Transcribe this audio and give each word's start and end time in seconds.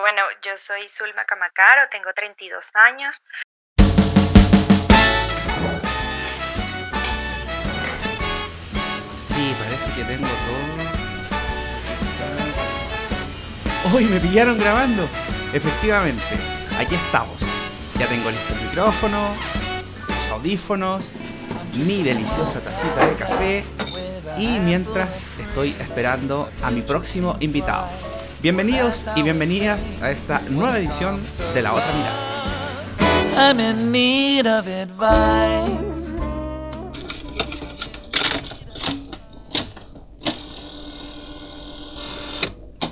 Bueno, 0.00 0.22
yo 0.42 0.56
soy 0.56 0.88
Zulma 0.88 1.26
Camacaro, 1.26 1.88
tengo 1.90 2.10
32 2.14 2.70
años. 2.74 3.18
Sí, 9.28 9.54
parece 9.58 9.92
que 9.94 10.04
tengo 10.04 10.26
todo. 10.26 10.80
Hoy 13.94 14.06
me 14.06 14.18
pillaron 14.20 14.58
grabando. 14.58 15.06
Efectivamente, 15.52 16.24
aquí 16.78 16.94
estamos. 16.94 17.38
Ya 17.98 18.06
tengo 18.06 18.30
listo 18.30 18.54
el 18.54 18.60
micrófono, 18.62 19.34
los 20.08 20.28
audífonos, 20.30 21.12
mi 21.74 22.02
deliciosa 22.02 22.60
tacita 22.60 23.06
de 23.06 23.16
café 23.16 23.64
y 24.38 24.58
mientras 24.60 25.20
estoy 25.38 25.76
esperando 25.78 26.50
a 26.62 26.70
mi 26.70 26.80
próximo 26.80 27.36
invitado. 27.40 27.86
Bienvenidos 28.42 29.06
y 29.16 29.22
bienvenidas 29.22 29.84
a 30.00 30.10
esta 30.10 30.40
nueva 30.48 30.78
edición 30.78 31.20
de 31.52 31.60
La 31.60 31.74
Otra 31.74 31.92
Mirada. 31.92 32.16
I'm 33.36 33.60
in 33.60 33.92
need 33.92 34.46
of 34.46 34.66
advice. 34.66 36.16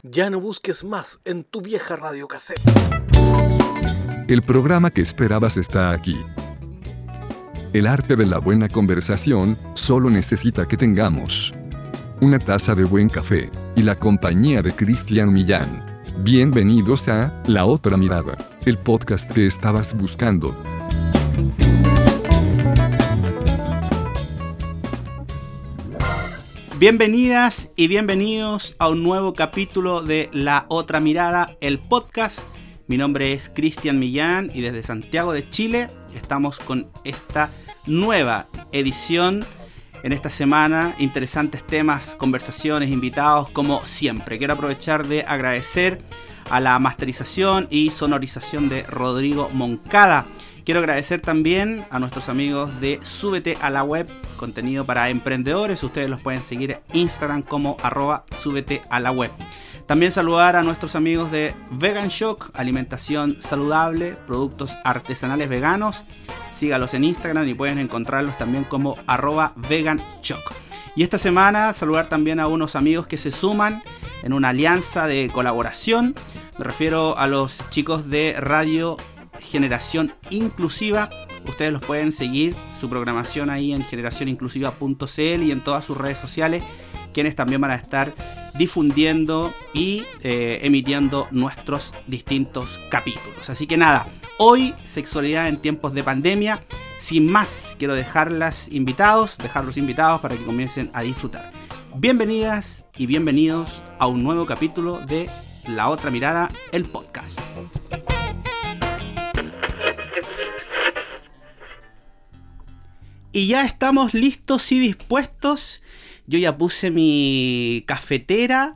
Ya 0.02 0.28
no 0.28 0.38
busques 0.38 0.84
más 0.84 1.19
en 1.24 1.45
tu 1.45 1.62
vieja 1.62 1.96
radio 1.96 2.28
cassette. 2.28 2.60
El 4.28 4.42
programa 4.42 4.91
que 4.91 5.00
esperabas 5.00 5.56
está 5.56 5.92
aquí. 5.92 6.19
El 7.72 7.86
arte 7.86 8.16
de 8.16 8.27
la 8.27 8.36
buena 8.36 8.69
conversación 8.69 9.56
solo 9.72 10.10
necesita 10.10 10.66
que 10.69 10.77
tengamos 10.77 11.55
una 12.20 12.38
taza 12.38 12.74
de 12.74 12.84
buen 12.84 13.08
café, 13.08 13.50
y 13.77 13.82
la 13.82 13.96
compañía 13.96 14.60
de 14.60 14.72
Cristian 14.72 15.32
Millán. 15.32 15.84
Bienvenidos 16.18 17.06
a 17.08 17.42
La 17.46 17.64
Otra 17.64 17.96
Mirada, 17.96 18.36
el 18.66 18.77
podcast 18.77 19.30
que 19.30 19.46
estabas 19.46 19.96
buscando. 19.96 20.54
Bienvenidas 26.78 27.70
y 27.77 27.86
bienvenidos 27.86 28.74
a 28.78 28.89
un 28.89 29.02
nuevo 29.05 29.34
capítulo 29.34 30.02
de 30.02 30.28
La 30.33 30.66
Otra 30.69 30.98
Mirada, 30.98 31.56
el 31.61 31.78
podcast. 31.78 32.41
Mi 32.89 32.96
nombre 32.96 33.33
es 33.33 33.48
Cristian 33.48 33.98
Millán 33.98 34.50
y 34.52 34.61
desde 34.61 34.83
Santiago 34.83 35.33
de 35.33 35.48
Chile 35.50 35.89
estamos 36.16 36.58
con 36.58 36.89
esta 37.05 37.50
nueva 37.86 38.48
edición 38.72 39.44
en 40.02 40.12
esta 40.12 40.30
semana. 40.30 40.92
Interesantes 40.98 41.64
temas, 41.64 42.14
conversaciones, 42.16 42.91
invitados, 42.91 43.48
como 43.50 43.84
siempre. 43.84 44.38
Quiero 44.38 44.55
aprovechar 44.55 45.06
de 45.06 45.22
agradecer 45.22 46.00
a 46.50 46.60
la 46.60 46.78
masterización 46.78 47.66
y 47.70 47.90
sonorización 47.90 48.68
de 48.68 48.82
Rodrigo 48.82 49.50
Moncada. 49.52 50.27
Quiero 50.64 50.80
agradecer 50.80 51.20
también 51.20 51.86
a 51.90 51.98
nuestros 51.98 52.28
amigos 52.28 52.78
de 52.80 53.00
Súbete 53.02 53.56
a 53.60 53.70
la 53.70 53.84
Web, 53.84 54.06
contenido 54.36 54.84
para 54.84 55.08
emprendedores. 55.08 55.82
Ustedes 55.82 56.10
los 56.10 56.20
pueden 56.20 56.42
seguir 56.42 56.72
en 56.72 56.80
Instagram 56.92 57.42
como 57.42 57.78
arroba 57.83 58.24
súbete 58.30 58.83
a 58.90 59.00
la 59.00 59.10
web. 59.10 59.30
También 59.86 60.12
saludar 60.12 60.56
a 60.56 60.62
nuestros 60.62 60.94
amigos 60.94 61.33
de 61.33 61.55
Vegan 61.70 62.08
Shock, 62.08 62.50
alimentación 62.52 63.38
saludable, 63.40 64.14
productos 64.27 64.77
artesanales 64.84 65.48
veganos 65.48 66.05
sígalos 66.59 66.95
en 66.95 67.05
Instagram 67.05 67.48
y 67.48 67.55
pueden 67.55 67.78
encontrarlos 67.78 68.37
también 68.37 68.64
como 68.64 68.97
arroba 69.06 69.53
veganchoc. 69.56 70.53
Y 70.97 71.05
esta 71.05 71.19
semana 71.19 71.73
saludar 71.73 72.09
también 72.09 72.41
a 72.41 72.48
unos 72.48 72.75
amigos 72.75 73.06
que 73.06 73.17
se 73.17 73.31
suman 73.31 73.83
en 74.23 74.33
una 74.33 74.48
alianza 74.48 75.06
de 75.06 75.31
colaboración. 75.33 76.14
Me 76.59 76.64
refiero 76.64 77.17
a 77.17 77.29
los 77.29 77.62
chicos 77.70 78.11
de 78.11 78.34
Radio 78.36 78.97
Generación 79.41 80.12
Inclusiva. 80.31 81.09
Ustedes 81.47 81.73
los 81.73 81.83
pueden 81.83 82.11
seguir 82.11 82.55
su 82.81 82.89
programación 82.91 83.48
ahí 83.48 83.73
en 83.73 83.84
generacioninclusiva.cl 83.84 85.42
y 85.42 85.52
en 85.52 85.61
todas 85.61 85.85
sus 85.85 85.97
redes 85.97 86.18
sociales, 86.18 86.64
quienes 87.18 87.34
también 87.34 87.61
van 87.61 87.73
a 87.73 87.74
estar 87.74 88.14
difundiendo 88.55 89.52
y 89.74 90.05
eh, 90.23 90.61
emitiendo 90.62 91.27
nuestros 91.33 91.92
distintos 92.06 92.79
capítulos. 92.90 93.51
Así 93.51 93.67
que 93.67 93.77
nada, 93.77 94.06
hoy 94.36 94.73
sexualidad 94.84 95.48
en 95.48 95.56
tiempos 95.56 95.95
de 95.95 96.05
pandemia. 96.05 96.62
Sin 97.01 97.29
más, 97.29 97.74
quiero 97.77 97.96
dejarlas 97.96 98.68
invitados, 98.70 99.36
dejarlos 99.36 99.77
invitados 99.79 100.20
para 100.20 100.36
que 100.36 100.45
comiencen 100.45 100.92
a 100.92 101.02
disfrutar. 101.02 101.51
Bienvenidas 101.96 102.84
y 102.96 103.06
bienvenidos 103.06 103.83
a 103.98 104.06
un 104.06 104.23
nuevo 104.23 104.46
capítulo 104.46 105.00
de 105.00 105.29
La 105.67 105.89
Otra 105.89 106.12
Mirada, 106.12 106.52
el 106.70 106.85
podcast. 106.85 107.40
Y 113.33 113.48
ya 113.48 113.64
estamos 113.64 114.14
listos 114.14 114.70
y 114.70 114.79
dispuestos 114.79 115.83
yo 116.28 116.39
ya 116.39 116.56
puse 116.58 116.90
mi 116.90 117.83
cafetera. 117.86 118.74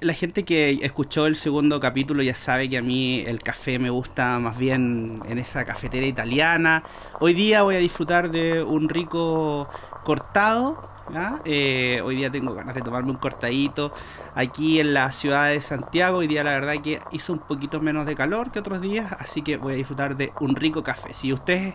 La 0.00 0.12
gente 0.14 0.44
que 0.44 0.78
escuchó 0.82 1.26
el 1.26 1.36
segundo 1.36 1.78
capítulo 1.78 2.22
ya 2.22 2.34
sabe 2.34 2.68
que 2.68 2.78
a 2.78 2.82
mí 2.82 3.22
el 3.26 3.38
café 3.38 3.78
me 3.78 3.90
gusta 3.90 4.38
más 4.38 4.58
bien 4.58 5.22
en 5.28 5.38
esa 5.38 5.64
cafetera 5.64 6.06
italiana. 6.06 6.82
Hoy 7.18 7.34
día 7.34 7.62
voy 7.62 7.76
a 7.76 7.78
disfrutar 7.78 8.30
de 8.30 8.62
un 8.62 8.88
rico 8.88 9.68
cortado. 10.04 10.90
Eh, 11.44 12.00
hoy 12.04 12.16
día 12.16 12.30
tengo 12.30 12.54
ganas 12.54 12.74
de 12.74 12.82
tomarme 12.82 13.10
un 13.10 13.16
cortadito 13.16 13.92
aquí 14.34 14.78
en 14.78 14.94
la 14.94 15.10
ciudad 15.10 15.48
de 15.48 15.60
Santiago. 15.60 16.18
Hoy 16.18 16.28
día 16.28 16.44
la 16.44 16.52
verdad 16.52 16.74
que 16.82 17.00
hizo 17.10 17.32
un 17.32 17.40
poquito 17.40 17.80
menos 17.80 18.06
de 18.06 18.14
calor 18.14 18.52
que 18.52 18.60
otros 18.60 18.80
días, 18.80 19.12
así 19.18 19.42
que 19.42 19.56
voy 19.56 19.72
a 19.72 19.76
disfrutar 19.76 20.16
de 20.16 20.32
un 20.40 20.54
rico 20.54 20.84
café. 20.84 21.12
Si 21.12 21.32
ustedes 21.32 21.74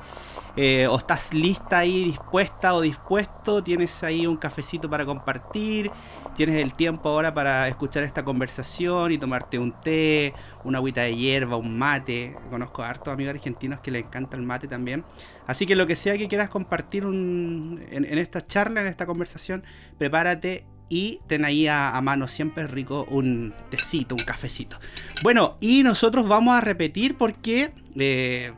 eh, 0.55 0.87
o 0.87 0.97
estás 0.97 1.33
lista 1.33 1.79
ahí, 1.79 2.05
dispuesta 2.05 2.75
o 2.75 2.81
dispuesto, 2.81 3.61
tienes 3.61 4.03
ahí 4.03 4.25
un 4.25 4.37
cafecito 4.37 4.89
para 4.89 5.05
compartir, 5.05 5.91
tienes 6.35 6.61
el 6.61 6.73
tiempo 6.73 7.09
ahora 7.09 7.33
para 7.33 7.67
escuchar 7.67 8.03
esta 8.03 8.23
conversación 8.23 9.11
y 9.11 9.17
tomarte 9.17 9.57
un 9.57 9.73
té, 9.81 10.33
una 10.63 10.77
agüita 10.77 11.01
de 11.01 11.15
hierba, 11.15 11.57
un 11.57 11.77
mate. 11.77 12.35
Conozco 12.49 12.83
a 12.83 12.89
hartos 12.89 13.13
amigos 13.13 13.35
argentinos 13.35 13.79
que 13.79 13.91
les 13.91 14.05
encanta 14.05 14.37
el 14.37 14.43
mate 14.43 14.67
también. 14.67 15.03
Así 15.47 15.65
que 15.65 15.75
lo 15.75 15.87
que 15.87 15.95
sea 15.95 16.17
que 16.17 16.27
quieras 16.27 16.49
compartir 16.49 17.03
en, 17.03 17.83
esta 17.91 18.45
charla, 18.45 18.81
en 18.81 18.87
esta 18.87 19.05
conversación, 19.05 19.63
prepárate 19.97 20.65
y 20.89 21.19
ten 21.27 21.45
ahí 21.45 21.67
a, 21.67 21.99
mano 22.01 22.27
siempre 22.27 22.67
rico 22.67 23.07
un 23.09 23.53
tecito, 23.69 24.15
un 24.15 24.23
cafecito. 24.23 24.79
Bueno, 25.23 25.57
y 25.59 25.83
nosotros 25.83 26.27
vamos 26.27 26.55
a 26.55 26.61
repetir 26.61 27.15
porque 27.17 27.71
eh, 27.95 28.53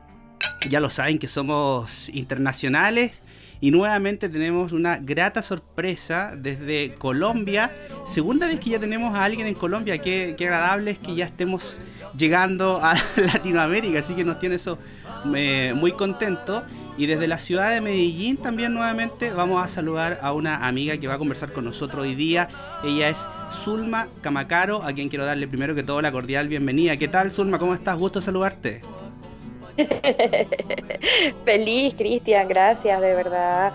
ya 0.69 0.79
lo 0.79 0.89
saben 0.89 1.19
que 1.19 1.27
somos 1.27 2.09
internacionales 2.09 3.21
y 3.59 3.71
nuevamente 3.71 4.29
tenemos 4.29 4.71
una 4.71 4.97
grata 4.97 5.41
sorpresa 5.41 6.33
desde 6.37 6.93
Colombia. 6.95 7.71
Segunda 8.05 8.47
vez 8.47 8.59
que 8.59 8.71
ya 8.71 8.79
tenemos 8.79 9.15
a 9.15 9.23
alguien 9.23 9.47
en 9.47 9.55
Colombia. 9.55 9.97
Qué, 9.97 10.35
agradable 10.39 10.91
es 10.91 10.99
que 10.99 11.15
ya 11.15 11.25
estemos 11.25 11.79
llegando 12.15 12.79
a 12.81 12.95
Latinoamérica. 13.15 13.99
Así 13.99 14.13
que 14.13 14.23
nos 14.23 14.39
tiene 14.39 14.55
eso 14.55 14.77
eh, 15.35 15.73
muy 15.75 15.91
contento. 15.91 16.63
Y 16.97 17.05
desde 17.05 17.27
la 17.27 17.37
ciudad 17.37 17.71
de 17.71 17.81
Medellín 17.81 18.37
también 18.37 18.73
nuevamente 18.73 19.31
vamos 19.31 19.63
a 19.63 19.67
saludar 19.67 20.19
a 20.23 20.33
una 20.33 20.67
amiga 20.67 20.97
que 20.97 21.07
va 21.07 21.13
a 21.13 21.17
conversar 21.19 21.51
con 21.51 21.65
nosotros 21.65 22.01
hoy 22.01 22.15
día. 22.15 22.49
Ella 22.83 23.09
es 23.09 23.27
Zulma 23.51 24.07
Camacaro, 24.21 24.81
a 24.81 24.93
quien 24.93 25.09
quiero 25.09 25.25
darle 25.25 25.47
primero 25.47 25.75
que 25.75 25.83
todo 25.83 26.01
la 26.01 26.11
cordial 26.11 26.47
bienvenida. 26.47 26.97
¿Qué 26.97 27.07
tal 27.07 27.31
Zulma? 27.31 27.59
¿Cómo 27.59 27.75
estás? 27.75 27.97
Gusto 27.97 28.19
saludarte. 28.19 28.81
Feliz, 31.45 31.93
Cristian, 31.95 32.47
gracias, 32.47 33.01
de 33.01 33.13
verdad 33.13 33.73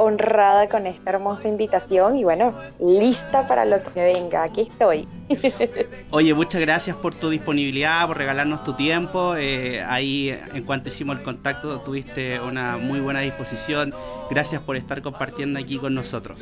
honrada 0.00 0.66
con 0.70 0.86
esta 0.86 1.10
hermosa 1.10 1.46
invitación 1.46 2.16
y 2.16 2.24
bueno, 2.24 2.54
lista 2.80 3.46
para 3.46 3.66
lo 3.66 3.82
que 3.82 4.02
venga, 4.02 4.44
aquí 4.44 4.62
estoy. 4.62 5.06
Oye, 6.10 6.32
muchas 6.32 6.62
gracias 6.62 6.96
por 6.96 7.14
tu 7.14 7.28
disponibilidad, 7.28 8.06
por 8.06 8.16
regalarnos 8.16 8.64
tu 8.64 8.72
tiempo. 8.72 9.36
Eh, 9.36 9.84
ahí, 9.86 10.30
en 10.54 10.64
cuanto 10.64 10.88
hicimos 10.88 11.18
el 11.18 11.22
contacto, 11.22 11.80
tuviste 11.80 12.40
una 12.40 12.78
muy 12.78 13.00
buena 13.00 13.20
disposición. 13.20 13.92
Gracias 14.30 14.62
por 14.62 14.76
estar 14.76 15.02
compartiendo 15.02 15.60
aquí 15.60 15.76
con 15.76 15.92
nosotros. 15.92 16.40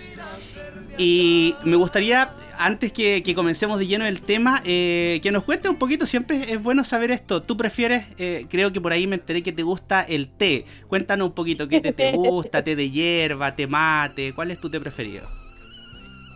Y 0.99 1.55
me 1.63 1.77
gustaría, 1.77 2.35
antes 2.59 2.93
que, 2.93 3.23
comencemos 3.37 3.79
de 3.79 3.87
lleno 3.87 4.05
el 4.05 4.21
tema, 4.21 4.61
eh, 4.65 5.21
que 5.23 5.31
nos 5.31 5.45
cuente 5.45 5.69
un 5.69 5.77
poquito, 5.77 6.07
siempre 6.07 6.53
es 6.53 6.61
bueno 6.61 6.83
saber 6.83 7.13
esto. 7.13 7.41
Tú 7.41 7.57
prefieres, 7.57 8.07
eh, 8.19 8.47
creo 8.51 8.73
que 8.73 8.81
por 8.81 8.93
ahí 8.93 9.07
me 9.07 9.15
enteré 9.15 9.45
que 9.45 9.53
te 9.53 9.63
gusta 9.63 10.03
el 10.03 10.29
té. 10.29 10.65
Cuéntanos 10.89 11.29
un 11.29 11.35
poquito 11.35 11.69
qué 11.69 11.81
té 11.81 11.93
te 11.93 12.13
gusta, 12.17 12.65
té 12.65 12.75
de 12.75 12.91
hierba, 12.91 13.55
té 13.55 13.69
mate, 13.69 14.35
¿cuál 14.35 14.51
es 14.51 14.61
tu 14.61 14.69
té 14.69 14.81
preferido? 14.81 15.29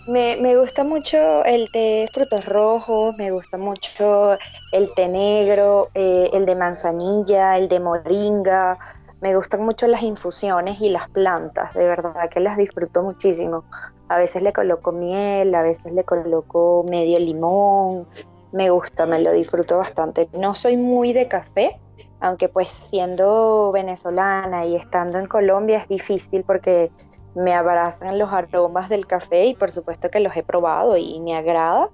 Me, 0.07 0.37
me 0.37 0.57
gusta 0.57 0.83
mucho 0.83 1.45
el 1.45 1.71
té 1.71 2.09
frutos 2.13 2.45
rojos, 2.45 3.17
me 3.17 3.31
gusta 3.31 3.57
mucho 3.57 4.37
el 4.73 4.93
té 4.95 5.09
negro, 5.09 5.91
eh, 5.95 6.29
el 6.33 6.45
de 6.45 6.57
manzanilla, 6.57 7.57
el 7.57 7.69
de 7.69 7.79
moringa. 7.79 8.79
Me 9.21 9.37
gustan 9.37 9.63
mucho 9.63 9.87
las 9.87 10.03
infusiones 10.03 10.81
y 10.81 10.89
las 10.89 11.09
plantas, 11.11 11.73
de 11.75 11.87
verdad 11.87 12.29
que 12.29 12.41
las 12.41 12.57
disfruto 12.57 13.03
muchísimo. 13.05 13.65
A 14.13 14.19
veces 14.19 14.43
le 14.43 14.53
coloco 14.53 14.93
miel, 14.93 15.55
a 15.55 15.63
veces 15.63 15.95
le 15.95 16.05
coloco 16.05 16.85
medio 16.87 17.19
limón, 17.19 18.07
me 18.53 18.69
gusta, 18.69 19.07
me 19.07 19.19
lo 19.19 19.33
disfruto 19.33 19.79
bastante. 19.79 20.29
No 20.35 20.55
soy 20.55 20.77
muy 20.77 21.15
de 21.15 21.29
café, 21.29 21.81
aunque 22.21 22.51
pues 22.51 22.69
siendo 22.69 23.73
venezolana 23.73 24.67
y 24.67 24.77
estando 24.77 25.19
en 25.19 25.27
Colombia 25.27 25.79
es 25.79 25.89
difícil 25.89 26.45
porque 26.45 26.91
me 27.35 27.55
abrazan 27.55 28.19
los 28.19 28.31
aromas 28.31 28.91
del 28.91 29.07
café 29.07 29.47
y 29.47 29.55
por 29.55 29.73
supuesto 29.73 30.11
que 30.11 30.21
los 30.21 30.37
he 30.37 30.43
probado 30.43 30.99
y 30.99 31.19
me 31.21 31.35
agrada, 31.35 31.89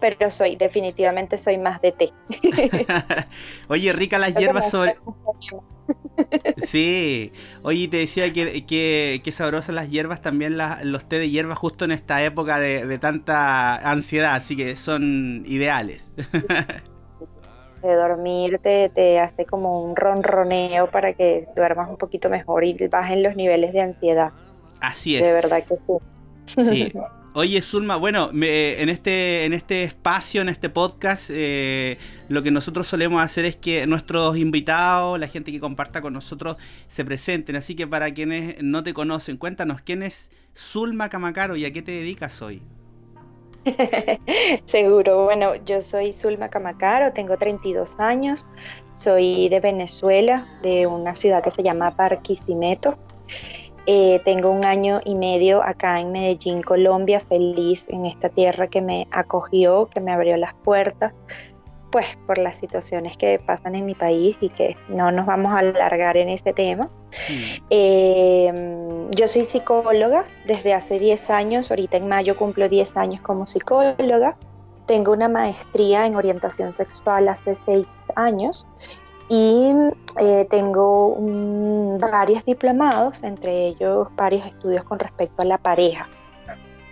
pero 0.00 0.28
soy 0.32 0.56
definitivamente 0.56 1.38
soy 1.38 1.56
más 1.56 1.80
de 1.80 1.92
té. 1.92 2.12
Oye, 3.68 3.92
rica 3.92 4.18
las 4.18 4.34
hierbas 4.34 4.70
sobre... 4.70 4.98
Sí, 6.56 7.32
oye, 7.62 7.88
te 7.88 7.98
decía 7.98 8.32
que, 8.32 8.64
que, 8.66 9.32
sabrosas 9.32 9.74
las 9.74 9.90
hierbas, 9.90 10.20
también 10.20 10.56
los 10.84 11.08
té 11.08 11.18
de 11.18 11.30
hierbas 11.30 11.58
justo 11.58 11.84
en 11.84 11.92
esta 11.92 12.22
época 12.22 12.58
de, 12.58 12.98
tanta 12.98 13.76
ansiedad, 13.76 14.34
así 14.34 14.56
que 14.56 14.76
son 14.76 15.44
ideales. 15.46 16.12
de 17.82 17.94
dormir 17.94 18.58
te, 18.58 19.20
hace 19.20 19.46
como 19.46 19.82
un 19.82 19.96
ronroneo 19.96 20.90
para 20.90 21.14
que 21.14 21.46
duermas 21.56 21.88
un 21.88 21.96
poquito 21.96 22.28
mejor 22.28 22.64
y 22.64 22.76
bajen 22.88 23.22
los 23.22 23.36
niveles 23.36 23.72
de 23.72 23.80
ansiedad. 23.80 24.32
Así 24.80 25.16
es. 25.16 25.22
De 25.22 25.34
verdad 25.34 25.64
que 25.64 25.76
sí. 26.46 26.62
Sí. 26.62 26.92
Oye, 27.32 27.62
Zulma, 27.62 27.94
bueno, 27.94 28.30
en, 28.32 28.88
este, 28.88 29.44
en 29.44 29.52
este 29.52 29.84
espacio, 29.84 30.42
en 30.42 30.48
este 30.48 30.68
podcast, 30.68 31.30
eh, 31.32 31.96
lo 32.28 32.42
que 32.42 32.50
nosotros 32.50 32.88
solemos 32.88 33.22
hacer 33.22 33.44
es 33.44 33.54
que 33.54 33.86
nuestros 33.86 34.36
invitados, 34.36 35.16
la 35.20 35.28
gente 35.28 35.52
que 35.52 35.60
comparta 35.60 36.02
con 36.02 36.12
nosotros, 36.12 36.56
se 36.88 37.04
presenten. 37.04 37.54
Así 37.54 37.76
que 37.76 37.86
para 37.86 38.12
quienes 38.12 38.60
no 38.64 38.82
te 38.82 38.92
conocen, 38.92 39.36
cuéntanos, 39.36 39.80
¿quién 39.80 40.02
es 40.02 40.28
Zulma 40.56 41.08
Camacaro 41.08 41.54
y 41.54 41.64
a 41.64 41.72
qué 41.72 41.82
te 41.82 41.92
dedicas 41.92 42.42
hoy? 42.42 42.62
Seguro, 44.64 45.24
bueno, 45.24 45.54
yo 45.64 45.82
soy 45.82 46.12
Zulma 46.12 46.48
Camacaro, 46.48 47.12
tengo 47.12 47.36
32 47.36 48.00
años, 48.00 48.44
soy 48.94 49.48
de 49.48 49.60
Venezuela, 49.60 50.48
de 50.62 50.88
una 50.88 51.14
ciudad 51.14 51.44
que 51.44 51.52
se 51.52 51.62
llama 51.62 51.90
Barquisimeto. 51.90 52.98
Eh, 53.86 54.20
tengo 54.24 54.50
un 54.50 54.64
año 54.64 55.00
y 55.04 55.14
medio 55.14 55.62
acá 55.62 56.00
en 56.00 56.12
Medellín, 56.12 56.62
Colombia, 56.62 57.20
feliz 57.20 57.88
en 57.88 58.06
esta 58.06 58.28
tierra 58.28 58.68
que 58.68 58.80
me 58.80 59.08
acogió, 59.10 59.86
que 59.86 60.00
me 60.00 60.12
abrió 60.12 60.36
las 60.36 60.54
puertas, 60.54 61.12
pues 61.90 62.06
por 62.26 62.38
las 62.38 62.56
situaciones 62.56 63.16
que 63.16 63.38
pasan 63.38 63.74
en 63.74 63.84
mi 63.84 63.94
país 63.94 64.36
y 64.40 64.48
que 64.50 64.76
no 64.88 65.10
nos 65.10 65.26
vamos 65.26 65.52
a 65.52 65.58
alargar 65.58 66.16
en 66.16 66.28
este 66.28 66.52
tema. 66.52 66.84
Mm. 66.84 67.64
Eh, 67.70 69.08
yo 69.16 69.26
soy 69.26 69.44
psicóloga 69.44 70.24
desde 70.46 70.72
hace 70.74 70.98
10 70.98 71.30
años, 71.30 71.70
ahorita 71.70 71.96
en 71.96 72.08
mayo 72.08 72.36
cumplo 72.36 72.68
10 72.68 72.96
años 72.96 73.20
como 73.22 73.46
psicóloga. 73.46 74.36
Tengo 74.86 75.12
una 75.12 75.28
maestría 75.28 76.06
en 76.06 76.16
orientación 76.16 76.72
sexual 76.72 77.28
hace 77.28 77.54
6 77.54 77.90
años 78.16 78.66
y 79.30 79.72
eh, 80.18 80.44
tengo 80.50 81.16
varios 82.00 82.44
diplomados, 82.44 83.22
entre 83.22 83.68
ellos 83.68 84.08
varios 84.16 84.44
estudios 84.44 84.82
con 84.82 84.98
respecto 84.98 85.42
a 85.42 85.44
la 85.44 85.56
pareja. 85.56 86.08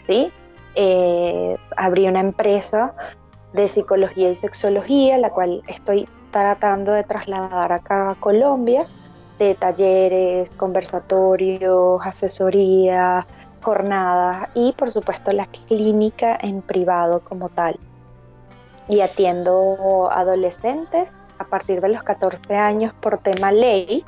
¿sí? 0.07 0.33
Eh, 0.77 1.57
abrí 1.77 2.07
una 2.07 2.21
empresa 2.21 2.95
de 3.53 3.67
psicología 3.67 4.31
y 4.31 4.37
sexología, 4.37 5.19
la 5.19 5.31
cual 5.31 5.65
estoy 5.67 6.09
tratando 6.31 6.93
de 6.93 7.03
trasladar 7.03 7.73
acá 7.73 8.11
a 8.11 8.15
Colombia, 8.15 8.87
de 9.41 9.57
talleres, 9.57 10.51
conversatorios, 10.51 12.01
asesoría, 12.05 13.27
jornadas 13.63 14.49
y 14.55 14.73
por 14.75 14.93
supuesto 14.93 15.33
la 15.33 15.47
clínica 15.47 16.39
en 16.41 16.63
privado 16.63 17.19
como 17.25 17.49
tal. 17.49 17.81
Y 18.89 19.01
atiendo 19.01 20.09
adolescentes 20.13 21.17
a 21.39 21.45
partir 21.45 21.81
de 21.81 21.89
los 21.89 22.03
14 22.03 22.57
años 22.57 22.93
por 23.01 23.19
tema 23.19 23.53
ley 23.53 24.05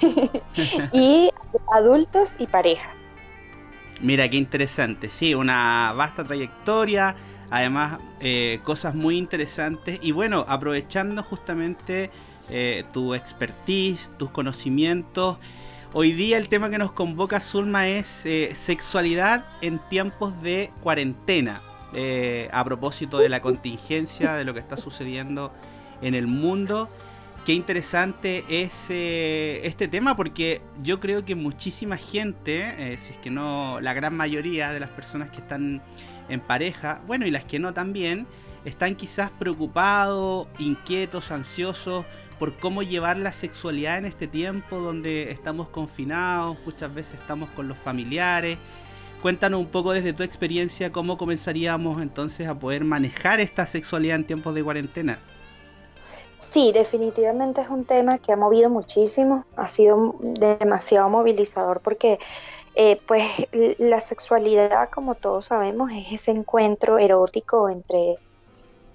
y 0.92 1.30
adultos 1.72 2.36
y 2.38 2.46
pareja. 2.46 2.94
Mira, 4.00 4.28
qué 4.28 4.36
interesante, 4.36 5.08
sí, 5.08 5.34
una 5.34 5.92
vasta 5.96 6.22
trayectoria, 6.22 7.16
además 7.50 7.98
eh, 8.20 8.60
cosas 8.62 8.94
muy 8.94 9.18
interesantes 9.18 9.98
y 10.02 10.12
bueno, 10.12 10.44
aprovechando 10.46 11.22
justamente 11.24 12.10
eh, 12.48 12.84
tu 12.92 13.14
expertise, 13.14 14.12
tus 14.16 14.30
conocimientos. 14.30 15.38
Hoy 15.94 16.12
día 16.12 16.36
el 16.36 16.48
tema 16.48 16.70
que 16.70 16.78
nos 16.78 16.92
convoca 16.92 17.40
Zulma 17.40 17.88
es 17.88 18.24
eh, 18.24 18.50
sexualidad 18.54 19.44
en 19.62 19.80
tiempos 19.88 20.40
de 20.42 20.70
cuarentena. 20.80 21.60
a 22.52 22.64
propósito 22.64 23.18
de 23.18 23.30
la 23.30 23.40
contingencia, 23.40 24.34
de 24.34 24.44
lo 24.44 24.52
que 24.52 24.60
está 24.60 24.76
sucediendo 24.76 25.50
en 26.02 26.14
el 26.14 26.26
mundo. 26.26 26.88
Qué 27.44 27.54
interesante 27.54 28.44
es 28.48 28.90
este 28.90 29.88
tema 29.88 30.16
porque 30.16 30.60
yo 30.82 31.00
creo 31.00 31.24
que 31.24 31.34
muchísima 31.34 31.96
gente, 31.96 32.92
eh, 32.92 32.98
si 32.98 33.12
es 33.12 33.18
que 33.18 33.30
no 33.30 33.80
la 33.80 33.94
gran 33.94 34.14
mayoría 34.14 34.70
de 34.70 34.80
las 34.80 34.90
personas 34.90 35.30
que 35.30 35.38
están 35.38 35.80
en 36.28 36.40
pareja, 36.40 37.00
bueno, 37.06 37.26
y 37.26 37.30
las 37.30 37.44
que 37.44 37.58
no 37.58 37.72
también, 37.72 38.26
están 38.66 38.96
quizás 38.96 39.30
preocupados, 39.30 40.48
inquietos, 40.58 41.30
ansiosos 41.30 42.04
por 42.38 42.56
cómo 42.58 42.82
llevar 42.82 43.16
la 43.16 43.32
sexualidad 43.32 43.98
en 43.98 44.04
este 44.04 44.26
tiempo 44.26 44.76
donde 44.78 45.30
estamos 45.30 45.70
confinados, 45.70 46.56
muchas 46.64 46.92
veces 46.92 47.20
estamos 47.20 47.48
con 47.50 47.66
los 47.66 47.78
familiares. 47.78 48.58
Cuéntanos 49.22 49.58
un 49.58 49.68
poco 49.68 49.92
desde 49.92 50.12
tu 50.12 50.22
experiencia 50.22 50.92
cómo 50.92 51.16
comenzaríamos 51.16 52.00
entonces 52.00 52.46
a 52.46 52.58
poder 52.58 52.84
manejar 52.84 53.40
esta 53.40 53.66
sexualidad 53.66 54.16
en 54.16 54.24
tiempos 54.24 54.54
de 54.54 54.62
cuarentena. 54.62 55.18
Sí, 56.38 56.70
definitivamente 56.72 57.60
es 57.60 57.68
un 57.68 57.84
tema 57.84 58.18
que 58.18 58.32
ha 58.32 58.36
movido 58.36 58.70
muchísimo, 58.70 59.44
ha 59.56 59.66
sido 59.66 60.14
demasiado 60.20 61.08
movilizador 61.08 61.80
porque 61.80 62.20
eh, 62.76 63.00
pues 63.06 63.24
la 63.78 64.00
sexualidad, 64.00 64.88
como 64.90 65.16
todos 65.16 65.46
sabemos, 65.46 65.90
es 65.92 66.12
ese 66.12 66.30
encuentro 66.30 66.98
erótico 66.98 67.68
entre 67.68 68.16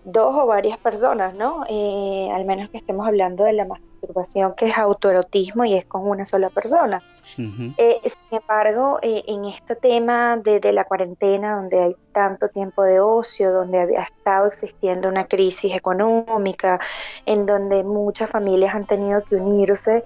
dos 0.05 0.35
o 0.35 0.45
varias 0.45 0.77
personas, 0.77 1.35
¿no? 1.35 1.65
Eh, 1.69 2.29
al 2.33 2.45
menos 2.45 2.69
que 2.69 2.77
estemos 2.77 3.05
hablando 3.05 3.43
de 3.43 3.53
la 3.53 3.65
masturbación, 3.65 4.55
que 4.55 4.67
es 4.67 4.77
autoerotismo 4.77 5.65
y 5.65 5.75
es 5.75 5.85
con 5.85 6.07
una 6.07 6.25
sola 6.25 6.49
persona. 6.49 7.03
Eh, 7.37 8.01
sin 8.03 8.39
embargo, 8.39 8.99
eh, 9.01 9.23
en 9.27 9.45
este 9.45 9.75
tema 9.75 10.37
de, 10.37 10.73
la 10.73 10.83
cuarentena, 10.83 11.55
donde 11.55 11.79
hay 11.81 11.95
tanto 12.11 12.49
tiempo 12.49 12.83
de 12.83 12.99
ocio, 12.99 13.51
donde 13.51 13.79
ha 13.97 14.03
estado 14.03 14.47
existiendo 14.47 15.07
una 15.09 15.25
crisis 15.25 15.75
económica, 15.75 16.79
en 17.25 17.45
donde 17.45 17.83
muchas 17.83 18.29
familias 18.29 18.75
han 18.75 18.85
tenido 18.85 19.23
que 19.23 19.35
unirse 19.35 20.03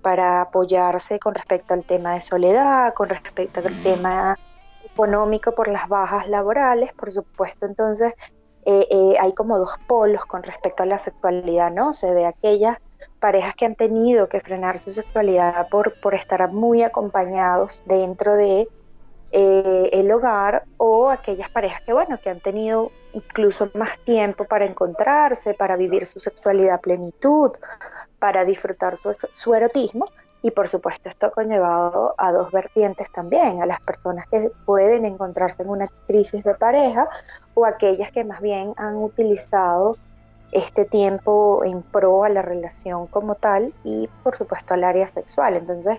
para 0.00 0.40
apoyarse 0.40 1.18
con 1.18 1.34
respecto 1.34 1.74
al 1.74 1.84
tema 1.84 2.14
de 2.14 2.22
soledad, 2.22 2.94
con 2.94 3.10
respecto 3.10 3.60
al 3.60 3.82
tema 3.82 4.34
económico 4.84 5.54
por 5.54 5.68
las 5.68 5.88
bajas 5.88 6.26
laborales, 6.28 6.94
por 6.94 7.10
supuesto, 7.10 7.66
entonces 7.66 8.14
eh, 8.68 8.84
eh, 8.90 9.14
hay 9.20 9.32
como 9.32 9.58
dos 9.58 9.76
polos 9.86 10.24
con 10.26 10.42
respecto 10.42 10.82
a 10.82 10.86
la 10.86 10.98
sexualidad, 10.98 11.70
¿no? 11.70 11.94
Se 11.94 12.12
ve 12.12 12.26
aquellas 12.26 12.78
parejas 13.20 13.54
que 13.54 13.66
han 13.66 13.74
tenido 13.74 14.28
que 14.28 14.40
frenar 14.40 14.78
su 14.78 14.90
sexualidad 14.90 15.68
por, 15.68 16.14
estar 16.14 16.50
muy 16.52 16.82
acompañados 16.82 17.82
dentro 17.86 18.34
de 18.34 18.68
eh, 19.32 19.90
el 19.92 20.10
hogar 20.12 20.64
o 20.76 21.10
aquellas 21.10 21.50
parejas 21.50 21.82
que, 21.82 21.92
bueno, 21.92 22.18
que 22.20 22.30
han 22.30 22.40
tenido 22.40 22.92
incluso 23.12 23.70
más 23.74 23.98
tiempo 24.00 24.44
para 24.44 24.66
encontrarse, 24.66 25.54
para 25.54 25.76
vivir 25.76 26.06
su 26.06 26.18
sexualidad 26.18 26.80
plenitud, 26.80 27.52
para 28.18 28.44
disfrutar 28.44 28.96
su, 28.96 29.14
su 29.30 29.54
erotismo. 29.54 30.06
Y 30.42 30.52
por 30.52 30.68
supuesto 30.68 31.08
esto 31.08 31.26
ha 31.26 31.30
conllevado 31.30 32.14
a 32.18 32.30
dos 32.30 32.52
vertientes 32.52 33.10
también, 33.10 33.62
a 33.62 33.66
las 33.66 33.80
personas 33.80 34.26
que 34.28 34.50
pueden 34.64 35.04
encontrarse 35.04 35.62
en 35.62 35.70
una 35.70 35.88
crisis 36.06 36.44
de 36.44 36.54
pareja 36.54 37.08
o 37.54 37.64
aquellas 37.64 38.12
que 38.12 38.22
más 38.22 38.40
bien 38.40 38.72
han 38.76 38.96
utilizado 38.96 39.96
este 40.56 40.84
tiempo 40.84 41.62
en 41.64 41.82
pro 41.82 42.24
a 42.24 42.28
la 42.28 42.42
relación 42.42 43.06
como 43.06 43.34
tal 43.34 43.72
y 43.84 44.08
por 44.22 44.34
supuesto 44.34 44.74
al 44.74 44.84
área 44.84 45.06
sexual. 45.06 45.54
Entonces, 45.54 45.98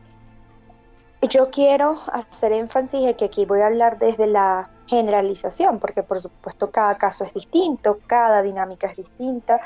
yo 1.29 1.49
quiero 1.49 1.99
hacer 2.11 2.51
énfasis 2.51 3.05
en 3.05 3.15
que 3.15 3.25
aquí 3.25 3.45
voy 3.45 3.61
a 3.61 3.67
hablar 3.67 3.97
desde 3.97 4.27
la 4.27 4.69
generalización, 4.87 5.79
porque 5.79 6.03
por 6.03 6.21
supuesto 6.21 6.71
cada 6.71 6.97
caso 6.97 7.23
es 7.23 7.33
distinto, 7.33 7.99
cada 8.07 8.41
dinámica 8.41 8.87
es 8.87 8.95
distinta 8.95 9.61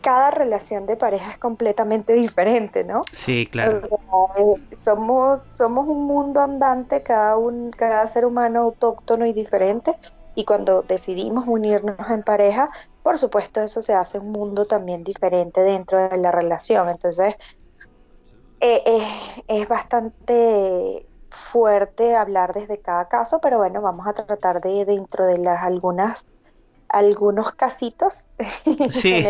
cada 0.00 0.30
relación 0.30 0.86
de 0.86 0.96
pareja 0.96 1.32
es 1.32 1.38
completamente 1.38 2.12
diferente, 2.24 2.84
¿no? 2.84 3.02
Sí, 3.12 3.46
claro. 3.46 3.80
Eh, 4.38 4.76
somos, 4.76 5.48
somos 5.50 5.88
un 5.88 6.06
mundo 6.06 6.40
andante, 6.40 7.02
cada, 7.02 7.36
un, 7.36 7.70
cada 7.70 8.06
ser 8.06 8.24
humano 8.24 8.62
autóctono 8.62 9.26
y 9.26 9.32
diferente, 9.32 9.94
y 10.34 10.44
cuando 10.44 10.82
decidimos 10.82 11.44
unirnos 11.48 12.08
en 12.10 12.22
pareja, 12.22 12.70
por 13.08 13.16
supuesto 13.16 13.62
eso 13.62 13.80
se 13.80 13.94
hace 13.94 14.18
un 14.18 14.32
mundo 14.32 14.66
también 14.66 15.02
diferente 15.02 15.62
dentro 15.62 16.10
de 16.10 16.18
la 16.18 16.30
relación. 16.30 16.90
Entonces, 16.90 17.36
eh, 18.60 18.82
eh, 18.84 19.42
es 19.48 19.66
bastante 19.66 21.06
fuerte 21.30 22.14
hablar 22.14 22.52
desde 22.52 22.82
cada 22.82 23.08
caso, 23.08 23.40
pero 23.40 23.56
bueno, 23.56 23.80
vamos 23.80 24.06
a 24.06 24.12
tratar 24.12 24.60
de 24.60 24.84
dentro 24.84 25.26
de 25.26 25.38
las 25.38 25.62
algunas 25.62 26.26
algunos 26.90 27.52
casitos 27.52 28.28
Sí. 28.90 29.24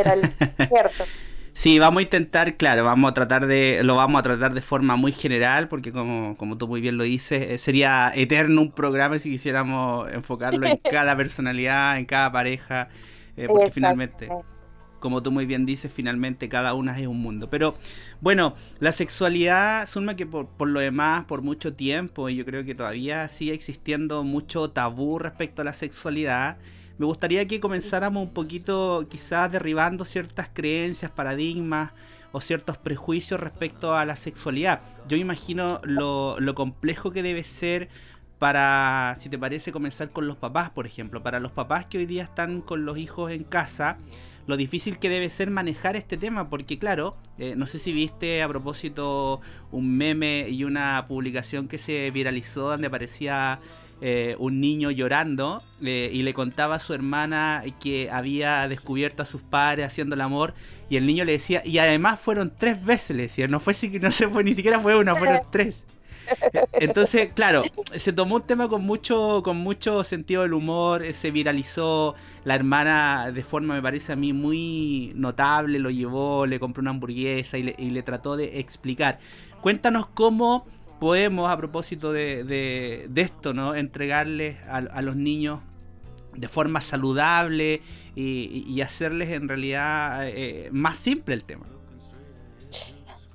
Sí, 1.52 1.78
vamos 1.78 2.00
a 2.00 2.02
intentar, 2.02 2.56
claro, 2.56 2.84
vamos 2.84 3.12
a 3.12 3.14
tratar 3.14 3.46
de, 3.46 3.82
lo 3.84 3.94
vamos 3.94 4.18
a 4.18 4.22
tratar 4.24 4.54
de 4.54 4.60
forma 4.60 4.96
muy 4.96 5.12
general, 5.12 5.68
porque 5.68 5.92
como, 5.92 6.36
como 6.36 6.58
tú 6.58 6.66
muy 6.66 6.80
bien 6.80 6.96
lo 6.96 7.04
dices, 7.04 7.42
eh, 7.42 7.58
sería 7.58 8.10
eterno 8.12 8.60
un 8.60 8.72
programa 8.72 9.20
si 9.20 9.30
quisiéramos 9.30 10.10
enfocarlo 10.12 10.66
en 10.66 10.78
cada 10.90 11.16
personalidad, 11.16 11.96
en 11.98 12.06
cada 12.06 12.32
pareja, 12.32 12.88
eh, 13.38 13.46
porque 13.48 13.70
finalmente, 13.70 14.28
como 15.00 15.22
tú 15.22 15.30
muy 15.30 15.46
bien 15.46 15.66
dices, 15.66 15.90
finalmente 15.92 16.48
cada 16.48 16.74
una 16.74 16.98
es 16.98 17.06
un 17.06 17.20
mundo. 17.20 17.48
Pero 17.50 17.74
bueno, 18.20 18.54
la 18.80 18.92
sexualidad, 18.92 19.88
suma 19.88 20.16
que 20.16 20.26
por, 20.26 20.48
por 20.48 20.68
lo 20.68 20.80
demás, 20.80 21.24
por 21.24 21.42
mucho 21.42 21.74
tiempo, 21.74 22.28
y 22.28 22.36
yo 22.36 22.44
creo 22.44 22.64
que 22.64 22.74
todavía 22.74 23.28
sigue 23.28 23.52
existiendo 23.52 24.24
mucho 24.24 24.70
tabú 24.70 25.18
respecto 25.18 25.62
a 25.62 25.64
la 25.64 25.72
sexualidad 25.72 26.58
me 26.98 27.06
gustaría 27.06 27.46
que 27.46 27.60
comenzáramos 27.60 28.24
un 28.24 28.34
poquito 28.34 29.06
quizás 29.08 29.50
derribando 29.52 30.04
ciertas 30.04 30.50
creencias, 30.52 31.12
paradigmas 31.12 31.92
o 32.32 32.40
ciertos 32.40 32.76
prejuicios 32.76 33.38
respecto 33.38 33.96
a 33.96 34.04
la 34.04 34.16
sexualidad. 34.16 34.80
Yo 35.06 35.16
me 35.16 35.20
imagino 35.20 35.80
lo, 35.84 36.36
complejo 36.56 37.12
que 37.12 37.22
debe 37.22 37.44
ser 37.44 37.88
para, 38.38 39.14
si 39.18 39.28
te 39.28 39.38
parece, 39.38 39.72
comenzar 39.72 40.10
con 40.10 40.26
los 40.26 40.36
papás, 40.36 40.70
por 40.70 40.86
ejemplo. 40.86 41.22
Para 41.22 41.40
los 41.40 41.52
papás 41.52 41.86
que 41.86 41.98
hoy 41.98 42.06
día 42.06 42.22
están 42.22 42.60
con 42.60 42.84
los 42.84 42.98
hijos 42.98 43.30
en 43.32 43.44
casa, 43.44 43.98
lo 44.46 44.56
difícil 44.56 44.98
que 44.98 45.10
debe 45.10 45.28
ser 45.28 45.50
manejar 45.50 45.94
este 45.96 46.16
tema, 46.16 46.48
porque 46.48 46.78
claro, 46.78 47.16
eh, 47.36 47.54
no 47.56 47.66
sé 47.66 47.78
si 47.78 47.92
viste 47.92 48.42
a 48.42 48.48
propósito 48.48 49.40
un 49.70 49.96
meme 49.96 50.48
y 50.48 50.64
una 50.64 51.04
publicación 51.06 51.68
que 51.68 51.76
se 51.76 52.10
viralizó 52.10 52.70
donde 52.70 52.86
aparecía 52.86 53.60
eh, 54.00 54.36
un 54.38 54.60
niño 54.60 54.92
llorando 54.92 55.62
eh, 55.82 56.08
y 56.12 56.22
le 56.22 56.32
contaba 56.32 56.76
a 56.76 56.78
su 56.78 56.94
hermana 56.94 57.62
que 57.80 58.08
había 58.10 58.66
descubierto 58.68 59.22
a 59.22 59.26
sus 59.26 59.42
padres 59.42 59.86
haciendo 59.86 60.14
el 60.14 60.20
amor 60.20 60.54
y 60.88 60.96
el 60.96 61.04
niño 61.04 61.24
le 61.24 61.32
decía, 61.32 61.62
y 61.66 61.78
además 61.78 62.18
fueron 62.18 62.50
tres 62.56 62.82
veces, 62.82 63.16
le 63.16 63.24
decía, 63.24 63.48
no 63.48 63.60
fue, 63.60 63.74
no 64.00 64.12
se 64.12 64.28
fue, 64.28 64.44
ni 64.44 64.54
siquiera 64.54 64.80
fue 64.80 64.96
una, 64.96 65.14
fueron 65.14 65.40
tres. 65.50 65.82
Entonces, 66.72 67.30
claro, 67.34 67.62
se 67.96 68.12
tomó 68.12 68.36
un 68.36 68.42
tema 68.42 68.68
con 68.68 68.82
mucho, 68.84 69.42
con 69.42 69.56
mucho 69.56 70.04
sentido 70.04 70.42
del 70.42 70.52
humor, 70.52 71.02
eh, 71.02 71.12
se 71.12 71.30
viralizó, 71.30 72.14
la 72.44 72.54
hermana 72.54 73.30
de 73.32 73.44
forma, 73.44 73.74
me 73.74 73.82
parece 73.82 74.12
a 74.12 74.16
mí, 74.16 74.32
muy 74.32 75.12
notable, 75.14 75.78
lo 75.78 75.90
llevó, 75.90 76.46
le 76.46 76.58
compró 76.58 76.80
una 76.80 76.90
hamburguesa 76.90 77.58
y 77.58 77.62
le, 77.62 78.02
trató 78.02 78.36
de 78.36 78.60
explicar. 78.60 79.18
Cuéntanos 79.60 80.06
cómo 80.14 80.66
podemos, 81.00 81.50
a 81.50 81.56
propósito 81.56 82.12
de, 82.12 83.08
esto, 83.14 83.52
¿no? 83.52 83.74
entregarles 83.74 84.56
a, 84.68 85.02
los 85.02 85.16
niños 85.16 85.60
de 86.34 86.48
forma 86.48 86.80
saludable 86.80 87.82
y, 88.14 88.80
hacerles 88.80 89.30
en 89.30 89.48
realidad 89.48 90.26
eh, 90.28 90.68
más 90.72 90.96
simple 90.96 91.34
el 91.34 91.44
tema. 91.44 91.66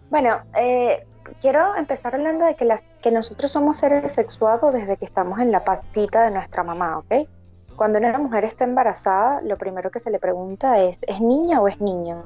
Bueno, 0.10 0.42
eh, 0.60 1.06
quiero 1.42 1.75
empezar 1.75 2.15
hablando 2.15 2.46
de 2.46 2.56
que, 2.56 2.65
las, 2.65 2.84
que 3.01 3.12
nosotros 3.12 3.51
somos 3.51 3.77
seres 3.77 4.12
sexuados 4.12 4.74
desde 4.74 4.98
que 4.98 5.06
estamos 5.06 5.39
en 5.39 5.51
la 5.51 5.63
pasita 5.63 6.24
de 6.24 6.32
nuestra 6.32 6.63
mamá, 6.63 6.98
¿ok? 7.00 7.27
Cuando 7.75 7.98
una 7.98 8.18
mujer 8.18 8.44
está 8.46 8.65
embarazada, 8.65 9.42
lo 9.42 9.58
primero 9.58 9.89
que 9.89 10.00
se 10.00 10.12
le 10.12 10.20
pregunta 10.20 10.80
es, 10.80 11.00
¿es 11.08 11.20
niña 11.22 11.60
o 11.60 11.68
es 11.68 11.82
niño? 11.82 12.24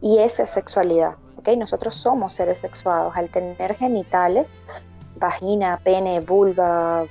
Y 0.00 0.18
esa 0.18 0.42
es 0.42 0.50
sexualidad. 0.50 1.16
Nosotros 1.56 1.94
somos 1.94 2.34
seres 2.34 2.58
sexuados. 2.58 3.16
Al 3.16 3.30
tener 3.30 3.74
genitales, 3.74 4.52
vagina, 5.16 5.80
pene, 5.82 6.20
vulva, 6.20 7.06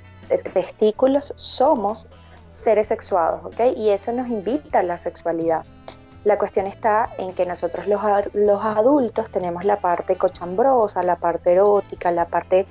testículos, 0.54 1.34
somos 1.36 2.08
seres 2.52 2.88
sexuados, 2.88 3.46
¿ok? 3.46 3.76
Y 3.76 3.90
eso 3.90 4.12
nos 4.12 4.28
invita 4.28 4.80
a 4.80 4.84
la 4.84 4.98
sexualidad. 4.98 5.66
La 6.28 6.38
cuestión 6.38 6.68
está 6.68 7.10
en 7.18 7.34
que 7.34 7.46
nosotros 7.46 7.88
los, 7.88 8.02
los 8.34 8.62
adultos 8.62 9.30
tenemos 9.30 9.64
la 9.64 9.78
parte 9.78 10.18
cochambrosa, 10.18 11.02
la 11.02 11.16
parte 11.16 11.54
erótica, 11.54 12.12
la 12.12 12.26
parte, 12.26 12.66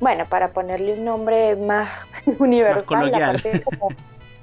bueno, 0.00 0.24
para 0.28 0.48
ponerle 0.48 0.94
un 0.94 1.04
nombre 1.04 1.54
más 1.54 1.88
universal, 2.40 3.12
la 3.12 3.18
parte 3.18 3.62
como, 3.62 3.88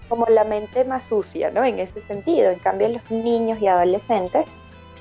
como 0.07 0.25
la 0.27 0.45
mente 0.45 0.85
más 0.85 1.03
sucia, 1.03 1.51
¿no? 1.51 1.65
En 1.65 1.77
ese 1.79 1.99
sentido. 1.99 2.49
En 2.49 2.59
cambio, 2.59 2.87
los 2.87 3.11
niños 3.11 3.59
y 3.59 3.67
adolescentes 3.67 4.45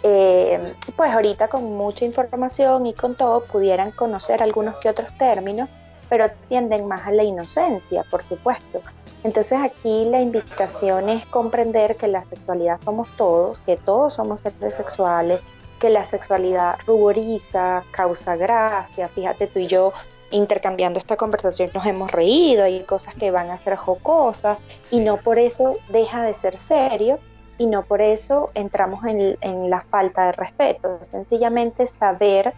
eh, 0.03 0.75
pues 0.97 1.13
ahorita 1.13 1.47
con 1.47 1.77
mucha 1.77 2.05
información 2.05 2.87
y 2.87 2.95
con 2.95 3.15
todo 3.15 3.45
pudieran 3.45 3.93
conocer 3.93 4.43
algunos 4.43 4.77
que 4.79 4.89
otros 4.89 5.17
términos, 5.19 5.69
pero 6.09 6.27
tienden 6.49 6.87
más 6.87 7.07
a 7.07 7.13
la 7.13 7.25
inocencia, 7.25 8.05
por 8.11 8.23
supuesto. 8.25 8.81
Entonces 9.25 9.59
aquí 9.61 10.05
la 10.05 10.21
invitación 10.21 11.09
es 11.09 11.27
comprender 11.27 11.97
que 11.97 12.07
la 12.07 12.23
sexualidad 12.23 12.81
somos 12.81 13.09
todos, 13.17 13.59
que 13.61 13.77
todos 13.77 14.15
somos 14.15 14.41
seres 14.41 14.75
sexuales, 14.75 15.41
que 15.81 15.91
la 15.91 16.05
sexualidad 16.05 16.77
ruboriza, 16.87 17.83
causa 17.91 18.37
gracia. 18.37 19.09
Fíjate, 19.09 19.47
tú 19.49 19.59
y 19.59 19.67
yo 19.67 19.93
intercambiando 20.31 20.99
esta 20.99 21.17
conversación 21.17 21.71
nos 21.75 21.87
hemos 21.87 22.11
reído, 22.11 22.65
hay 22.65 22.83
cosas 22.85 23.15
que 23.15 23.31
van 23.31 23.51
a 23.51 23.59
ser 23.59 23.77
jocosas 23.77 24.59
y 24.91 25.01
no 25.01 25.19
por 25.19 25.39
eso 25.39 25.77
deja 25.89 26.23
de 26.23 26.35
ser 26.35 26.57
serio 26.57 27.19
y 27.59 27.67
no 27.67 27.83
por 27.85 28.01
eso 28.01 28.51
entramos 28.55 29.05
en, 29.05 29.71
la 29.71 29.81
falta 29.83 30.27
de 30.27 30.33
respeto, 30.33 30.99
sencillamente 31.03 31.87
saber 31.87 32.53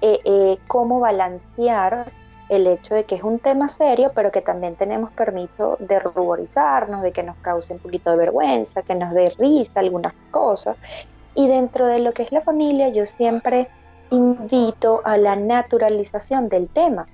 eh, 0.00 0.20
eh, 0.24 0.58
cómo 0.66 1.00
balancear 1.00 2.12
el 2.48 2.66
hecho 2.66 2.94
de 2.94 3.04
que 3.04 3.14
es 3.14 3.22
un 3.22 3.38
tema 3.38 3.68
serio, 3.68 4.12
pero 4.14 4.30
que 4.30 4.40
también 4.40 4.76
tenemos 4.76 5.10
permiso 5.12 5.76
de 5.80 5.98
ruborizarnos, 6.00 7.02
de 7.02 7.12
que 7.12 7.22
nos 7.22 7.36
cause 7.38 7.72
un 7.72 7.78
poquito 7.78 8.10
de 8.10 8.16
vergüenza, 8.16 8.82
que 8.82 8.94
nos 8.94 9.12
dé 9.14 9.30
risa 9.38 9.80
algunas 9.80 10.14
cosas. 10.30 10.76
Y 11.34 11.48
dentro 11.48 11.86
de 11.86 11.98
lo 11.98 12.12
que 12.12 12.22
es 12.22 12.32
la 12.32 12.40
familia, 12.40 12.88
yo 12.88 13.06
siempre 13.06 13.68
invito 14.10 15.00
a 15.04 15.16
la 15.16 15.36
naturalización 15.36 16.48
del 16.48 16.68
tema. 16.68 17.06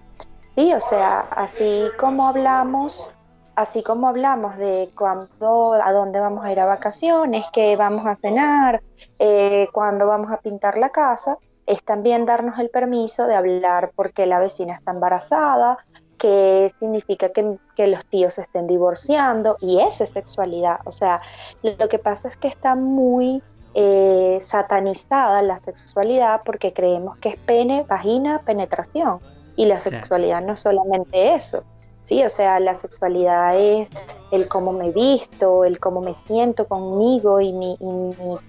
Sí, 0.47 0.73
o 0.75 0.81
sea, 0.81 1.21
así 1.21 1.85
como 1.99 2.27
hablamos 2.27 3.15
así 3.61 3.83
como 3.83 4.09
hablamos 4.09 4.57
de 4.57 4.91
cuándo, 4.97 5.75
a 5.75 5.93
dónde 5.93 6.19
vamos 6.19 6.45
a 6.45 6.53
ir 6.53 6.61
a 6.61 6.67
vacaciones, 6.67 7.45
qué 7.53 7.77
vamos 7.77 8.07
a 8.07 8.15
cenar, 8.15 8.83
eh, 9.19 9.69
cuándo 9.73 10.07
vamos 10.07 10.33
a 10.33 10.39
pintar 10.39 10.79
la 10.79 10.89
casa, 10.89 11.37
es 11.67 11.83
también 11.83 12.27
darnos 12.27 12.59
el 12.59 12.71
permiso 12.71 13.27
de 13.27 13.35
hablar 13.35 13.93
porque 13.95 14.27
la 14.27 14.39
vecina 14.39 14.75
está 14.75 14.93
embarazada, 14.93 15.79
qué 16.19 16.71
significa 16.79 17.31
que, 17.31 17.59
los 17.87 18.05
tíos 18.07 18.35
se 18.35 18.43
estén 18.43 18.67
divorciando, 18.67 19.57
y 19.61 19.81
eso 19.81 20.05
es 20.05 20.11
sexualidad. 20.11 20.81
O 20.85 20.93
sea, 20.93 21.23
lo 21.63 21.89
que 21.89 21.99
pasa 21.99 22.29
es 22.29 22.37
que 22.37 22.49
está 22.49 22.75
muy 22.75 23.43
eh, 23.75 24.39
satanizada 24.41 25.43
la 25.43 25.59
sexualidad 25.59 26.43
porque 26.45 26.73
creemos 26.73 27.17
que 27.19 27.31
es 27.31 27.37
pene, 27.37 27.85
vagina, 27.89 28.43
penetración, 28.45 29.21
y 29.57 29.67
la 29.67 29.79
sexualidad 29.79 30.43
no 30.43 30.55
es 30.55 30.61
solamente 30.61 31.35
eso. 31.35 31.65
Sí, 32.03 32.25
o 32.25 32.29
sea, 32.29 32.61
la 32.61 32.75
sexualidad 32.75 33.59
es 33.59 33.89
el 34.31 34.49
cómo 34.49 34.73
me 34.73 34.91
visto, 34.91 35.65
el 35.65 35.79
cómo 35.79 36.01
me 36.01 36.17
siento 36.17 36.67
conmigo 36.67 37.41
y 37.41 37.53
mi, 37.53 37.77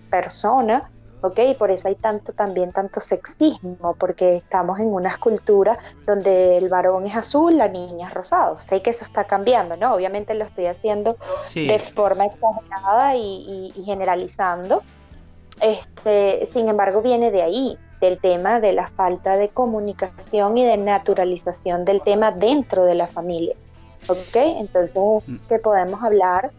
persona, 0.09 0.89
¿ok? 1.21 1.39
Por 1.57 1.71
eso 1.71 1.87
hay 1.87 1.95
tanto 1.95 2.33
también 2.33 2.71
tanto 2.71 2.99
sexismo, 2.99 3.95
porque 3.97 4.37
estamos 4.37 4.79
en 4.79 4.87
unas 4.87 5.17
culturas 5.17 5.77
donde 6.05 6.57
el 6.57 6.69
varón 6.69 7.05
es 7.07 7.15
azul, 7.15 7.57
la 7.57 7.67
niña 7.67 8.07
es 8.07 8.13
rosado. 8.13 8.59
Sé 8.59 8.81
que 8.81 8.89
eso 8.89 9.05
está 9.05 9.23
cambiando, 9.25 9.77
¿no? 9.77 9.93
Obviamente 9.93 10.33
lo 10.33 10.45
estoy 10.45 10.65
haciendo 10.65 11.17
de 11.53 11.79
forma 11.79 12.25
exagerada 12.25 13.15
y, 13.15 13.71
y 13.75 13.83
generalizando. 13.83 14.83
Este, 15.61 16.45
sin 16.45 16.69
embargo, 16.69 17.01
viene 17.01 17.31
de 17.31 17.43
ahí, 17.43 17.77
del 18.01 18.19
tema 18.19 18.59
de 18.59 18.73
la 18.73 18.87
falta 18.87 19.37
de 19.37 19.49
comunicación 19.49 20.57
y 20.57 20.65
de 20.65 20.75
naturalización 20.75 21.85
del 21.85 22.01
tema 22.01 22.31
dentro 22.31 22.83
de 22.83 22.95
la 22.95 23.07
familia. 23.07 23.55
¿Ok? 24.07 24.35
Entonces, 24.35 24.99
mm. 25.27 25.35
que 25.47 25.59
podemos 25.59 26.03
hablar 26.03 26.49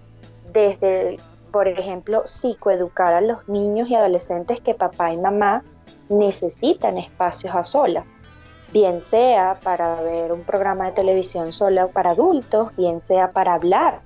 desde, 0.52 1.18
por 1.52 1.68
ejemplo, 1.68 2.22
psicoeducar 2.26 3.14
a 3.14 3.20
los 3.20 3.48
niños 3.48 3.88
y 3.88 3.94
adolescentes 3.94 4.60
que 4.60 4.74
papá 4.74 5.12
y 5.12 5.18
mamá 5.18 5.62
necesitan 6.08 6.98
espacios 6.98 7.54
a 7.54 7.62
solas, 7.62 8.04
bien 8.72 9.00
sea 9.00 9.60
para 9.62 10.00
ver 10.02 10.32
un 10.32 10.42
programa 10.42 10.86
de 10.86 10.92
televisión 10.92 11.52
solo 11.52 11.88
para 11.88 12.10
adultos, 12.10 12.74
bien 12.76 13.00
sea 13.00 13.30
para 13.30 13.54
hablar 13.54 14.00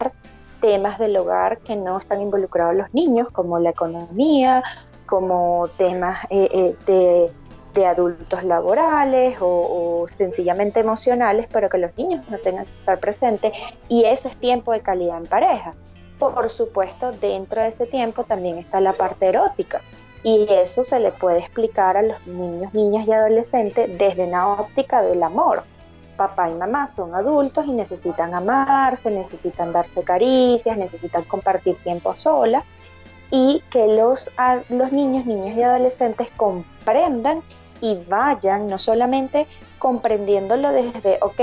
temas 0.61 0.99
del 0.99 1.17
hogar 1.17 1.59
que 1.59 1.77
no 1.77 1.99
están 1.99 2.21
involucrados 2.21 2.75
los 2.75 2.93
niños, 2.93 3.29
como 3.31 3.59
la 3.59 3.71
economía 3.71 4.63
como 5.07 5.69
temas 5.77 6.25
eh, 6.31 6.75
eh, 6.87 7.31
de, 7.75 7.87
adultos 7.87 8.43
laborales 8.43 9.37
o, 9.41 10.07
sencillamente 10.09 10.81
emocionales, 10.81 11.47
pero 11.53 11.69
que 11.69 11.77
los 11.77 11.97
niños 11.99 12.25
no 12.31 12.39
tengan 12.39 12.65
que 12.65 12.73
estar 12.73 12.99
presentes 12.99 13.53
y 13.89 14.05
eso 14.05 14.29
es 14.29 14.37
tiempo 14.39 14.73
de 14.73 14.81
calidad 14.81 15.19
en 15.19 15.27
pareja. 15.27 15.75
Por 16.19 16.49
supuesto, 16.51 17.13
dentro 17.13 17.61
de 17.61 17.69
ese 17.69 17.87
tiempo 17.87 18.25
también 18.25 18.59
está 18.59 18.81
la 18.81 18.95
parte 18.95 19.27
erótica 19.27 19.83
y 20.23 20.47
eso 20.51 20.83
se 20.83 20.99
le 20.99 21.13
puede 21.13 21.39
explicar 21.39 21.97
a 21.97 22.03
los 22.03 22.27
niños, 22.27 22.73
niñas 22.75 23.07
y 23.07 23.13
adolescentes 23.13 23.99
desde 23.99 24.25
una 24.25 24.55
óptica 24.55 25.03
del 25.03 25.23
amor. 25.23 25.63
papá 26.17 26.49
y 26.49 26.55
mamá 26.55 26.89
son 26.89 27.15
adultos 27.15 27.67
y 27.67 27.73
necesitan 27.73 28.35
amarse, 28.35 29.11
necesitan 29.11 29.73
darse 29.73 30.03
caricias, 30.03 30.79
necesitan 30.79 31.25
compartir 31.25 31.77
tiempo 31.77 32.17
sola 32.17 32.65
y 33.31 33.63
que 33.71 33.87
los, 33.87 34.31
los 34.71 34.93
niños, 34.93 35.27
niñas 35.27 35.57
y 35.57 35.63
adolescentes 35.63 36.31
comprendan 36.37 37.43
y 37.81 37.99
vayan 38.09 38.67
no 38.67 38.79
solamente 38.79 39.47
comprendiéndolo 39.79 40.73
desde, 40.73 41.19
ok, 41.21 41.41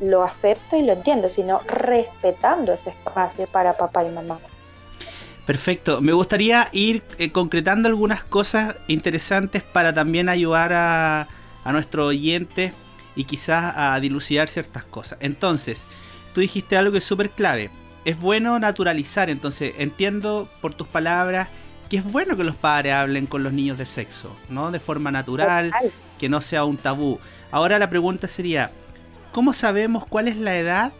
lo 0.00 0.22
acepto 0.22 0.76
y 0.76 0.82
lo 0.82 0.92
entiendo, 0.92 1.28
sino 1.28 1.60
respetando 1.66 2.72
ese 2.72 2.90
espacio 2.90 3.46
para 3.46 3.76
papá 3.76 4.04
y 4.04 4.10
mamá. 4.10 4.38
Perfecto. 5.46 6.00
Me 6.00 6.12
gustaría 6.12 6.68
ir 6.72 7.04
eh, 7.18 7.30
concretando 7.30 7.88
algunas 7.88 8.24
cosas 8.24 8.76
interesantes 8.88 9.62
para 9.62 9.94
también 9.94 10.28
ayudar 10.28 10.72
a, 10.72 11.28
a 11.62 11.72
nuestros 11.72 12.08
oyentes 12.08 12.72
y 13.14 13.24
quizás 13.24 13.72
a 13.76 13.98
dilucidar 14.00 14.48
ciertas 14.48 14.84
cosas. 14.84 15.18
Entonces, 15.20 15.86
tú 16.34 16.40
dijiste 16.40 16.76
algo 16.76 16.92
que 16.92 16.98
es 16.98 17.04
súper 17.04 17.30
clave. 17.30 17.70
Es 18.04 18.18
bueno 18.18 18.58
naturalizar, 18.58 19.30
entonces 19.30 19.74
entiendo 19.78 20.48
por 20.60 20.74
tus 20.74 20.86
palabras 20.86 21.48
que 21.88 21.98
es 21.98 22.04
bueno 22.04 22.36
que 22.36 22.44
los 22.44 22.56
padres 22.56 22.94
hablen 22.94 23.26
con 23.26 23.42
los 23.42 23.52
niños 23.52 23.78
de 23.78 23.86
sexo, 23.86 24.34
¿no? 24.48 24.70
De 24.70 24.80
forma 24.80 25.10
natural, 25.10 25.72
que 26.18 26.28
no 26.28 26.40
sea 26.40 26.64
un 26.64 26.76
tabú. 26.76 27.18
Ahora 27.50 27.78
la 27.78 27.88
pregunta 27.88 28.28
sería, 28.28 28.70
¿cómo 29.32 29.52
sabemos 29.52 30.06
cuál 30.06 30.28
es 30.28 30.36
la 30.36 30.56
edad? 30.56 30.92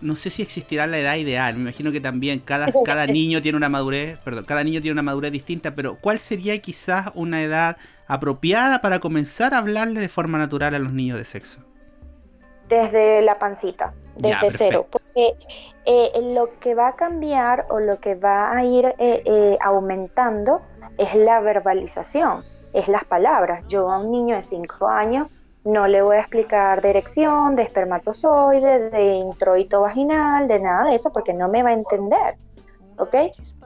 No 0.00 0.14
sé 0.14 0.30
si 0.30 0.42
existirá 0.42 0.86
la 0.86 0.98
edad 0.98 1.16
ideal, 1.16 1.56
me 1.56 1.62
imagino 1.62 1.90
que 1.90 2.00
también 2.00 2.38
cada, 2.38 2.70
cada 2.84 3.06
niño 3.06 3.42
tiene 3.42 3.56
una 3.56 3.68
madurez, 3.68 4.18
perdón, 4.18 4.44
cada 4.44 4.62
niño 4.62 4.80
tiene 4.80 4.92
una 4.92 5.02
madurez 5.02 5.32
distinta, 5.32 5.74
pero 5.74 5.96
¿cuál 5.96 6.18
sería 6.18 6.56
quizás 6.58 7.10
una 7.14 7.42
edad 7.42 7.78
apropiada 8.06 8.80
para 8.80 9.00
comenzar 9.00 9.54
a 9.54 9.58
hablarle 9.58 10.00
de 10.00 10.08
forma 10.08 10.38
natural 10.38 10.74
a 10.74 10.78
los 10.78 10.92
niños 10.92 11.18
de 11.18 11.24
sexo? 11.24 11.64
Desde 12.68 13.22
la 13.22 13.38
pancita, 13.38 13.94
desde 14.18 14.50
cero, 14.50 14.86
porque 14.90 15.36
eh, 15.84 16.32
lo 16.34 16.58
que 16.58 16.74
va 16.74 16.88
a 16.88 16.96
cambiar 16.96 17.66
o 17.70 17.80
lo 17.80 18.00
que 18.00 18.14
va 18.14 18.56
a 18.56 18.64
ir 18.64 18.86
eh, 18.98 19.22
eh, 19.24 19.58
aumentando 19.60 20.62
es 20.96 21.14
la 21.14 21.40
verbalización, 21.40 22.44
es 22.72 22.88
las 22.88 23.04
palabras. 23.04 23.66
Yo 23.68 23.90
a 23.90 23.98
un 23.98 24.10
niño 24.10 24.36
de 24.36 24.42
5 24.42 24.88
años 24.88 25.30
no 25.64 25.86
le 25.86 26.02
voy 26.02 26.16
a 26.16 26.20
explicar 26.20 26.82
de 26.82 26.90
erección, 26.90 27.56
de 27.56 27.62
espermatozoide, 27.62 28.90
de 28.90 29.14
introito 29.14 29.80
vaginal, 29.80 30.48
de 30.48 30.60
nada 30.60 30.84
de 30.84 30.94
eso, 30.94 31.12
porque 31.12 31.34
no 31.34 31.48
me 31.48 31.62
va 31.62 31.70
a 31.70 31.74
entender. 31.74 32.36
¿Ok? 32.98 33.14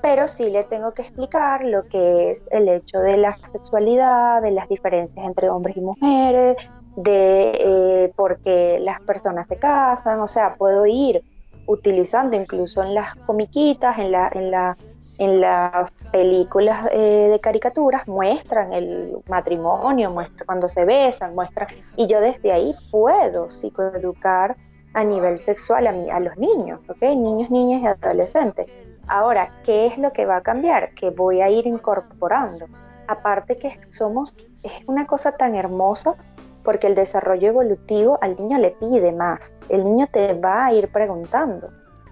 pero 0.02 0.26
sí 0.26 0.50
le 0.50 0.64
tengo 0.64 0.92
que 0.92 1.02
explicar 1.02 1.64
lo 1.64 1.86
que 1.86 2.30
es 2.30 2.44
el 2.50 2.68
hecho 2.68 2.98
de 2.98 3.16
la 3.16 3.38
sexualidad, 3.38 4.42
de 4.42 4.50
las 4.50 4.68
diferencias 4.68 5.24
entre 5.24 5.48
hombres 5.48 5.76
y 5.76 5.80
mujeres, 5.80 6.56
de 6.96 7.52
eh, 7.54 8.12
por 8.16 8.38
qué 8.38 8.78
las 8.80 9.00
personas 9.00 9.46
se 9.46 9.56
casan, 9.56 10.20
o 10.20 10.28
sea, 10.28 10.54
puedo 10.56 10.86
ir 10.86 11.22
utilizando 11.66 12.36
incluso 12.36 12.82
en 12.82 12.94
las 12.94 13.14
comiquitas, 13.14 13.98
en, 13.98 14.12
la, 14.12 14.30
en, 14.32 14.50
la, 14.50 14.76
en 15.18 15.40
las 15.40 15.90
películas 16.10 16.88
eh, 16.92 17.28
de 17.30 17.40
caricaturas, 17.40 18.06
muestran 18.06 18.72
el 18.72 19.16
matrimonio, 19.28 20.10
muestran 20.10 20.44
cuando 20.46 20.68
se 20.68 20.84
besan, 20.84 21.34
muestran, 21.34 21.68
y 21.96 22.06
yo 22.06 22.20
desde 22.20 22.52
ahí 22.52 22.74
puedo 22.90 23.48
psicoeducar 23.48 24.56
a 24.94 25.04
nivel 25.04 25.38
sexual 25.38 25.86
a, 25.86 26.16
a 26.16 26.20
los 26.20 26.36
niños, 26.36 26.80
¿ok? 26.88 27.02
Niños, 27.02 27.50
niñas 27.50 27.82
y 27.82 27.86
adolescentes. 27.86 28.66
Ahora, 29.08 29.50
¿qué 29.64 29.86
es 29.86 29.98
lo 29.98 30.12
que 30.12 30.26
va 30.26 30.36
a 30.36 30.42
cambiar? 30.42 30.94
Que 30.94 31.10
voy 31.10 31.40
a 31.40 31.48
ir 31.48 31.66
incorporando. 31.66 32.66
Aparte 33.08 33.58
que 33.58 33.80
somos, 33.90 34.36
es 34.62 34.72
una 34.86 35.06
cosa 35.06 35.32
tan 35.32 35.54
hermosa 35.54 36.14
porque 36.62 36.86
el 36.86 36.94
desarrollo 36.94 37.48
evolutivo 37.48 38.18
al 38.20 38.36
niño 38.36 38.58
le 38.58 38.70
pide 38.72 39.12
más. 39.12 39.54
El 39.68 39.84
niño 39.84 40.08
te 40.10 40.34
va 40.34 40.66
a 40.66 40.72
ir 40.72 40.90
preguntando, 40.90 41.70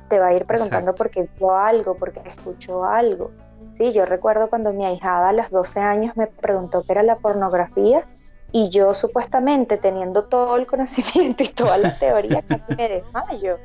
te 0.08 0.18
va 0.18 0.28
a 0.28 0.34
ir 0.34 0.46
preguntando 0.46 0.94
porque 0.94 1.28
vio 1.38 1.56
algo, 1.56 1.94
porque 1.94 2.20
escuchó 2.24 2.84
algo. 2.84 3.30
Sí, 3.72 3.92
yo 3.92 4.04
recuerdo 4.04 4.48
cuando 4.50 4.72
mi 4.72 4.84
ahijada 4.84 5.28
a 5.28 5.32
los 5.32 5.50
12 5.50 5.80
años 5.80 6.16
me 6.16 6.26
preguntó 6.26 6.82
qué 6.82 6.92
era 6.92 7.02
la 7.02 7.18
pornografía 7.18 8.04
y 8.52 8.68
yo 8.68 8.94
supuestamente 8.94 9.76
teniendo 9.76 10.24
todo 10.24 10.56
el 10.56 10.66
conocimiento 10.66 11.44
y 11.44 11.48
toda 11.48 11.78
la 11.78 11.96
teoría 11.98 12.42
casi 12.48 12.74
me 12.74 12.88
desmayo 12.88 13.58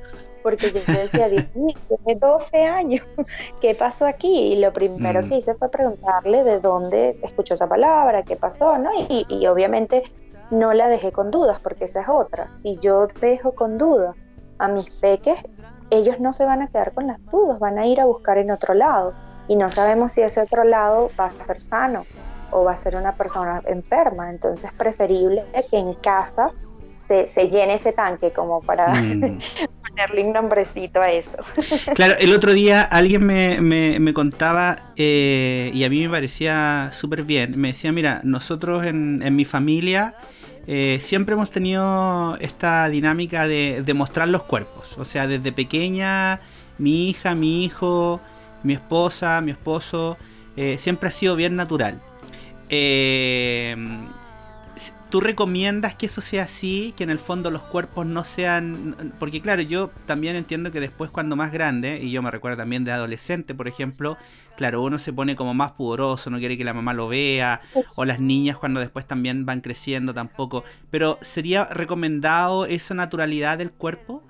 porque 0.45 0.71
yo 0.71 0.80
decía, 0.86 1.28
Dios 1.28 1.45
mío, 1.56 1.74
tiene 1.88 2.19
12 2.19 2.65
años, 2.65 3.04
¿qué 3.62 3.74
pasó 3.74 4.06
aquí? 4.06 4.54
Y 4.54 4.60
lo 4.60 4.71
primero 4.71 5.24
mm. 5.24 5.28
que 5.28 5.38
hice 5.38 5.56
fue 5.56 5.71
preguntarle 5.71 6.43
de 6.43 6.60
dónde 6.60 7.17
escuchó 7.24 7.56
esa 7.56 7.67
palabra, 7.67 8.21
qué 8.21 8.36
pasó, 8.36 8.78
¿no? 8.78 8.91
Y, 9.10 9.26
y, 9.28 9.48
obviamente 9.48 10.04
no 10.51 10.73
la 10.73 10.88
dejé 10.88 11.12
con 11.12 11.31
dudas, 11.31 11.60
porque 11.60 11.86
esa 11.86 12.01
es 12.01 12.10
otra. 12.10 12.53
Si 12.53 12.77
yo 12.77 13.08
dejo 13.08 13.53
con 13.53 13.77
dudas 13.77 14.15
a 14.60 14.67
mis 14.67 14.89
peques, 14.89 15.39
ellos 15.89 16.19
no 16.19 16.34
se 16.34 16.45
van 16.45 16.62
a 16.62 16.67
quedar 16.67 16.93
con 16.93 17.08
las 17.08 17.23
dudas, 17.25 17.60
van 17.60 17.77
a 17.77 17.88
ir 17.88 18.01
a 18.01 18.05
buscar 18.05 18.38
en 18.38 18.51
otro 18.51 18.73
lado. 18.73 19.13
Y 19.47 19.55
no 19.55 19.69
sabemos 19.69 20.13
si 20.13 20.21
ese 20.21 20.41
otro 20.41 20.63
lado 20.63 21.12
va 21.19 21.25
a 21.25 21.43
ser 21.43 21.60
sano 21.60 22.05
o 22.51 22.63
va 22.63 22.73
a 22.73 22.77
ser 22.77 22.95
una 22.95 23.15
persona 23.15 23.62
enferma. 23.65 24.29
Entonces 24.29 24.69
es 24.69 24.75
preferible 24.75 25.45
que 25.69 25.77
en 25.77 25.93
casa 25.95 26.51
se, 26.97 27.25
se 27.25 27.49
llene 27.49 27.75
ese 27.75 27.91
tanque 27.91 28.31
como 28.31 28.62
para 28.62 28.93
mm. 28.93 29.39
ponerle 29.95 30.23
un 30.23 30.34
nombrecito 30.34 31.01
a 31.01 31.12
eso. 31.12 31.31
Claro, 31.95 32.15
el 32.19 32.34
otro 32.34 32.53
día 32.53 32.81
alguien 32.81 33.25
me, 33.25 33.62
me, 33.62 34.13
contaba 34.13 34.91
eh, 34.97 35.71
y 35.73 35.84
a 35.84 35.89
mí 35.89 36.01
me 36.01 36.10
parecía 36.10 36.89
súper 36.91 37.23
bien. 37.23 37.60
Me 37.60 37.69
decía, 37.69 37.91
mira, 37.91 38.21
nosotros 38.23 38.86
en, 38.86 39.21
en 39.23 39.36
mi 39.36 39.45
familia 39.45 40.15
eh, 40.67 40.97
siempre 40.99 41.34
hemos 41.34 41.51
tenido 41.51 42.38
esta 42.41 42.89
dinámica 42.89 43.47
de, 43.47 43.84
de, 43.86 43.93
mostrar 43.93 44.27
los 44.27 44.43
cuerpos. 44.43 44.97
O 44.97 45.05
sea, 45.05 45.27
desde 45.27 45.51
pequeña, 45.51 46.41
mi 46.77 47.10
hija, 47.10 47.36
mi 47.36 47.63
hijo, 47.63 48.19
mi 48.63 48.73
esposa, 48.73 49.39
mi 49.41 49.51
esposo, 49.51 50.17
eh, 50.58 50.77
siempre 50.77 51.10
ha 51.10 51.12
sido 51.12 51.36
bien 51.36 51.55
natural. 51.55 52.01
Eh, 52.69 53.75
¿Tú 55.10 55.22
recomiendas 55.22 55.96
que 55.96 56.08
eso 56.08 56.20
sea 56.20 56.44
así? 56.44 56.94
Que 56.98 57.04
en 57.04 57.10
el 57.10 57.20
fondo 57.20 57.52
los 57.52 57.62
cuerpos 57.62 58.06
no 58.06 58.24
sean... 58.24 59.13
Porque 59.20 59.39
claro, 59.39 59.62
yo 59.62 59.89
también 60.06 60.36
entiendo 60.36 60.72
que 60.72 60.80
después 60.80 61.12
cuando 61.12 61.36
más 61.36 61.52
grande, 61.52 62.00
y 62.02 62.12
yo 62.12 62.22
me 62.22 62.32
recuerdo 62.32 62.58
también 62.58 62.84
de 62.84 62.91
adolescente, 62.91 63.54
por 63.54 63.68
ejemplo, 63.68 64.18
claro, 64.58 64.82
uno 64.82 64.98
se 64.98 65.13
pone 65.13 65.36
como 65.36 65.54
más 65.54 65.74
pudoroso, 65.74 66.30
no 66.30 66.39
quiere 66.39 66.58
que 66.58 66.63
la 66.63 66.74
mamá 66.74 66.94
lo 66.94 67.08
vea, 67.08 67.62
o 67.96 68.04
las 68.04 68.20
niñas 68.20 68.58
cuando 68.58 68.80
después 68.80 69.06
también 69.06 69.46
van 69.46 69.62
creciendo 69.62 70.13
tampoco. 70.13 70.63
Pero 70.89 71.20
¿sería 71.22 71.65
recomendado 71.65 72.65
esa 72.65 72.94
naturalidad 72.96 73.60
del 73.60 73.72
cuerpo? 73.72 74.24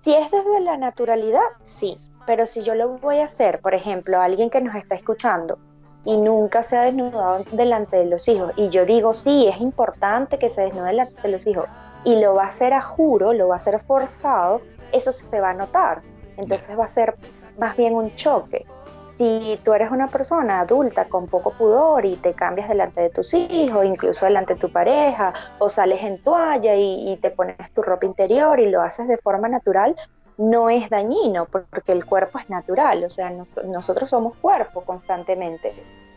Si 0.00 0.14
es 0.14 0.30
desde 0.30 0.60
la 0.60 0.76
naturalidad, 0.76 1.40
sí. 1.62 1.98
Pero 2.26 2.46
si 2.46 2.62
yo 2.62 2.74
lo 2.74 2.98
voy 2.98 3.18
a 3.18 3.26
hacer, 3.26 3.60
por 3.60 3.74
ejemplo, 3.74 4.20
alguien 4.20 4.48
que 4.48 4.60
nos 4.60 4.74
está 4.74 4.94
escuchando, 4.94 5.58
y 6.04 6.16
nunca 6.16 6.62
se 6.62 6.76
ha 6.76 6.82
desnudado 6.82 7.44
delante 7.52 7.96
de 7.96 8.06
los 8.06 8.28
hijos. 8.28 8.52
Y 8.56 8.68
yo 8.68 8.84
digo, 8.84 9.14
sí, 9.14 9.46
es 9.46 9.60
importante 9.60 10.38
que 10.38 10.48
se 10.48 10.62
desnude 10.62 10.88
delante 10.88 11.20
de 11.22 11.28
los 11.28 11.46
hijos. 11.46 11.66
Y 12.04 12.16
lo 12.16 12.34
va 12.34 12.44
a 12.44 12.48
hacer 12.48 12.74
a 12.74 12.80
juro, 12.80 13.32
lo 13.32 13.48
va 13.48 13.54
a 13.54 13.56
hacer 13.56 13.80
forzado, 13.80 14.60
eso 14.92 15.12
se 15.12 15.40
va 15.40 15.50
a 15.50 15.54
notar. 15.54 16.02
Entonces 16.36 16.78
va 16.78 16.84
a 16.84 16.88
ser 16.88 17.16
más 17.58 17.76
bien 17.76 17.94
un 17.94 18.14
choque. 18.14 18.66
Si 19.04 19.60
tú 19.62 19.74
eres 19.74 19.90
una 19.90 20.08
persona 20.08 20.60
adulta 20.60 21.06
con 21.06 21.26
poco 21.26 21.52
pudor 21.52 22.04
y 22.06 22.16
te 22.16 22.34
cambias 22.34 22.68
delante 22.68 23.02
de 23.02 23.10
tus 23.10 23.34
hijos, 23.34 23.84
incluso 23.84 24.24
delante 24.24 24.54
de 24.54 24.60
tu 24.60 24.70
pareja, 24.70 25.32
o 25.58 25.68
sales 25.68 26.02
en 26.02 26.22
toalla 26.22 26.74
y, 26.74 27.16
te 27.20 27.30
pones 27.30 27.70
tu 27.72 27.82
ropa 27.82 28.06
interior 28.06 28.58
y 28.60 28.70
lo 28.70 28.80
haces 28.80 29.06
de 29.06 29.16
forma 29.18 29.48
natural, 29.48 29.94
no 30.36 30.70
es 30.70 30.90
dañino 30.90 31.46
porque 31.46 31.92
el 31.92 32.04
cuerpo 32.04 32.38
es 32.38 32.50
natural, 32.50 33.04
o 33.04 33.10
sea, 33.10 33.32
nosotros 33.64 34.10
somos 34.10 34.36
cuerpo 34.36 34.82
constantemente. 34.82 35.72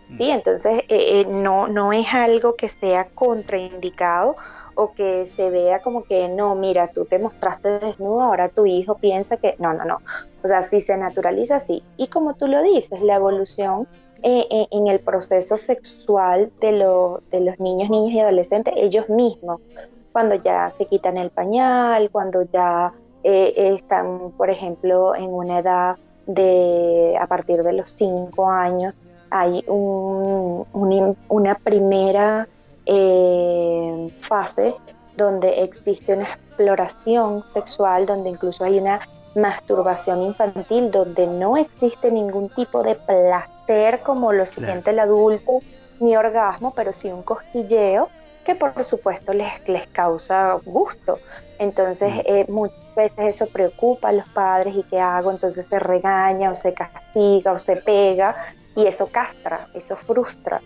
¿sí? 0.10 0.14
Mm. 0.14 0.32
Entonces, 0.32 0.80
eh, 0.90 1.22
eh, 1.22 1.26
no, 1.26 1.68
no 1.68 1.94
es 1.94 2.08
algo 2.14 2.56
que 2.56 2.70
sea 2.70 3.08
contraindicado 3.14 4.36
o 4.76 4.94
que 4.94 5.26
se 5.26 5.50
vea 5.50 5.82
como 5.82 6.04
que 6.04 6.30
no, 6.30 6.56
mira, 6.56 6.88
tú 6.88 7.06
te 7.06 7.20
mostraste 7.20 7.80
desnudo, 7.80 8.22
ahora 8.22 8.50
tu 8.50 8.66
hijo 8.66 8.96
piensa 8.96 9.38
que 9.38 9.56
no, 9.60 9.74
no, 9.74 9.86
no. 9.86 9.98
O 10.44 10.48
sea, 10.48 10.64
si 10.64 10.82
se 10.82 10.98
naturaliza 10.98 11.58
así. 11.58 11.84
Y 11.98 12.08
como 12.08 12.36
tú 12.36 12.48
lo 12.48 12.62
dices, 12.64 13.02
la 13.02 13.16
evolución 13.16 13.88
eh, 14.24 14.68
en 14.72 14.88
el 14.88 15.00
proceso 15.00 15.58
sexual 15.58 16.52
de, 16.60 16.72
de 16.72 17.40
los 17.42 17.60
niños, 17.60 17.90
niñas 17.90 18.14
y 18.14 18.20
adolescentes, 18.20 18.74
ellos 18.78 19.10
mismos, 19.10 19.62
cuando 20.12 20.36
ya 20.36 20.70
se 20.72 20.88
quitan 20.88 21.18
el 21.18 21.30
pañal, 21.30 22.10
cuando 22.10 22.42
ya 22.44 22.94
eh, 23.24 23.54
están, 23.56 24.32
por 24.38 24.50
ejemplo, 24.50 25.16
en 25.16 25.34
una 25.34 25.60
edad 25.60 25.98
de 26.26 27.18
a 27.20 27.28
partir 27.28 27.64
de 27.64 27.74
los 27.74 27.90
5 27.90 28.50
años, 28.50 28.94
hay 29.30 29.64
una 29.68 31.56
primera 31.64 32.48
eh, 32.86 34.14
fase 34.20 34.76
donde 35.16 35.64
existe 35.64 36.14
una 36.14 36.24
exploración 36.24 37.44
sexual, 37.50 38.06
donde 38.06 38.30
incluso 38.30 38.64
hay 38.64 38.80
una 38.80 39.02
masturbación 39.36 40.22
infantil, 40.22 40.92
donde 40.92 41.28
no 41.28 41.58
existe 41.58 42.12
ningún 42.12 42.50
tipo 42.50 42.84
de 42.84 42.96
placer 42.96 44.02
como 44.04 44.32
lo 44.32 44.46
siente 44.46 44.92
el 44.92 45.00
adulto, 45.00 45.60
ni 46.00 46.16
orgasmo, 46.16 46.74
pero 46.76 46.94
sí 46.94 47.12
un 47.12 47.24
cosquilleo 47.24 48.10
que 48.48 48.56
por 48.56 48.82
supuesto 48.82 49.34
les, 49.34 49.52
les 49.68 49.86
causa 49.88 50.54
gusto. 50.64 51.20
Entonces, 51.60 52.14
Mm. 52.16 52.22
eh, 52.26 52.46
muchas 52.48 52.96
veces 52.96 53.36
eso 53.36 53.48
preocupa 53.48 54.08
a 54.08 54.14
los 54.14 54.28
padres 54.30 54.74
y 54.74 54.84
qué 54.84 55.02
hago, 55.02 55.32
entonces 55.32 55.66
se 55.66 55.78
regaña 55.80 56.50
o 56.50 56.54
se 56.54 56.74
castiga 56.74 57.52
o 57.52 57.60
se 57.60 57.76
pega 57.76 58.38
y 58.74 58.88
eso 58.88 59.08
castra, 59.08 59.68
eso 59.74 59.98
frustra. 59.98 60.62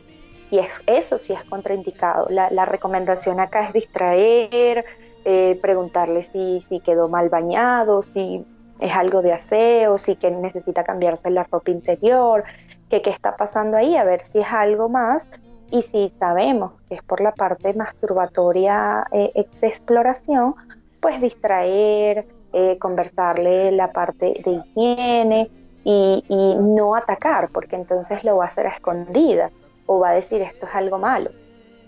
Y 0.51 0.59
es, 0.59 0.81
eso 0.85 1.17
sí 1.17 1.33
es 1.33 1.43
contraindicado. 1.45 2.27
La, 2.29 2.51
la 2.51 2.65
recomendación 2.65 3.39
acá 3.39 3.65
es 3.65 3.73
distraer, 3.73 4.85
eh, 5.25 5.57
preguntarle 5.59 6.23
si, 6.23 6.59
si 6.59 6.81
quedó 6.81 7.07
mal 7.09 7.29
bañado, 7.29 8.03
si 8.03 8.45
es 8.79 8.91
algo 8.93 9.23
de 9.23 9.33
aseo, 9.33 9.97
si 9.97 10.17
que 10.17 10.29
necesita 10.29 10.83
cambiarse 10.83 11.31
la 11.31 11.45
ropa 11.45 11.71
interior, 11.71 12.43
que 12.91 13.01
qué 13.01 13.09
está 13.09 13.35
pasando 13.37 13.75
ahí, 13.77 13.95
a 13.95 14.03
ver 14.03 14.23
si 14.23 14.39
es 14.39 14.51
algo 14.51 14.87
más 14.87 15.27
y 15.71 15.81
si 15.83 16.09
sabemos 16.09 16.73
que 16.89 16.95
es 16.95 17.03
por 17.03 17.21
la 17.21 17.33
parte 17.33 17.73
masturbatoria 17.73 19.05
eh, 19.11 19.31
de 19.61 19.67
exploración, 19.67 20.55
pues 21.01 21.21
distraer, 21.21 22.27
eh, 22.53 22.77
conversarle 22.79 23.71
la 23.71 23.91
parte 23.93 24.41
de 24.45 24.51
higiene 24.51 25.51
y, 25.83 26.25
y 26.27 26.55
no 26.59 26.95
atacar, 26.95 27.49
porque 27.51 27.77
entonces 27.77 28.23
lo 28.23 28.37
va 28.37 28.45
a 28.45 28.47
hacer 28.47 28.67
a 28.67 28.71
escondidas 28.71 29.53
o 29.85 29.99
va 29.99 30.09
a 30.11 30.13
decir 30.13 30.41
esto 30.43 30.67
es 30.67 30.75
algo 30.75 30.99
malo. 30.99 31.31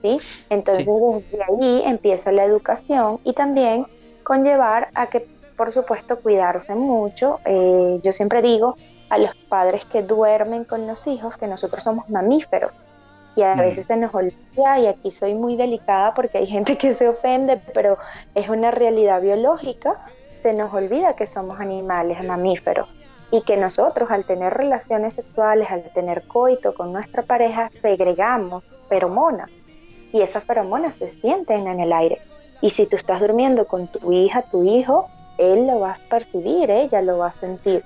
¿sí? 0.03 0.23
Entonces 0.49 0.85
Sí. 0.85 0.91
desde 1.31 1.43
ahí 1.43 1.83
empieza 1.85 2.31
la 2.31 2.45
educación 2.45 3.19
y 3.23 3.33
también 3.33 3.87
conllevar 4.23 4.89
a 4.95 5.07
que, 5.09 5.27
por 5.57 5.71
supuesto, 5.73 6.21
cuidarse 6.21 6.75
mucho. 6.75 7.41
Eh, 7.45 7.99
yo 8.03 8.13
siempre 8.13 8.41
digo 8.41 8.79
a 9.09 9.17
los 9.19 9.31
padres 9.49 9.85
que 9.85 10.03
duermen 10.03 10.65
con 10.65 10.87
los 10.87 11.07
hijos 11.07 11.37
que 11.37 11.47
nosotros 11.47 11.83
somos 11.83 12.09
mamíferos 12.09 12.73
y 13.35 13.41
a 13.41 13.55
veces 13.55 13.85
se 13.85 13.97
nos 13.97 14.13
olvida 14.13 14.79
y 14.79 14.87
aquí 14.87 15.11
soy 15.11 15.33
muy 15.33 15.55
delicada 15.55 16.13
porque 16.13 16.37
hay 16.37 16.47
gente 16.47 16.77
que 16.77 16.93
se 16.93 17.09
ofende, 17.09 17.59
pero 17.73 17.97
es 18.35 18.49
una 18.49 18.71
realidad 18.71 19.21
biológica, 19.21 20.05
se 20.37 20.53
nos 20.53 20.73
olvida 20.73 21.15
que 21.15 21.25
somos 21.25 21.59
animales 21.59 22.23
mamíferos 22.23 22.87
y 23.31 23.41
que 23.41 23.57
nosotros 23.57 24.11
al 24.11 24.25
tener 24.25 24.53
relaciones 24.53 25.15
sexuales, 25.15 25.71
al 25.71 25.83
tener 25.93 26.27
coito 26.27 26.75
con 26.75 26.93
nuestra 26.93 27.23
pareja, 27.23 27.71
segregamos 27.81 28.63
feromonas 28.89 29.49
y 30.11 30.21
esas 30.21 30.43
feromonas 30.43 30.97
se 30.97 31.07
sienten 31.07 31.67
en 31.67 31.79
el 31.79 31.91
aire. 31.91 32.21
Y 32.61 32.69
si 32.69 32.85
tú 32.85 32.95
estás 32.95 33.19
durmiendo 33.19 33.65
con 33.65 33.87
tu 33.87 34.13
hija, 34.13 34.43
tu 34.43 34.63
hijo, 34.63 35.09
él 35.37 35.65
lo 35.65 35.79
va 35.79 35.93
a 35.93 36.09
percibir, 36.09 36.69
ella 36.69 37.01
lo 37.01 37.17
va 37.17 37.27
a 37.27 37.31
sentir. 37.31 37.83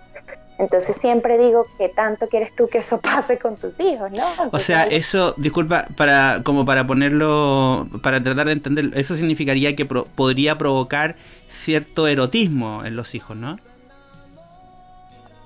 Entonces 0.60 0.96
siempre 0.96 1.38
digo 1.38 1.68
que 1.78 1.88
tanto 1.90 2.28
quieres 2.28 2.56
tú 2.56 2.68
que 2.68 2.80
eso 2.80 3.00
pase 3.02 3.38
con 3.38 3.58
tus 3.58 3.80
hijos, 3.80 4.12
¿no? 4.12 4.26
O 4.52 4.60
sea, 4.60 4.84
eso, 4.84 5.34
disculpa, 5.38 5.88
para 5.96 6.42
como 6.44 6.66
para 6.66 6.88
ponerlo, 6.88 7.88
para 8.02 8.22
tratar 8.24 8.48
de 8.48 8.54
entender, 8.54 8.92
eso 8.96 9.16
significaría 9.16 9.76
que 9.76 9.86
pro- 9.86 10.06
podría 10.06 10.58
provocar 10.58 11.16
cierto 11.48 12.08
erotismo 12.08 12.84
en 12.84 12.96
los 12.96 13.14
hijos, 13.16 13.38
¿no? 13.38 13.58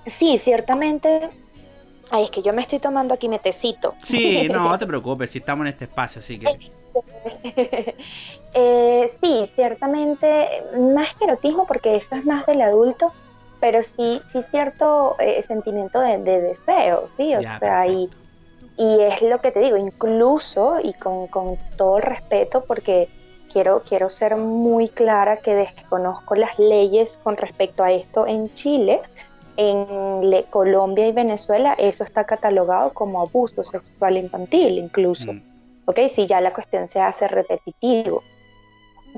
Sí, 0.05 0.37
ciertamente. 0.37 1.29
Ay, 2.09 2.25
es 2.25 2.31
que 2.31 2.41
yo 2.41 2.51
me 2.53 2.61
estoy 2.61 2.79
tomando 2.79 3.13
aquí 3.13 3.29
mi 3.29 3.39
tecito. 3.39 3.95
Sí, 4.03 4.47
no, 4.51 4.63
no 4.69 4.79
te 4.79 4.87
preocupes, 4.87 5.31
si 5.31 5.39
estamos 5.39 5.63
en 5.65 5.67
este 5.73 5.85
espacio, 5.85 6.19
así 6.21 6.39
que... 6.39 6.71
Eh, 8.53 9.09
sí, 9.21 9.45
ciertamente, 9.55 10.27
más 10.93 11.15
que 11.15 11.23
erotismo, 11.23 11.65
porque 11.65 11.95
eso 11.95 12.15
es 12.17 12.25
más 12.25 12.45
del 12.45 12.61
adulto, 12.61 13.13
pero 13.61 13.83
sí, 13.83 14.21
sí 14.27 14.41
cierto 14.43 15.15
eh, 15.19 15.41
sentimiento 15.43 16.01
de, 16.01 16.17
de 16.19 16.41
deseo, 16.41 17.07
sí, 17.17 17.35
o 17.35 17.41
Ya, 17.41 17.59
sea, 17.59 17.87
y, 17.87 18.09
y 18.77 19.01
es 19.03 19.21
lo 19.21 19.39
que 19.39 19.51
te 19.51 19.59
digo, 19.61 19.77
incluso, 19.77 20.79
y 20.83 20.93
con, 20.95 21.27
con 21.27 21.57
todo 21.77 21.97
el 21.97 22.03
respeto, 22.03 22.65
porque 22.67 23.09
quiero, 23.53 23.83
quiero 23.83 24.09
ser 24.09 24.35
muy 24.37 24.89
clara 24.89 25.37
que 25.37 25.55
desconozco 25.55 26.35
las 26.35 26.59
leyes 26.59 27.17
con 27.23 27.37
respecto 27.37 27.83
a 27.83 27.91
esto 27.91 28.27
en 28.27 28.51
Chile, 28.53 29.01
en 29.57 30.29
Le- 30.29 30.45
Colombia 30.49 31.07
y 31.07 31.11
Venezuela, 31.11 31.73
eso 31.77 32.03
está 32.03 32.25
catalogado 32.25 32.93
como 32.93 33.21
abuso 33.21 33.63
sexual 33.63 34.17
infantil, 34.17 34.79
incluso. 34.79 35.33
Mm. 35.33 35.43
¿ok? 35.85 35.99
Si 36.09 36.25
ya 36.27 36.41
la 36.41 36.53
cuestión 36.53 36.87
se 36.87 37.01
hace 37.01 37.27
repetitivo. 37.27 38.23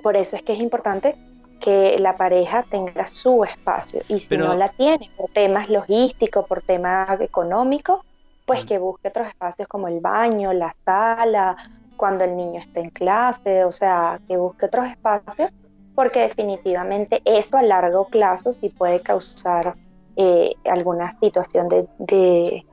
Por 0.01 0.17
eso 0.17 0.35
es 0.35 0.43
que 0.43 0.53
es 0.53 0.59
importante 0.59 1.15
que 1.63 1.97
la 1.99 2.17
pareja 2.17 2.63
tenga 2.69 3.05
su 3.05 3.43
espacio 3.45 4.01
y 4.09 4.19
si 4.19 4.27
Pero- 4.27 4.49
no 4.49 4.55
la 4.55 4.67
tiene 4.69 5.09
por 5.15 5.29
temas 5.31 5.69
logísticos, 5.69 6.45
por 6.45 6.61
temas 6.61 7.21
económicos, 7.21 8.01
pues 8.45 8.65
que 8.65 8.77
busque 8.79 9.07
otros 9.07 9.27
espacios 9.29 9.67
como 9.69 9.87
el 9.87 10.01
baño, 10.01 10.51
la 10.51 10.75
sala, 10.83 11.55
cuando 11.95 12.25
el 12.25 12.35
niño 12.35 12.59
esté 12.59 12.81
en 12.81 12.89
clase, 12.89 13.63
o 13.63 13.71
sea, 13.71 14.19
que 14.27 14.35
busque 14.35 14.65
otros 14.65 14.87
espacios 14.87 15.51
porque 15.95 16.19
definitivamente 16.21 17.21
eso 17.23 17.55
a 17.55 17.61
largo 17.61 18.07
plazo 18.09 18.51
sí 18.51 18.67
puede 18.69 18.99
causar 18.99 19.75
eh, 20.17 20.55
alguna 20.65 21.11
situación 21.11 21.69
de, 21.69 21.87
de- 21.99 22.65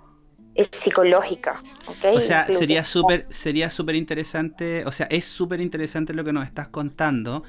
eh, 0.57 0.65
psicológica. 0.65 1.63
¿ok? 1.87 2.17
O 2.17 2.21
sea, 2.21 2.41
Incluso- 2.41 2.59
sería 2.59 2.85
súper 2.85 3.27
sería 3.31 3.71
súper 3.71 3.95
interesante, 3.95 4.85
o 4.85 4.91
sea, 4.93 5.07
es 5.11 5.25
súper 5.25 5.61
interesante 5.61 6.13
lo 6.13 6.25
que 6.25 6.33
nos 6.33 6.45
estás 6.45 6.67
contando, 6.69 7.45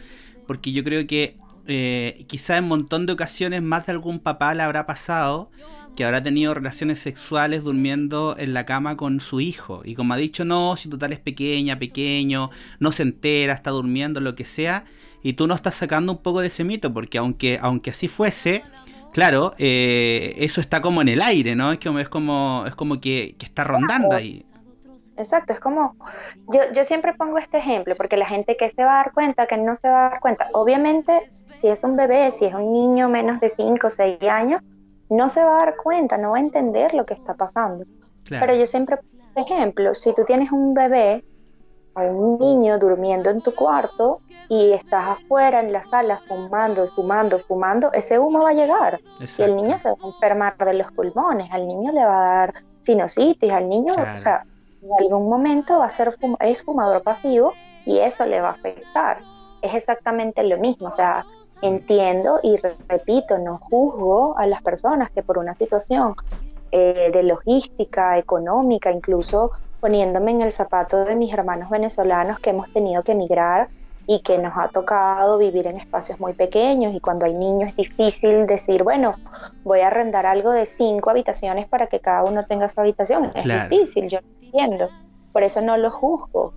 porque 0.52 0.74
yo 0.74 0.84
creo 0.84 1.08
que 1.08 1.38
eh, 1.66 2.26
quizá 2.28 2.58
en 2.58 2.66
un 2.66 2.70
montón 2.72 3.06
de 3.06 3.14
ocasiones 3.14 3.62
más 3.62 3.86
de 3.86 3.94
algún 3.94 4.20
papá 4.20 4.54
le 4.54 4.64
habrá 4.64 4.86
pasado 4.86 5.50
que 5.96 6.04
habrá 6.04 6.22
tenido 6.22 6.54
relaciones 6.54 7.00
sexuales 7.00 7.64
durmiendo 7.64 8.36
en 8.38 8.54
la 8.54 8.66
cama 8.66 8.98
con 8.98 9.22
su 9.22 9.40
hijo. 9.40 9.82
Y 9.86 9.96
como 9.96 10.14
ha 10.14 10.18
dicho, 10.18 10.44
no, 10.44 10.76
si 10.76 10.90
total 10.90 11.14
es 11.14 11.20
pequeña, 11.20 11.80
pequeño, 11.80 12.50
no 12.82 12.92
se 12.92 13.04
entera, 13.04 13.54
está 13.54 13.72
durmiendo, 13.72 14.20
lo 14.20 14.36
que 14.36 14.44
sea, 14.44 14.84
y 15.24 15.34
tú 15.34 15.48
no 15.48 15.56
estás 15.56 15.76
sacando 15.76 16.12
un 16.12 16.22
poco 16.22 16.42
de 16.42 16.48
ese 16.48 16.66
mito, 16.66 16.94
porque 16.94 17.18
aunque, 17.18 17.58
aunque 17.62 17.92
así 17.92 18.10
fuese, 18.10 18.66
claro, 19.14 19.54
eh, 19.58 20.34
eso 20.36 20.60
está 20.60 20.82
como 20.82 21.02
en 21.02 21.08
el 21.08 21.22
aire, 21.22 21.56
¿no? 21.56 21.72
Es 21.72 21.80
como, 21.80 22.00
es 22.00 22.10
como, 22.10 22.66
es 22.68 22.76
como 22.76 23.00
que, 23.00 23.36
que 23.38 23.46
está 23.46 23.64
rondando 23.64 24.14
ahí. 24.14 24.44
Exacto, 25.22 25.54
es 25.54 25.60
como, 25.60 25.96
yo, 26.48 26.62
yo 26.74 26.84
siempre 26.84 27.14
pongo 27.14 27.38
este 27.38 27.58
ejemplo, 27.60 27.96
porque 27.96 28.18
la 28.18 28.26
gente 28.26 28.58
que 28.58 28.70
se 28.70 28.84
va 28.84 28.94
a 28.94 29.04
dar 29.04 29.14
cuenta, 29.14 29.48
que 29.48 29.58
no 29.58 29.76
se 29.76 29.88
va 29.88 30.08
a 30.08 30.10
dar 30.10 30.20
cuenta, 30.20 30.50
obviamente 30.54 31.30
si 31.50 31.68
es 31.68 31.84
un 31.84 31.96
bebé, 31.96 32.32
si 32.32 32.46
es 32.46 32.54
un 32.54 32.74
niño 32.74 33.10
menos 33.10 33.40
de 33.40 33.50
5 33.50 33.88
o 33.88 33.90
6 33.90 34.24
años, 34.24 34.62
no 35.10 35.30
se 35.30 35.44
va 35.44 35.56
a 35.58 35.66
dar 35.66 35.76
cuenta, 35.76 36.18
no 36.18 36.32
va 36.32 36.38
a 36.38 36.42
entender 36.42 36.94
lo 36.94 37.06
que 37.06 37.14
está 37.14 37.34
pasando. 37.34 37.86
Claro. 38.24 38.46
Pero 38.46 38.60
yo 38.60 38.66
siempre 38.66 38.98
pongo 38.98 39.24
este 39.36 39.42
ejemplo, 39.42 39.94
si 39.94 40.14
tú 40.16 40.24
tienes 40.26 40.52
un 40.52 40.74
bebé 40.74 41.24
o 41.94 42.02
un 42.02 42.40
niño 42.40 42.80
durmiendo 42.80 43.30
en 43.30 43.42
tu 43.42 43.54
cuarto 43.54 44.20
y 44.48 44.72
estás 44.72 45.10
afuera 45.10 45.60
en 45.60 45.74
la 45.74 45.84
sala 45.84 46.22
fumando, 46.28 46.88
fumando, 46.96 47.40
fumando, 47.40 47.92
ese 47.92 48.18
humo 48.18 48.44
va 48.44 48.52
a 48.52 48.54
llegar 48.54 49.02
y 49.38 49.42
el 49.42 49.56
niño 49.58 49.78
se 49.78 49.90
va 49.90 49.96
a 50.02 50.08
enfermar 50.08 50.58
de 50.58 50.74
los 50.74 50.92
pulmones, 50.94 51.52
al 51.52 51.68
niño 51.68 51.92
le 51.92 52.06
va 52.06 52.18
a 52.18 52.36
dar 52.38 52.54
sinusitis, 52.80 53.52
al 53.52 53.68
niño, 53.68 53.94
Claro. 53.94 54.18
o 54.18 54.20
sea, 54.20 54.46
en 54.82 54.94
algún 54.94 55.30
momento 55.30 55.80
va 55.80 55.86
a 55.86 55.90
ser 55.90 56.16
fum- 56.18 56.38
es 56.40 56.64
fumador 56.64 57.02
pasivo 57.04 57.54
y 57.86 58.00
eso 58.00 58.26
le 58.26 58.42
va 58.42 58.50
a 58.50 58.54
afectar. 58.54 59.20
Es 59.62 59.74
exactamente 59.76 60.44
lo 60.44 60.58
mismo, 60.58 60.88
o 60.88 60.92
sea, 60.92 61.26
entiendo 61.62 62.40
y 62.42 62.58
re- 62.58 62.76
repito, 62.88 63.38
no 63.38 63.60
juzgo 63.60 64.36
a 64.38 64.48
las 64.48 64.62
personas 64.64 65.12
que 65.12 65.22
por 65.22 65.38
una 65.38 65.56
situación 65.56 66.16
eh, 66.72 67.12
de 67.14 67.24
logística, 67.24 68.18
económica, 68.18 68.92
incluso 68.92 69.52
poniéndome 69.80 70.32
en 70.32 70.42
el 70.42 70.52
zapato 70.52 71.04
de 71.06 71.16
mis 71.16 71.34
hermanos 71.34 71.70
venezolanos 71.70 72.40
que 72.40 72.52
hemos 72.52 72.72
tenido 72.72 73.04
que 73.04 73.12
emigrar 73.12 73.68
y 74.08 74.22
que 74.22 74.38
nos 74.40 74.54
ha 74.58 74.68
tocado 74.68 75.38
vivir 75.38 75.68
en 75.68 75.78
espacios 75.78 76.20
muy 76.20 76.34
pequeños 76.34 76.94
y 76.96 77.00
cuando 77.00 77.26
hay 77.26 77.34
niños 77.34 77.70
es 77.70 77.76
difícil 77.76 78.48
decir, 78.48 78.84
bueno, 78.84 79.14
voy 79.64 79.82
a 79.82 79.88
arrendar 79.88 80.26
algo 80.26 80.52
de 80.52 80.66
cinco 80.66 81.10
habitaciones 81.12 81.68
para 81.68 81.88
que 81.88 82.00
cada 82.00 82.24
uno 82.24 82.46
tenga 82.46 82.68
su 82.68 82.80
habitación. 82.80 83.32
Es 83.36 83.46
difícil, 83.70 84.08
yo 84.10 84.20
Por 85.32 85.44
eso 85.44 85.62
no 85.62 85.78
lo 85.78 85.92
juzgo. 85.92 86.54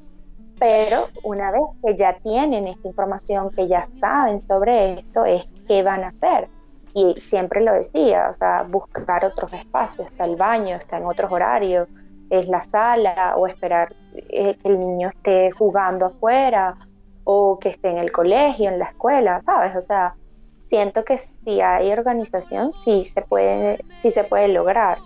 Pero 0.59 1.09
una 1.23 1.51
vez 1.51 1.63
que 1.85 1.97
ya 1.97 2.15
tienen 2.15 2.69
esta 2.69 2.89
información, 2.89 3.51
que 3.51 3.67
ya 3.67 3.85
saben 4.01 4.39
sobre 4.39 5.01
esto, 5.01 5.25
es 5.25 5.45
qué 5.67 5.83
van 5.83 6.05
a 6.05 6.09
hacer. 6.09 6.49
Y 6.95 7.21
siempre 7.21 7.61
lo 7.61 7.73
decía, 7.73 8.29
o 8.31 8.33
sea, 8.33 8.63
buscar 8.63 9.25
otros 9.25 9.53
espacios, 9.53 10.07
está 10.07 10.25
el 10.25 10.37
baño, 10.37 10.77
está 10.77 10.99
en 10.99 11.07
otros 11.07 11.31
horarios, 11.33 11.89
es 12.31 12.49
la 12.49 12.63
sala, 12.63 13.35
o 13.37 13.49
esperar 13.49 13.95
eh, 14.15 14.57
que 14.57 14.69
el 14.69 14.79
niño 14.79 15.09
esté 15.09 15.51
jugando 15.51 16.07
afuera, 16.07 16.77
o 17.25 17.59
que 17.59 17.71
esté 17.71 17.91
en 17.91 17.99
el 17.99 18.13
colegio, 18.13 18.71
en 18.71 18.79
la 18.79 18.87
escuela, 18.87 19.41
¿sabes? 19.41 19.75
O 19.75 19.83
sea, 19.83 20.15
siento 20.63 21.05
que 21.05 21.19
si 21.19 21.61
hay 21.61 21.93
organización, 21.93 22.73
sí 22.81 23.05
se 23.05 23.23
puede, 23.23 23.85
sí 23.99 24.11
se 24.11 24.25
puede 24.25 24.49
lograr. 24.49 24.99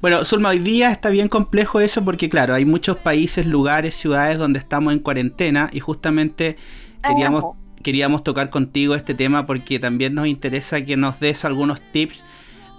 Bueno, 0.00 0.24
Zulma, 0.24 0.50
hoy 0.50 0.58
día 0.58 0.90
está 0.90 1.10
bien 1.10 1.28
complejo 1.28 1.80
eso 1.80 2.04
porque, 2.04 2.28
claro, 2.28 2.54
hay 2.54 2.64
muchos 2.64 2.96
países, 2.96 3.46
lugares, 3.46 3.94
ciudades 3.94 4.38
donde 4.38 4.58
estamos 4.58 4.92
en 4.92 4.98
cuarentena 5.00 5.68
y 5.72 5.80
justamente 5.80 6.56
queríamos, 7.02 7.44
queríamos 7.82 8.24
tocar 8.24 8.50
contigo 8.50 8.94
este 8.94 9.14
tema 9.14 9.46
porque 9.46 9.78
también 9.78 10.14
nos 10.14 10.26
interesa 10.26 10.82
que 10.82 10.96
nos 10.96 11.20
des 11.20 11.44
algunos 11.44 11.80
tips 11.92 12.24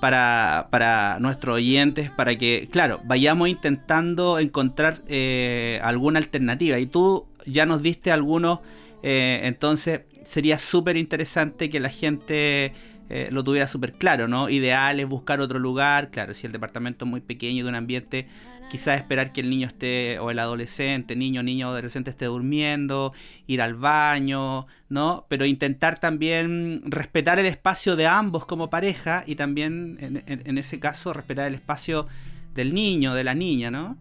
para, 0.01 0.67
para 0.71 1.19
nuestros 1.19 1.57
oyentes, 1.57 2.09
para 2.09 2.35
que, 2.35 2.67
claro, 2.71 2.99
vayamos 3.05 3.47
intentando 3.47 4.39
encontrar 4.39 5.03
eh, 5.07 5.79
alguna 5.83 6.17
alternativa. 6.19 6.79
Y 6.79 6.87
tú 6.87 7.27
ya 7.45 7.65
nos 7.65 7.81
diste 7.81 8.11
algunos, 8.11 8.59
eh, 9.03 9.41
entonces 9.43 10.01
sería 10.23 10.59
súper 10.59 10.97
interesante 10.97 11.69
que 11.69 11.79
la 11.79 11.89
gente 11.89 12.73
eh, 13.13 13.27
lo 13.29 13.43
tuviera 13.43 13.67
súper 13.67 13.91
claro, 13.91 14.29
¿no? 14.29 14.47
Ideal 14.47 15.01
es 15.01 15.05
buscar 15.05 15.41
otro 15.41 15.59
lugar, 15.59 16.11
claro, 16.11 16.33
si 16.33 16.47
el 16.47 16.53
departamento 16.53 17.03
es 17.03 17.11
muy 17.11 17.19
pequeño 17.19 17.63
de 17.65 17.69
un 17.69 17.75
ambiente 17.75 18.27
quizás 18.71 18.95
esperar 18.95 19.33
que 19.33 19.41
el 19.41 19.49
niño 19.49 19.67
esté, 19.67 20.17
o 20.19 20.31
el 20.31 20.39
adolescente, 20.39 21.17
niño, 21.17 21.43
niño, 21.43 21.67
adolescente 21.67 22.09
esté 22.09 22.25
durmiendo, 22.25 23.11
ir 23.45 23.61
al 23.61 23.75
baño, 23.75 24.65
¿no? 24.87 25.25
Pero 25.27 25.45
intentar 25.45 25.99
también 25.99 26.81
respetar 26.85 27.37
el 27.37 27.47
espacio 27.47 27.97
de 27.97 28.07
ambos 28.07 28.45
como 28.45 28.69
pareja 28.69 29.25
y 29.27 29.35
también, 29.35 29.97
en, 29.99 30.57
ese 30.57 30.79
caso, 30.79 31.11
respetar 31.11 31.49
el 31.49 31.55
espacio 31.55 32.07
del 32.53 32.73
niño, 32.73 33.13
de 33.13 33.25
la 33.25 33.35
niña, 33.35 33.71
¿no? 33.71 33.97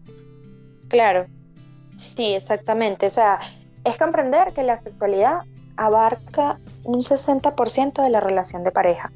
Claro, 0.87 1.27
sí, 1.97 2.33
exactamente. 2.33 3.07
O 3.07 3.09
sea, 3.09 3.41
es 3.83 3.97
comprender 3.97 4.53
que 4.53 4.63
la 4.63 4.77
sexualidad 4.77 5.41
abarca 5.77 6.59
un 6.83 7.01
60% 7.01 8.01
de 8.01 8.09
la 8.09 8.19
relación 8.19 8.63
de 8.63 8.71
pareja. 8.71 9.11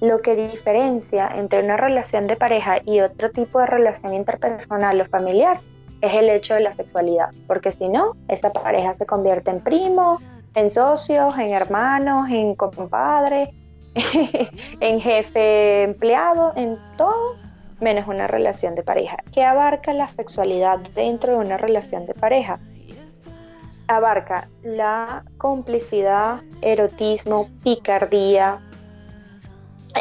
Lo 0.00 0.18
que 0.18 0.36
diferencia 0.36 1.28
entre 1.34 1.62
una 1.62 1.76
relación 1.76 2.26
de 2.26 2.36
pareja 2.36 2.78
y 2.84 3.00
otro 3.00 3.30
tipo 3.30 3.60
de 3.60 3.66
relación 3.66 4.14
interpersonal 4.14 5.00
o 5.00 5.06
familiar 5.06 5.58
es 6.00 6.12
el 6.12 6.28
hecho 6.28 6.54
de 6.54 6.60
la 6.60 6.72
sexualidad, 6.72 7.30
porque 7.46 7.72
si 7.72 7.88
no, 7.88 8.16
esa 8.28 8.52
pareja 8.52 8.94
se 8.94 9.06
convierte 9.06 9.50
en 9.50 9.60
primos, 9.60 10.22
en 10.54 10.68
socios, 10.70 11.38
en 11.38 11.52
hermanos, 11.52 12.28
en 12.30 12.54
compadres, 12.54 13.48
en 14.80 15.00
jefe 15.00 15.82
empleado, 15.82 16.52
en 16.56 16.78
todo 16.96 17.36
menos 17.80 18.06
una 18.06 18.26
relación 18.26 18.74
de 18.74 18.82
pareja. 18.82 19.16
¿Qué 19.32 19.44
abarca 19.44 19.92
la 19.92 20.08
sexualidad 20.08 20.80
dentro 20.94 21.32
de 21.32 21.38
una 21.44 21.56
relación 21.56 22.06
de 22.06 22.14
pareja? 22.14 22.60
Abarca 23.86 24.48
la 24.62 25.24
complicidad, 25.36 26.42
erotismo, 26.62 27.50
picardía, 27.62 28.60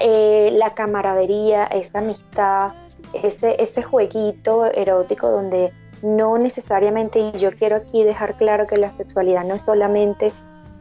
eh, 0.02 0.52
la 0.54 0.74
camaradería, 0.74 1.66
esa 1.66 2.00
amistad, 2.00 2.74
ese, 3.14 3.62
ese 3.62 3.84
jueguito 3.84 4.66
erótico 4.66 5.30
donde 5.30 5.74
no 6.02 6.38
necesariamente, 6.38 7.20
y 7.20 7.32
yo 7.38 7.52
quiero 7.52 7.78
aquí 7.78 8.04
dejar 8.04 8.36
claro 8.38 8.68
que 8.68 8.78
la 8.78 8.92
sexualidad 8.92 9.46
no 9.46 9.56
es 9.56 9.62
solamente 9.62 10.32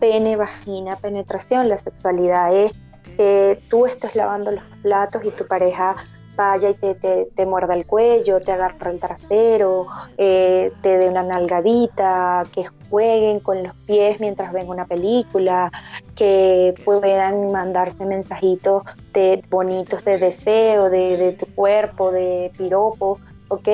pene, 0.00 0.36
vagina, 0.36 0.96
penetración, 0.96 1.68
la 1.68 1.78
sexualidad 1.78 2.54
es 2.54 2.72
que 3.16 3.60
tú 3.70 3.86
estés 3.86 4.16
lavando 4.16 4.50
los 4.50 4.64
platos 4.82 5.24
y 5.24 5.30
tu 5.30 5.46
pareja 5.46 5.96
vaya 6.36 6.70
y 6.70 6.74
te, 6.74 6.94
te, 7.34 7.46
muerda 7.46 7.74
el 7.74 7.86
cuello, 7.86 8.40
te 8.40 8.52
agarra 8.52 8.90
el 8.90 8.98
trasero, 8.98 9.86
eh, 10.16 10.72
te 10.82 10.98
dé 10.98 11.08
una 11.08 11.22
nalgadita, 11.22 12.46
que 12.52 12.64
jueguen 12.90 13.40
con 13.40 13.62
los 13.62 13.74
pies 13.86 14.20
mientras 14.20 14.52
ven 14.52 14.68
una 14.68 14.86
película, 14.86 15.70
que 16.14 16.74
puedan 16.84 17.50
mandarse 17.52 18.04
mensajitos 18.04 18.82
de, 19.12 19.44
bonitos 19.50 20.04
de 20.04 20.18
deseo, 20.18 20.90
de, 20.90 21.36
tu 21.38 21.46
cuerpo, 21.46 22.10
de 22.10 22.52
piropo, 22.56 23.18
¿ok? 23.48 23.68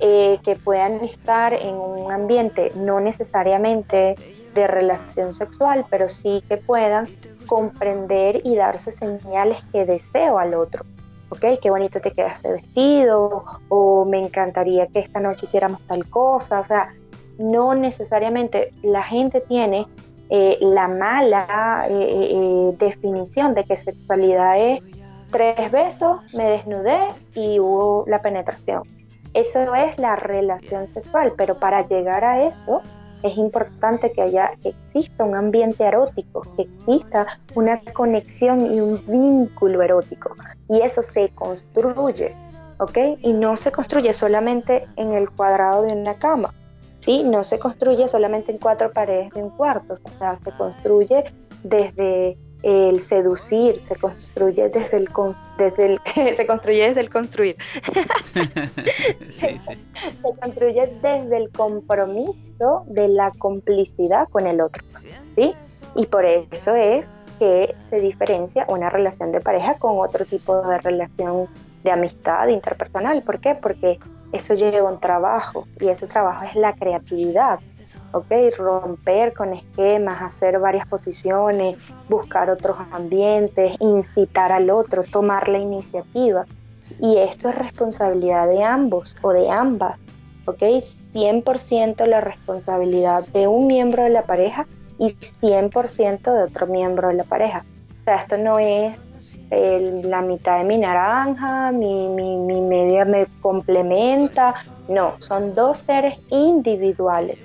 Eh, 0.00 0.38
que 0.42 0.56
puedan 0.56 1.04
estar 1.04 1.52
en 1.54 1.74
un 1.74 2.10
ambiente 2.10 2.72
no 2.74 3.00
necesariamente 3.00 4.16
de 4.54 4.66
relación 4.66 5.32
sexual, 5.32 5.86
pero 5.90 6.08
sí 6.08 6.42
que 6.48 6.58
puedan 6.58 7.08
comprender 7.46 8.40
y 8.44 8.56
darse 8.56 8.90
señales 8.90 9.64
que 9.72 9.86
deseo 9.86 10.38
al 10.38 10.54
otro. 10.54 10.84
¿Ok? 11.32 11.58
Qué 11.60 11.70
bonito 11.70 12.00
te 12.00 12.10
quedaste 12.12 12.52
vestido, 12.52 13.44
o 13.68 14.04
me 14.04 14.18
encantaría 14.18 14.86
que 14.86 14.98
esta 14.98 15.18
noche 15.18 15.46
hiciéramos 15.46 15.80
tal 15.86 16.08
cosa, 16.08 16.60
o 16.60 16.64
sea, 16.64 16.94
no 17.38 17.74
necesariamente 17.74 18.72
la 18.82 19.02
gente 19.02 19.40
tiene 19.40 19.86
eh, 20.28 20.58
la 20.60 20.88
mala 20.88 21.86
eh, 21.88 21.94
eh, 22.10 22.76
definición 22.78 23.54
de 23.54 23.64
que 23.64 23.76
sexualidad 23.76 24.60
es 24.60 24.80
tres 25.30 25.70
besos, 25.70 26.20
me 26.34 26.44
desnudé 26.50 26.98
y 27.34 27.58
hubo 27.58 28.04
la 28.06 28.20
penetración. 28.20 28.82
Eso 29.32 29.74
es 29.74 29.98
la 29.98 30.16
relación 30.16 30.88
sexual, 30.88 31.32
pero 31.38 31.58
para 31.58 31.88
llegar 31.88 32.24
a 32.24 32.44
eso 32.44 32.82
es 33.22 33.36
importante 33.36 34.12
que 34.12 34.22
haya, 34.22 34.52
exista 34.64 35.24
un 35.24 35.36
ambiente 35.36 35.84
erótico, 35.84 36.42
que 36.56 36.62
exista 36.62 37.26
una 37.54 37.80
conexión 37.92 38.72
y 38.72 38.80
un 38.80 39.04
vínculo 39.06 39.82
erótico. 39.82 40.34
Y 40.68 40.80
eso 40.80 41.02
se 41.02 41.30
construye, 41.30 42.34
¿ok? 42.78 42.98
Y 43.22 43.32
no 43.32 43.56
se 43.56 43.72
construye 43.72 44.12
solamente 44.12 44.86
en 44.96 45.14
el 45.14 45.30
cuadrado 45.30 45.82
de 45.82 45.92
una 45.92 46.14
cama, 46.14 46.54
¿sí? 47.00 47.22
No 47.24 47.44
se 47.44 47.58
construye 47.58 48.08
solamente 48.08 48.52
en 48.52 48.58
cuatro 48.58 48.92
paredes 48.92 49.30
de 49.32 49.42
un 49.42 49.50
cuarto, 49.50 49.94
o 49.94 50.18
sea, 50.18 50.36
se 50.36 50.50
construye 50.52 51.24
desde 51.62 52.36
el 52.62 53.00
seducir 53.00 53.84
se 53.84 53.96
construye 53.96 54.68
desde 54.68 54.96
el, 54.98 55.08
desde 55.58 55.86
el 55.86 56.00
se 56.36 56.46
construye 56.46 56.86
desde 56.86 57.00
el 57.00 57.10
construir 57.10 57.56
se, 59.38 59.60
construye 60.40 60.86
desde 61.02 61.36
el 61.36 61.50
compromiso 61.50 62.84
de 62.86 63.08
la 63.08 63.32
complicidad 63.32 64.28
con 64.28 64.46
el 64.46 64.60
otro 64.60 64.84
¿sí? 65.36 65.54
y 65.96 66.06
por 66.06 66.24
eso 66.24 66.76
es 66.76 67.08
que 67.38 67.74
se 67.82 68.00
diferencia 68.00 68.64
una 68.68 68.90
relación 68.90 69.32
de 69.32 69.40
pareja 69.40 69.74
con 69.74 69.98
otro 69.98 70.24
tipo 70.24 70.62
de 70.62 70.78
relación 70.78 71.48
de 71.82 71.90
amistad 71.90 72.46
interpersonal 72.46 73.22
¿por 73.22 73.40
qué? 73.40 73.56
porque 73.56 73.98
eso 74.32 74.54
lleva 74.54 74.90
un 74.90 75.00
trabajo 75.00 75.66
y 75.80 75.88
ese 75.88 76.06
trabajo 76.06 76.44
es 76.44 76.54
la 76.54 76.74
creatividad 76.74 77.58
¿ok? 78.12 78.30
Romper 78.56 79.32
con 79.32 79.52
esquemas, 79.52 80.22
hacer 80.22 80.58
varias 80.58 80.86
posiciones, 80.86 81.76
buscar 82.08 82.50
otros 82.50 82.76
ambientes, 82.92 83.76
incitar 83.80 84.52
al 84.52 84.70
otro, 84.70 85.02
tomar 85.02 85.48
la 85.48 85.58
iniciativa. 85.58 86.46
Y 87.00 87.16
esto 87.18 87.48
es 87.48 87.54
responsabilidad 87.56 88.48
de 88.48 88.62
ambos 88.62 89.16
o 89.22 89.32
de 89.32 89.50
ambas, 89.50 89.98
¿ok? 90.46 90.60
100% 90.60 92.06
la 92.06 92.20
responsabilidad 92.20 93.26
de 93.28 93.48
un 93.48 93.66
miembro 93.66 94.04
de 94.04 94.10
la 94.10 94.24
pareja 94.24 94.66
y 94.98 95.06
100% 95.06 96.20
de 96.22 96.44
otro 96.44 96.66
miembro 96.66 97.08
de 97.08 97.14
la 97.14 97.24
pareja. 97.24 97.64
O 98.00 98.04
sea, 98.04 98.16
esto 98.16 98.36
no 98.36 98.58
es 98.58 98.96
la 99.50 100.22
mitad 100.22 100.58
de 100.58 100.64
mi 100.64 100.78
naranja, 100.78 101.72
mi, 101.72 102.08
mi 102.08 102.60
media 102.60 103.04
me 103.04 103.26
complementa, 103.42 104.54
no, 104.88 105.14
son 105.18 105.54
dos 105.54 105.80
seres 105.80 106.18
individuales 106.30 107.38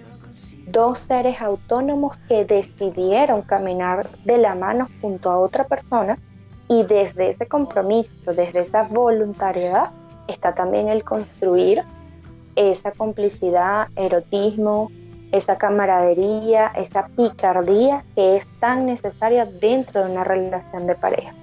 dos 0.68 1.00
seres 1.00 1.42
autónomos 1.42 2.18
que 2.28 2.46
decidieron 2.46 3.42
caminar 3.42 4.10
de 4.26 4.38
la 4.38 4.56
mano 4.56 4.90
junto 5.02 5.30
a 5.30 5.40
otra 5.40 5.66
persona 5.66 6.18
y 6.68 6.84
desde 6.84 7.30
ese 7.30 7.48
compromiso, 7.48 8.14
desde 8.26 8.60
esa 8.60 8.84
voluntariedad, 8.84 9.92
está 10.28 10.54
también 10.54 10.90
el 10.90 11.04
construir 11.04 11.84
esa 12.56 12.92
complicidad, 12.92 13.88
erotismo, 13.96 14.92
esa 15.32 15.58
camaradería, 15.58 16.68
esa 16.76 17.08
picardía 17.08 18.04
que 18.16 18.38
es 18.38 18.48
tan 18.60 18.86
necesaria 18.86 19.46
dentro 19.46 20.04
de 20.04 20.12
una 20.12 20.24
relación 20.24 20.88
de 20.88 20.96
pareja. 20.96 21.34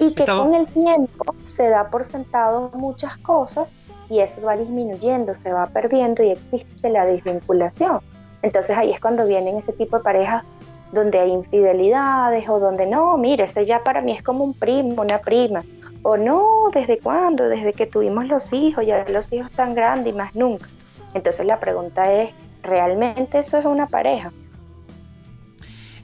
Y 0.00 0.14
que 0.14 0.24
con 0.24 0.54
el 0.54 0.66
tiempo 0.66 1.32
se 1.44 1.68
da 1.68 1.88
por 1.90 2.04
sentado 2.04 2.72
muchas 2.74 3.16
cosas 3.18 3.90
y 4.10 4.18
eso 4.18 4.44
va 4.44 4.56
disminuyendo, 4.56 5.34
se 5.34 5.52
va 5.52 5.66
perdiendo 5.66 6.24
y 6.24 6.30
existe 6.30 6.90
la 6.90 7.06
desvinculación. 7.06 8.00
Entonces 8.44 8.76
ahí 8.76 8.90
es 8.90 9.00
cuando 9.00 9.26
vienen 9.26 9.56
ese 9.56 9.72
tipo 9.72 9.96
de 9.96 10.04
parejas 10.04 10.44
donde 10.92 11.18
hay 11.18 11.30
infidelidades 11.30 12.46
o 12.46 12.60
donde 12.60 12.86
no, 12.86 13.16
mire, 13.16 13.44
ese 13.44 13.64
ya 13.64 13.80
para 13.80 14.02
mí 14.02 14.12
es 14.12 14.22
como 14.22 14.44
un 14.44 14.52
primo, 14.52 15.00
una 15.00 15.18
prima. 15.18 15.62
O 16.02 16.18
no, 16.18 16.68
¿desde 16.70 16.98
cuándo? 16.98 17.48
Desde 17.48 17.72
que 17.72 17.86
tuvimos 17.86 18.26
los 18.28 18.52
hijos, 18.52 18.84
ya 18.84 19.02
los 19.08 19.32
hijos 19.32 19.50
tan 19.52 19.74
grandes 19.74 20.12
y 20.12 20.16
más 20.16 20.34
nunca. 20.34 20.66
Entonces 21.14 21.46
la 21.46 21.58
pregunta 21.58 22.12
es, 22.12 22.34
¿realmente 22.62 23.38
eso 23.38 23.56
es 23.56 23.64
una 23.64 23.86
pareja? 23.86 24.30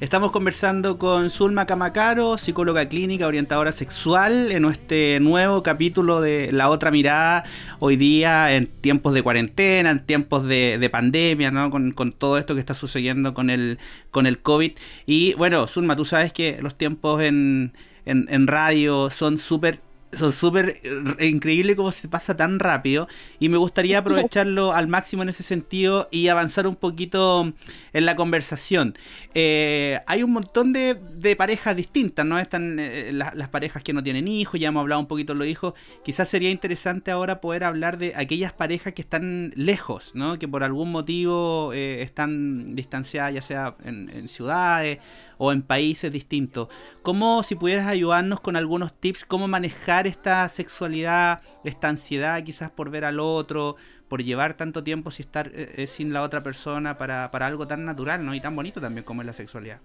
Estamos 0.01 0.31
conversando 0.31 0.97
con 0.97 1.29
Zulma 1.29 1.67
Kamacaro, 1.67 2.39
psicóloga 2.39 2.89
clínica, 2.89 3.27
orientadora 3.27 3.71
sexual, 3.71 4.51
en 4.51 4.65
este 4.65 5.21
nuevo 5.21 5.63
capítulo 5.63 6.23
de 6.23 6.51
La 6.53 6.71
Otra 6.71 6.91
Mirada, 6.91 7.45
hoy 7.81 7.97
día 7.97 8.57
en 8.57 8.67
tiempos 8.67 9.13
de 9.13 9.23
cuarentena, 9.23 9.91
en 9.91 10.07
tiempos 10.07 10.45
de, 10.45 10.89
pandemia, 10.91 11.51
¿no? 11.51 11.71
Con, 11.71 12.13
todo 12.13 12.39
esto 12.39 12.55
que 12.55 12.61
está 12.61 12.73
sucediendo 12.73 13.35
con 13.35 13.51
el, 13.51 13.79
con 14.11 14.27
el 14.27 14.39
COVID. 14.39 14.73
Y 15.05 15.35
bueno, 15.35 15.67
Zulma, 15.67 15.97
tú 15.97 16.07
sabes 16.07 16.33
que 16.33 16.57
los 16.63 16.79
tiempos 16.79 17.21
en, 17.21 17.75
en, 18.07 18.47
radio 18.47 19.11
son 19.11 19.37
súper 19.37 19.81
son 20.13 20.33
súper 20.33 20.77
eh, 20.83 21.27
increíble 21.27 21.77
cómo 21.77 21.93
se 21.93 22.09
pasa 22.09 22.37
tan 22.37 22.59
rápido 22.59 23.09
y 23.39 23.49
me 23.49 23.57
gustaría 23.57 23.99
aprovecharlo 24.01 24.73
al 24.73 24.89
máximo 24.89 25.23
en 25.23 25.29
ese 25.29 25.43
sentido 25.43 26.09
y 26.11 26.29
avanzar 26.29 26.67
un 26.67 26.77
poquito 26.77 27.53
en 27.93 28.07
la 28.07 28.17
conversación. 28.17 28.97
Eh, 29.35 30.01
hay 30.07 30.23
un 30.23 30.33
montón 30.33 30.73
de, 30.73 30.97
parejas 31.37 31.77
distintas, 31.77 32.27
¿no? 32.27 32.39
Están 32.39 32.79
eh, 32.79 33.11
las, 33.13 33.49
parejas 33.49 33.83
que 33.83 33.93
no 33.93 34.03
tienen 34.03 34.29
hijos, 34.29 34.61
ya 34.61 34.69
hemos 34.69 34.81
hablado 34.81 35.01
un 35.01 35.07
poquito 35.07 35.33
de 35.33 35.39
los 35.39 35.49
hijos. 35.49 35.75
Quizás 36.05 36.29
sería 36.29 36.51
interesante 36.51 37.11
ahora 37.11 37.41
poder 37.41 37.65
hablar 37.65 37.99
de 37.99 38.13
aquellas 38.17 38.53
parejas 38.53 38.93
que 38.93 39.03
están 39.03 39.53
lejos, 39.55 40.13
¿no? 40.15 40.39
Que 40.39 40.49
por 40.49 40.65
algún 40.65 40.91
motivo 40.91 41.73
están 41.73 42.75
distanciadas, 42.75 43.35
ya 43.35 43.43
sea 43.43 43.77
en, 43.85 44.11
en 44.11 44.29
ciudades 44.29 44.99
o 45.43 45.53
en 45.53 45.63
países 45.63 46.13
distintos. 46.13 46.69
¿Cómo, 47.03 47.43
si 47.43 47.55
pudieras 47.55 47.87
ayudarnos 47.87 48.41
con 48.41 48.57
algunos 48.57 48.93
tips, 48.93 49.25
cómo 49.25 49.49
manejar 49.49 50.07
esta 50.07 50.47
sexualidad, 50.51 51.41
esta 51.65 51.89
ansiedad 51.89 52.45
quizás 52.45 52.71
por 52.71 52.91
ver 52.91 53.07
al 53.07 53.19
otro, 53.19 53.77
por 54.07 54.23
llevar 54.23 54.53
tanto 54.53 54.85
tiempo 54.85 55.11
sin 55.11 55.25
estar 55.25 55.51
eh, 55.55 55.73
eh, 55.77 55.87
sin 55.87 56.13
la 56.13 56.23
otra 56.23 56.43
persona 56.43 56.99
para, 56.99 57.25
algo 57.25 57.67
tan 57.67 57.87
natural 57.87 58.23
¿no? 58.27 58.35
y 58.35 58.41
tan 58.43 58.55
bonito 58.55 58.83
también 58.83 59.03
como 59.03 59.23
es 59.23 59.27
la 59.27 59.33
sexualidad? 59.33 59.81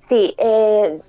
Sí, 0.00 0.34
eh, 0.38 1.00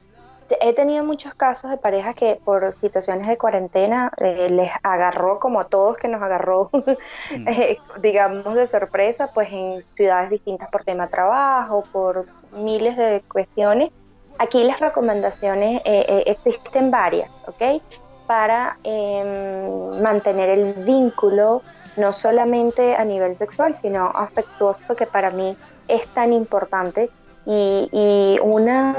he 0.60 0.74
tenido 0.74 1.04
muchos 1.04 1.34
casos 1.34 1.72
de 1.72 1.78
parejas 1.78 2.16
que 2.16 2.40
por 2.44 2.74
situaciones 2.74 3.28
de 3.28 3.38
cuarentena 3.38 4.12
les 4.18 4.72
agarró, 4.84 5.40
como 5.40 5.60
a 5.60 5.64
todos 5.64 5.98
que 5.98 6.08
nos 6.08 6.22
agarró, 6.22 6.70
mm. 6.74 8.02
digamos, 8.02 8.56
de 8.56 8.68
sorpresa, 8.68 9.32
pues 9.34 9.52
en 9.52 9.82
ciudades 9.96 10.30
distintas 10.30 10.70
por 10.70 10.84
tema 10.84 11.08
trabajo, 11.08 11.84
por 11.92 12.26
miles 12.52 12.98
de 12.98 13.24
cuestiones. 13.28 13.92
Aquí 14.40 14.64
las 14.64 14.80
recomendaciones 14.80 15.82
eh, 15.86 16.06
eh, 16.08 16.24
existen 16.26 16.90
varias, 16.90 17.30
¿ok? 17.48 17.82
Para 18.26 18.78
em, 18.84 20.02
mantener 20.02 20.50
el 20.50 20.74
vínculo, 20.84 21.62
no 21.98 22.12
solamente 22.14 22.96
a 22.96 23.06
nivel 23.06 23.36
sexual, 23.36 23.76
sino 23.76 24.08
afectuoso, 24.08 24.96
que 24.96 25.06
para 25.06 25.30
mí 25.30 25.56
es 25.88 26.08
tan 26.08 26.34
importante. 26.34 27.10
Y, 27.46 28.40
una 28.42 28.96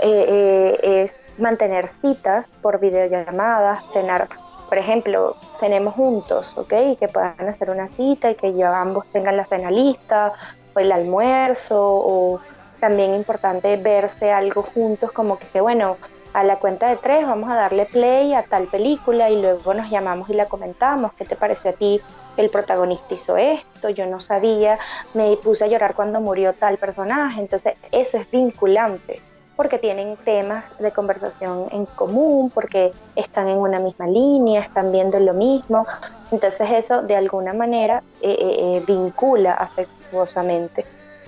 eh, 0.00 1.02
es 1.02 1.16
mantener 1.38 1.88
citas 1.88 2.48
por 2.62 2.80
videollamadas, 2.80 3.84
cenar, 3.92 4.28
por 4.68 4.78
ejemplo, 4.78 5.36
cenemos 5.52 5.94
juntos, 5.94 6.56
¿ok? 6.56 6.72
Y 6.92 6.96
que 6.96 7.08
puedan 7.08 7.48
hacer 7.48 7.70
una 7.70 7.88
cita 7.88 8.30
y 8.30 8.34
que 8.34 8.54
ya 8.54 8.80
ambos 8.80 9.06
tengan 9.08 9.36
la 9.36 9.44
cena 9.44 9.70
lista, 9.70 10.32
o 10.74 10.80
el 10.80 10.92
almuerzo, 10.92 11.80
o 11.80 12.40
también 12.80 13.14
importante 13.14 13.76
verse 13.76 14.32
algo 14.32 14.62
juntos, 14.62 15.12
como 15.12 15.38
que, 15.38 15.60
bueno, 15.60 15.96
a 16.32 16.42
la 16.42 16.56
cuenta 16.56 16.88
de 16.88 16.96
tres 16.96 17.24
vamos 17.24 17.48
a 17.48 17.54
darle 17.54 17.86
play 17.86 18.34
a 18.34 18.42
tal 18.42 18.66
película 18.66 19.30
y 19.30 19.40
luego 19.40 19.72
nos 19.72 19.88
llamamos 19.88 20.28
y 20.30 20.34
la 20.34 20.46
comentamos. 20.46 21.12
¿Qué 21.14 21.24
te 21.24 21.36
pareció 21.36 21.70
a 21.70 21.74
ti? 21.74 22.00
El 22.36 22.50
protagonista 22.50 23.14
hizo 23.14 23.36
esto, 23.36 23.88
yo 23.90 24.04
no 24.06 24.20
sabía, 24.20 24.80
me 25.14 25.36
puse 25.36 25.64
a 25.64 25.68
llorar 25.68 25.94
cuando 25.94 26.20
murió 26.20 26.52
tal 26.52 26.76
personaje. 26.78 27.40
Entonces, 27.40 27.74
eso 27.92 28.18
es 28.18 28.28
vinculante 28.28 29.20
porque 29.56 29.78
tienen 29.78 30.16
temas 30.16 30.76
de 30.78 30.90
conversación 30.90 31.68
en 31.70 31.86
común, 31.86 32.50
porque 32.50 32.90
están 33.14 33.48
en 33.48 33.58
una 33.58 33.78
misma 33.78 34.06
línea, 34.06 34.62
están 34.62 34.90
viendo 34.90 35.20
lo 35.20 35.34
mismo. 35.34 35.86
Entonces, 36.32 36.68
eso 36.72 37.02
de 37.02 37.16
alguna 37.16 37.52
manera 37.52 38.02
eh, 38.20 38.30
eh, 38.30 38.56
eh, 38.58 38.84
vincula 38.86 39.52
afectuosamente. 39.54 40.84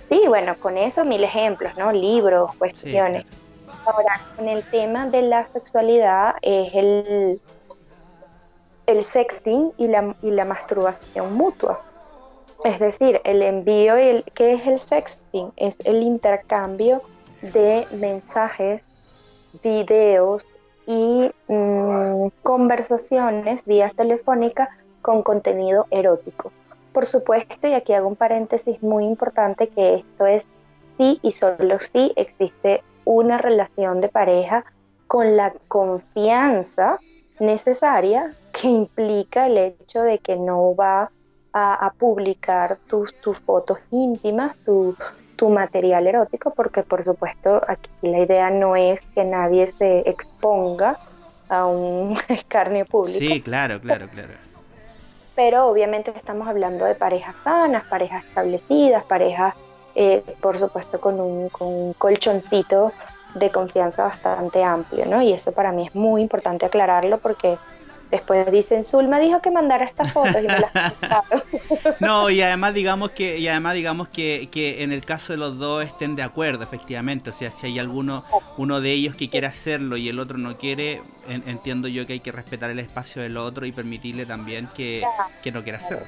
Sí, 0.09 0.23
bueno, 0.27 0.57
con 0.61 0.77
eso 0.77 1.05
mil 1.05 1.23
ejemplos, 1.23 1.77
¿no? 1.77 1.93
Libros, 1.93 2.51
cuestiones. 2.57 3.25
Ahora, 3.85 4.21
con 4.37 4.49
el 4.49 4.63
tema 4.65 5.07
de 5.07 5.23
la 5.23 5.45
sexualidad 5.47 6.35
es 6.43 6.75
el, 6.75 7.41
el 8.87 9.05
sexting 9.05 9.73
y 9.77 9.87
la, 9.89 10.15
y 10.23 10.31
la 10.31 10.45
masturbación 10.45 11.35
mutua. 11.35 11.81
Es 12.65 12.81
decir, 12.81 13.21
el 13.25 13.43
envío, 13.43 13.99
y 13.99 14.03
el, 14.03 14.25
¿qué 14.35 14.55
es 14.55 14.67
el 14.67 14.79
sexting? 14.79 15.53
Es 15.57 15.77
el 15.85 16.03
intercambio 16.03 17.03
de 17.43 17.87
mensajes, 17.99 18.89
videos 19.63 20.47
y 20.87 21.31
mm, 21.49 22.29
conversaciones 22.43 23.65
vía 23.65 23.93
telefónica 23.97 24.69
con 25.03 25.23
contenido 25.23 25.87
erótico. 25.91 26.53
Por 26.93 27.07
supuesto, 27.07 27.69
y 27.69 27.75
aquí 27.75 27.93
hago 27.93 28.09
un 28.09 28.17
paréntesis 28.17 28.83
muy 28.83 29.05
importante, 29.05 29.69
que 29.69 29.97
esto 29.97 30.27
es 30.27 30.47
sí 30.97 31.19
y 31.23 31.33
solo 31.33 31.79
si 31.81 32.13
existe 32.17 32.83
una 33.05 33.39
relación 33.39 34.01
de 34.01 34.09
pareja 34.09 34.65
con 35.07 35.37
la 35.37 35.53
confianza 35.69 36.99
necesaria 37.39 38.35
que 38.53 38.69
implica 38.69 39.47
el 39.47 39.59
hecho 39.59 40.03
de 40.03 40.19
que 40.19 40.37
no 40.37 40.75
va 40.75 41.11
a, 41.59 41.93
publicar 41.99 42.77
tus, 42.87 43.15
tus, 43.21 43.39
fotos 43.39 43.79
íntimas, 43.91 44.57
tu, 44.59 44.95
tu 45.37 45.49
material 45.51 46.07
erótico, 46.07 46.53
porque 46.55 46.83
por 46.83 47.05
supuesto 47.05 47.63
aquí 47.69 47.91
la 48.03 48.19
idea 48.21 48.51
no 48.51 48.77
es 48.77 49.03
que 49.15 49.25
nadie 49.25 49.67
se 49.67 50.09
exponga 50.09 50.99
a 51.49 51.67
un 51.67 52.17
escarnio 52.29 52.85
público. 52.87 53.19
Sí, 53.19 53.41
claro, 53.41 53.81
claro, 53.81 54.09
claro 54.09 54.47
pero 55.37 55.67
obviamente 55.67 56.13
estamos 56.17 56.49
hablando 56.49 56.87
de 56.87 56.95
parejas 56.97 57.37
sanas, 57.45 57.85
parejas 57.85 58.25
establecidas, 58.25 59.05
parejas, 59.05 59.55
eh, 59.95 60.25
por 60.41 60.59
supuesto, 60.59 60.99
con 60.99 61.21
un, 61.21 61.51
con 61.51 61.69
un 61.69 61.93
colchoncito 61.93 62.91
de 63.35 63.51
confianza 63.51 64.05
bastante 64.05 64.65
amplio, 64.65 65.05
¿no? 65.05 65.21
Y 65.21 65.35
eso 65.35 65.53
para 65.53 65.73
mí 65.73 65.87
es 65.87 65.95
muy 65.95 66.23
importante 66.23 66.65
aclararlo 66.65 67.19
porque 67.19 67.59
Después 68.11 68.51
dicen, 68.53 68.85
Zulma 68.85 69.19
dijo 69.19 69.43
que 69.43 69.51
mandara 69.51 69.85
estas 69.85 70.13
fotos 70.13 70.37
y 70.37 70.47
me 70.47 70.61
las 70.61 70.73
No, 72.01 72.31
y 72.31 72.41
además 72.41 72.73
digamos 72.73 73.11
que, 73.11 73.39
y 73.39 73.49
además 73.49 73.75
digamos 73.75 74.09
que, 74.09 74.49
que, 74.53 74.85
en 74.85 74.93
el 74.93 75.05
caso 75.05 75.33
de 75.33 75.39
los 75.39 75.59
dos 75.59 75.85
estén 75.85 76.15
de 76.15 76.23
acuerdo, 76.23 76.63
efectivamente. 76.63 77.31
O 77.31 77.33
sea, 77.33 77.51
si 77.51 77.67
hay 77.67 77.79
alguno, 77.81 78.25
uno 78.59 78.81
de 78.81 78.93
ellos 78.93 79.17
que 79.17 79.27
quiere 79.27 79.49
hacerlo 79.49 79.97
y 79.97 80.09
el 80.09 80.21
otro 80.21 80.39
no 80.39 80.57
quiere, 80.57 81.03
entiendo 81.29 81.89
yo 81.89 82.07
que 82.07 82.15
hay 82.15 82.21
que 82.21 82.31
respetar 82.31 82.71
el 82.71 82.79
espacio 82.79 83.23
del 83.23 83.37
otro 83.37 83.67
y 83.67 83.73
permitirle 83.73 84.25
también 84.25 84.69
que, 84.77 85.05
no 85.53 85.63
quiera 85.63 85.79
hacerlo. 85.79 86.07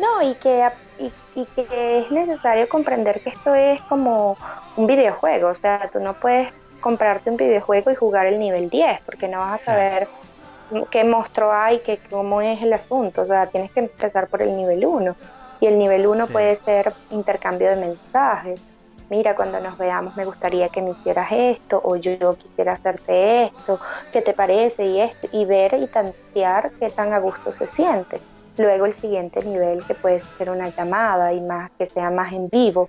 No, 0.00 0.28
y 0.28 0.34
que, 0.34 0.68
y, 0.98 1.44
que 1.54 1.98
es 1.98 2.10
necesario 2.10 2.68
comprender 2.68 3.20
que 3.20 3.30
esto 3.30 3.54
es 3.54 3.80
como 3.82 4.36
un 4.76 4.86
videojuego. 4.88 5.48
O 5.48 5.54
sea, 5.54 5.88
tú 5.92 6.00
no 6.00 6.14
puedes 6.14 6.52
comprarte 6.80 7.30
un 7.30 7.36
videojuego 7.36 7.92
y 7.92 7.94
jugar 7.94 8.26
el 8.26 8.40
nivel 8.40 8.68
10 8.68 9.02
porque 9.06 9.28
no 9.28 9.38
vas 9.38 9.62
a 9.62 9.64
saber 9.64 10.08
qué 10.90 11.04
monstruo 11.04 11.52
hay, 11.52 11.80
que, 11.80 11.98
cómo 12.10 12.40
es 12.40 12.62
el 12.62 12.72
asunto. 12.72 13.22
O 13.22 13.26
sea, 13.26 13.46
tienes 13.46 13.70
que 13.72 13.80
empezar 13.80 14.28
por 14.28 14.42
el 14.42 14.56
nivel 14.56 14.84
1. 14.84 15.16
Y 15.60 15.66
el 15.66 15.78
nivel 15.78 16.06
1 16.06 16.26
puede 16.26 16.54
ser 16.56 16.92
intercambio 17.10 17.70
de 17.70 17.76
mensajes. 17.76 18.60
Mira, 19.10 19.36
cuando 19.36 19.60
nos 19.60 19.76
veamos 19.76 20.16
me 20.16 20.24
gustaría 20.24 20.70
que 20.70 20.80
me 20.80 20.90
hicieras 20.90 21.30
esto, 21.30 21.80
o 21.84 21.96
yo, 21.96 22.36
quisiera 22.36 22.72
hacerte 22.72 23.44
esto, 23.44 23.78
¿qué 24.10 24.22
te 24.22 24.32
parece? 24.32 24.86
Y 24.86 25.00
esto, 25.00 25.28
y 25.32 25.44
ver 25.44 25.74
y 25.74 25.86
tantear 25.86 26.70
qué 26.80 26.88
tan 26.88 27.12
a 27.12 27.18
gusto 27.18 27.52
se 27.52 27.66
siente. 27.66 28.20
Luego 28.56 28.86
el 28.86 28.94
siguiente 28.94 29.44
nivel 29.44 29.84
que 29.84 29.94
puede 29.94 30.20
ser 30.20 30.50
una 30.50 30.68
llamada 30.70 31.32
y 31.32 31.40
más 31.40 31.70
que 31.72 31.86
sea 31.86 32.10
más 32.10 32.32
en 32.32 32.48
vivo. 32.48 32.88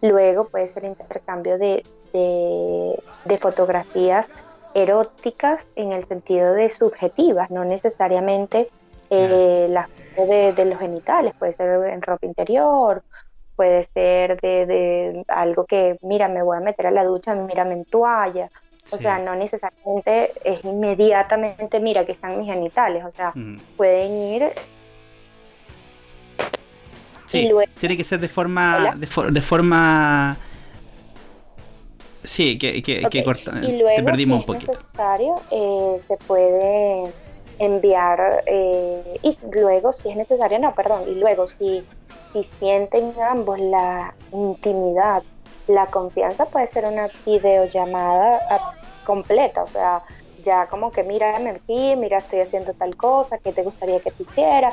Luego 0.00 0.44
puede 0.44 0.68
ser 0.68 0.84
intercambio 0.84 1.58
de, 1.58 1.82
de, 2.12 3.02
de 3.24 3.38
fotografías 3.38 4.28
eróticas 4.74 5.68
en 5.76 5.92
el 5.92 6.04
sentido 6.04 6.52
de 6.52 6.68
subjetivas, 6.68 7.50
no 7.50 7.64
necesariamente 7.64 8.68
eh, 9.10 9.66
las 9.70 9.88
de, 10.16 10.64
los 10.64 10.78
genitales, 10.78 11.34
puede 11.38 11.52
ser 11.52 11.84
en 11.86 12.02
ropa 12.02 12.26
interior, 12.26 13.02
puede 13.56 13.84
ser 13.84 14.40
de, 14.40 15.24
algo 15.28 15.64
que, 15.64 15.98
mira, 16.02 16.28
me 16.28 16.42
voy 16.42 16.56
a 16.56 16.60
meter 16.60 16.88
a 16.88 16.90
la 16.90 17.04
ducha, 17.04 17.34
mírame 17.34 17.74
en 17.74 17.84
toalla. 17.84 18.50
O 18.90 18.98
sea, 18.98 19.18
no 19.18 19.34
necesariamente 19.34 20.32
es 20.44 20.62
inmediatamente, 20.62 21.80
mira, 21.80 22.04
que 22.04 22.12
están 22.12 22.38
mis 22.38 22.48
genitales. 22.48 23.02
O 23.04 23.10
sea, 23.10 23.32
pueden 23.76 24.12
ir. 24.12 24.52
Sí, 27.24 27.50
tiene 27.80 27.96
que 27.96 28.04
ser 28.04 28.20
de 28.20 28.28
forma, 28.28 28.94
de 28.94 29.40
forma 29.40 30.36
Sí, 32.24 32.58
que, 32.58 32.82
que, 32.82 33.02
que 33.10 33.22
corta, 33.22 33.52
y 33.62 33.78
luego, 33.78 33.96
te 33.96 34.02
perdimos 34.02 34.40
un 34.40 34.46
poquito. 34.46 34.72
Si 34.72 34.72
es 34.72 34.86
necesario, 34.86 35.34
eh, 35.50 35.96
se 35.98 36.16
puede 36.16 37.12
enviar, 37.58 38.42
eh, 38.46 39.20
y 39.22 39.30
luego, 39.52 39.92
si 39.92 40.08
es 40.08 40.16
necesario, 40.16 40.58
no, 40.58 40.74
perdón, 40.74 41.04
y 41.06 41.14
luego, 41.14 41.46
si, 41.46 41.84
si 42.24 42.42
sienten 42.42 43.12
ambos 43.20 43.60
la 43.60 44.14
intimidad, 44.32 45.22
la 45.68 45.86
confianza, 45.86 46.46
puede 46.46 46.66
ser 46.66 46.86
una 46.86 47.08
videollamada 47.26 48.40
ah, 48.50 48.72
completa, 49.04 49.62
o 49.62 49.66
sea, 49.66 50.02
ya 50.42 50.66
como 50.66 50.90
que 50.92 51.02
mírame 51.02 51.50
aquí, 51.50 51.94
mira, 51.96 52.18
estoy 52.18 52.40
haciendo 52.40 52.72
tal 52.72 52.96
cosa, 52.96 53.38
¿qué 53.38 53.52
te 53.52 53.62
gustaría 53.62 54.00
que 54.00 54.10
te 54.10 54.22
hiciera? 54.22 54.72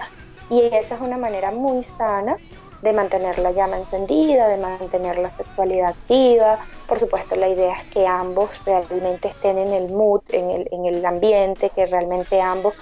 Y 0.50 0.62
esa 0.62 0.96
es 0.96 1.02
una 1.02 1.18
manera 1.18 1.52
muy 1.52 1.84
sana 1.84 2.38
de 2.82 2.94
mantener 2.94 3.40
la 3.40 3.52
llama 3.52 3.78
encendida, 3.78 4.48
de 4.48 4.58
mantener 4.58 5.18
la 5.18 5.36
sexualidad 5.38 5.90
activa, 5.90 6.58
por 6.92 7.00
supuesto, 7.00 7.38
la 7.38 7.48
idea 7.48 7.78
es 7.78 7.86
que 7.86 8.06
ambos 8.06 8.50
realmente 8.66 9.30
estén 9.30 9.58
en 9.58 9.72
el 9.72 9.94
mood, 9.94 10.24
en 10.28 10.52
el, 10.52 10.68
en 10.74 10.86
el 10.86 11.06
ambiente, 11.06 11.70
que 11.70 11.86
realmente 11.86 12.42
ambos 12.42 12.74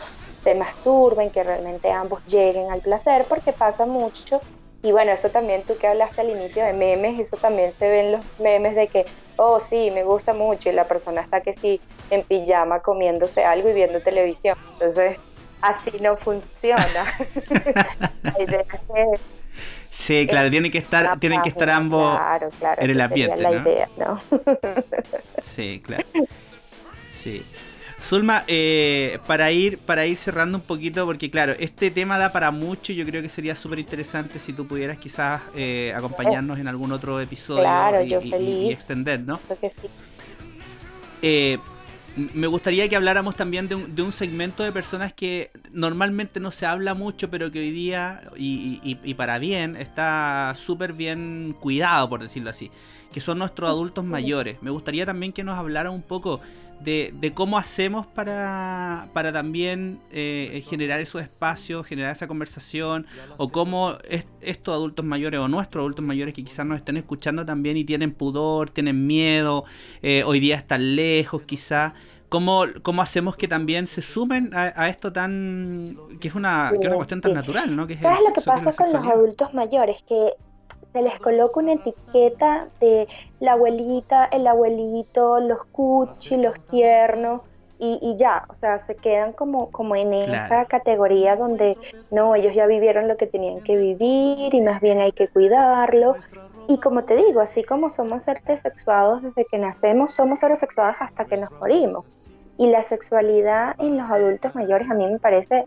se 0.43 0.55
masturben, 0.55 1.29
que 1.29 1.43
realmente 1.43 1.91
ambos 1.91 2.25
lleguen 2.25 2.71
al 2.71 2.81
placer, 2.81 3.25
porque 3.29 3.53
pasa 3.53 3.85
mucho. 3.85 4.41
Y 4.81 4.91
bueno, 4.91 5.11
eso 5.11 5.29
también 5.29 5.61
tú 5.61 5.77
que 5.77 5.85
hablaste 5.85 6.21
al 6.21 6.31
inicio 6.31 6.65
de 6.65 6.73
memes, 6.73 7.19
eso 7.19 7.37
también 7.37 7.71
se 7.77 7.87
ve 7.87 7.99
en 7.99 8.13
los 8.13 8.25
memes 8.39 8.73
de 8.73 8.87
que, 8.87 9.05
oh 9.35 9.59
sí, 9.59 9.91
me 9.91 10.03
gusta 10.03 10.33
mucho 10.33 10.71
y 10.71 10.73
la 10.73 10.85
persona 10.85 11.21
está 11.21 11.41
que 11.41 11.53
sí 11.53 11.79
en 12.09 12.23
pijama 12.23 12.79
comiéndose 12.79 13.45
algo 13.45 13.69
y 13.69 13.73
viendo 13.73 14.01
televisión. 14.01 14.57
Entonces, 14.73 15.19
así 15.61 15.91
no 16.01 16.17
funciona. 16.17 16.83
la 18.23 18.41
idea 18.41 18.61
es 18.61 18.79
que 18.91 19.38
Sí, 19.99 20.25
claro, 20.27 20.49
tienen 20.49 20.71
que 20.71 20.77
estar, 20.77 21.19
tienen 21.19 21.41
que 21.41 21.49
estar 21.49 21.69
ambos 21.69 22.19
en 22.77 22.89
el 22.89 23.01
ambiente. 23.01 23.41
La 23.41 23.51
idea, 23.51 23.89
¿no? 23.97 24.19
sí, 25.41 25.81
claro. 25.85 26.03
Sí. 27.13 27.43
Zulma, 28.01 28.45
eh, 28.47 29.19
para 29.27 29.51
ir 29.51 29.77
para 29.77 30.05
ir 30.05 30.15
cerrando 30.15 30.57
un 30.57 30.63
poquito, 30.63 31.05
porque 31.05 31.29
claro, 31.29 31.53
este 31.59 31.91
tema 31.91 32.17
da 32.17 32.31
para 32.31 32.49
mucho. 32.49 32.93
Yo 32.93 33.05
creo 33.05 33.21
que 33.21 33.27
sería 33.27 33.55
súper 33.55 33.79
interesante 33.79 34.39
si 34.39 34.53
tú 34.53 34.65
pudieras 34.65 34.97
quizás 34.97 35.41
eh, 35.53 35.93
acompañarnos 35.93 36.59
en 36.59 36.69
algún 36.69 36.93
otro 36.93 37.19
episodio 37.19 37.63
claro, 37.63 38.01
y, 38.01 38.07
yo 38.07 38.21
feliz. 38.21 38.69
y, 38.69 38.71
extender, 38.71 39.19
¿no? 39.19 39.39
Eh, 41.21 41.57
me 42.33 42.47
gustaría 42.47 42.87
que 42.89 42.95
habláramos 42.95 43.35
también 43.35 43.67
de 43.67 43.75
un, 43.75 43.95
de 43.95 44.01
un, 44.01 44.11
segmento 44.11 44.63
de 44.63 44.71
personas 44.71 45.13
que 45.13 45.51
normalmente 45.71 46.39
no 46.39 46.51
se 46.51 46.65
habla 46.65 46.93
mucho, 46.93 47.29
pero 47.29 47.51
que 47.51 47.59
hoy 47.59 47.71
día, 47.71 48.21
y, 48.35 48.79
y, 48.83 48.99
y 49.03 49.13
para 49.13 49.39
bien, 49.39 49.75
está 49.75 50.53
súper 50.55 50.93
bien 50.93 51.55
cuidado, 51.59 52.09
por 52.09 52.21
decirlo 52.21 52.49
así, 52.49 52.71
que 53.11 53.21
son 53.21 53.39
nuestros 53.39 53.69
adultos 53.69 54.05
mayores. 54.05 54.57
Me 54.61 54.71
gustaría 54.71 55.05
también 55.05 55.33
que 55.33 55.43
nos 55.43 55.57
hablara 55.57 55.89
un 55.89 56.01
poco 56.01 56.41
de, 56.79 57.13
de 57.19 57.33
cómo 57.33 57.57
hacemos 57.57 58.07
para, 58.07 59.09
para 59.13 59.33
también 59.33 59.99
eh, 60.11 60.63
generar 60.67 60.99
esos 60.99 61.21
espacios, 61.21 61.85
generar 61.85 62.11
esa 62.11 62.27
conversación, 62.27 63.05
o 63.37 63.49
cómo 63.49 63.95
es, 64.09 64.25
estos 64.41 64.73
adultos 64.73 65.05
mayores 65.05 65.39
o 65.39 65.47
nuestros 65.47 65.81
adultos 65.81 66.05
mayores 66.05 66.33
que 66.33 66.43
quizás 66.43 66.65
nos 66.65 66.77
estén 66.77 66.97
escuchando 66.97 67.45
también 67.45 67.77
y 67.77 67.83
tienen 67.83 68.13
pudor, 68.13 68.69
tienen 68.69 69.05
miedo, 69.07 69.65
eh, 70.01 70.23
hoy 70.25 70.39
día 70.39 70.55
están 70.55 70.95
lejos 70.95 71.43
quizás. 71.43 71.93
¿Cómo, 72.29 72.65
¿Cómo 72.83 73.01
hacemos 73.01 73.35
que 73.35 73.47
también 73.47 73.87
se 73.87 74.03
sumen 74.03 74.51
a, 74.53 74.87
esto 74.87 75.11
tan. 75.11 75.97
que 76.21 76.27
es 76.27 76.35
una, 76.35 76.69
que 76.69 76.83
es 76.83 76.85
una 76.85 76.95
cuestión 76.95 77.21
tan 77.21 77.33
natural, 77.33 77.75
¿no? 77.75 77.87
Que 77.87 77.93
es 77.93 78.01
¿Sabes 78.01 78.19
lo 78.27 78.33
que 78.33 78.41
pasa 78.41 78.71
con 78.71 78.93
los 78.93 79.01
adultos 79.03 79.55
mayores? 79.55 80.03
Que 80.03 80.33
se 80.93 81.01
les 81.01 81.19
coloca 81.19 81.59
una 81.59 81.73
etiqueta 81.73 82.67
de 82.79 83.07
la 83.39 83.53
abuelita, 83.53 84.25
el 84.25 84.47
abuelito, 84.47 85.39
los 85.39 85.65
cuchi, 85.65 86.37
los 86.37 86.59
tiernos, 86.67 87.41
y, 87.81 88.15
ya, 88.17 88.43
o 88.49 88.53
sea, 88.55 88.77
se 88.77 88.97
quedan 88.97 89.31
como, 89.31 89.71
como 89.71 89.95
en 89.95 90.13
esa 90.13 90.65
categoría 90.65 91.37
donde 91.37 91.77
no, 92.11 92.35
ellos 92.35 92.53
ya 92.53 92.67
vivieron 92.67 93.07
lo 93.07 93.15
que 93.15 93.25
tenían 93.25 93.61
que 93.61 93.77
vivir 93.77 94.53
y 94.53 94.61
más 94.61 94.81
bien 94.81 94.99
hay 94.99 95.13
que 95.13 95.29
cuidarlo. 95.29 96.17
Y 96.67 96.79
como 96.81 97.05
te 97.05 97.15
digo, 97.15 97.39
así 97.39 97.63
como 97.63 97.89
somos 97.89 98.23
seres 98.23 98.59
sexuados 98.59 99.23
desde 99.23 99.45
que 99.45 99.57
nacemos, 99.57 100.13
somos 100.13 100.39
seres 100.39 100.59
sexuados 100.59 100.97
hasta 100.99 101.23
que 101.23 101.37
nos 101.37 101.51
morimos. 101.51 102.03
Y 102.57 102.67
la 102.67 102.83
sexualidad 102.83 103.75
en 103.79 103.97
los 103.97 104.11
adultos 104.11 104.55
mayores 104.55 104.91
a 104.91 104.93
mí 104.93 105.07
me 105.07 105.17
parece 105.17 105.65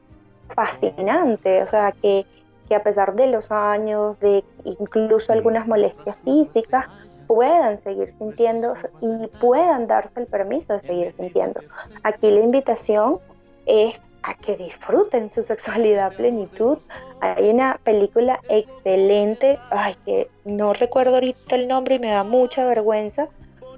fascinante, 0.54 1.62
o 1.62 1.66
sea, 1.66 1.92
que 1.92 2.26
que 2.68 2.74
a 2.74 2.82
pesar 2.82 3.14
de 3.14 3.26
los 3.26 3.52
años, 3.52 4.18
de 4.20 4.44
incluso 4.64 5.32
algunas 5.32 5.66
molestias 5.66 6.16
físicas, 6.24 6.86
puedan 7.26 7.78
seguir 7.78 8.10
sintiendo 8.10 8.74
y 9.00 9.26
puedan 9.38 9.86
darse 9.86 10.20
el 10.20 10.26
permiso 10.26 10.74
de 10.74 10.80
seguir 10.80 11.12
sintiendo. 11.12 11.60
Aquí 12.02 12.30
la 12.30 12.40
invitación 12.40 13.20
es 13.66 14.02
a 14.22 14.34
que 14.34 14.56
disfruten 14.56 15.30
su 15.30 15.42
sexualidad 15.42 16.06
a 16.06 16.10
plenitud. 16.10 16.78
Hay 17.20 17.50
una 17.50 17.80
película 17.82 18.40
excelente, 18.48 19.58
ay, 19.70 19.94
que 20.04 20.28
no 20.44 20.72
recuerdo 20.72 21.14
ahorita 21.14 21.56
el 21.56 21.68
nombre 21.68 21.96
y 21.96 21.98
me 21.98 22.10
da 22.10 22.24
mucha 22.24 22.66
vergüenza, 22.66 23.28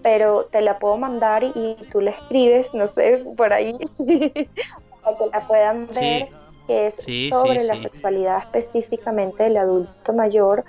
pero 0.03 0.47
te 0.47 0.61
la 0.61 0.79
puedo 0.79 0.97
mandar 0.97 1.45
y, 1.45 1.77
tú 1.91 2.01
la 2.01 2.11
escribes, 2.11 2.75
no 2.75 2.87
sé, 2.87 3.25
por 3.37 3.53
ahí, 3.53 3.77
para 5.03 5.19
que 5.19 5.27
la 5.33 5.47
puedan 5.47 5.87
ver 5.89 6.29
que 6.67 6.87
es 6.87 6.97
sobre 7.31 7.65
la 7.65 7.77
sexualidad 7.77 8.39
específicamente 8.39 9.43
del 9.43 9.57
adulto 9.57 10.13
mayor 10.13 10.65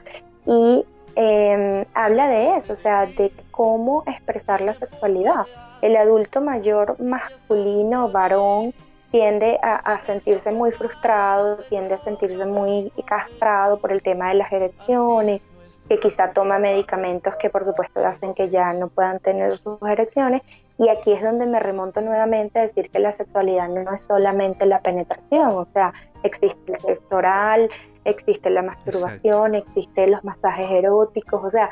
y 0.45 0.85
em, 1.15 1.85
habla 1.93 2.27
de 2.27 2.57
eso, 2.57 2.73
o 2.73 2.75
sea, 2.75 3.05
de 3.05 3.31
cómo 3.51 4.03
expresar 4.05 4.61
la 4.61 4.73
sexualidad. 4.73 5.45
El 5.81 5.95
adulto 5.95 6.41
mayor 6.41 6.99
masculino, 7.01 8.09
varón, 8.09 8.73
tiende 9.11 9.57
a, 9.61 9.97
sentirse 10.01 10.51
muy 10.51 10.73
frustrado, 10.73 11.57
tiende 11.69 11.93
a 11.93 11.97
sentirse 11.97 12.45
muy 12.45 12.91
castrado 13.05 13.79
por 13.79 13.93
el 13.93 14.01
tema 14.01 14.27
de 14.29 14.35
las 14.35 14.51
erecciones, 14.51 15.41
que 15.87 15.99
quizá 15.99 16.33
toma 16.33 16.59
medicamentos 16.59 17.35
que 17.35 17.49
por 17.49 17.63
supuesto 17.63 18.05
hacen 18.05 18.33
que 18.33 18.49
ya 18.49 18.73
no 18.73 18.89
puedan 18.89 19.19
tener 19.19 19.57
sus 19.57 19.81
erecciones 19.83 20.41
y 20.77 20.89
aquí 20.89 21.13
es 21.13 21.23
donde 21.23 21.45
me 21.45 21.59
remonto 21.59 22.01
nuevamente 22.01 22.59
a 22.59 22.63
decir 22.63 22.89
que 22.89 22.99
la 22.99 23.11
sexualidad 23.11 23.69
no 23.69 23.93
es 23.93 24.01
solamente 24.01 24.65
la 24.65 24.81
penetración, 24.81 25.49
o 25.49 25.67
sea, 25.73 25.93
existe 26.23 26.73
el 26.73 26.79
sexo 26.79 27.15
oral, 27.15 27.69
existe 28.03 28.49
la 28.49 28.61
masturbación, 28.61 29.55
existen 29.55 30.11
los 30.11 30.23
masajes 30.23 30.69
eróticos, 30.69 31.43
o 31.43 31.49
sea, 31.49 31.69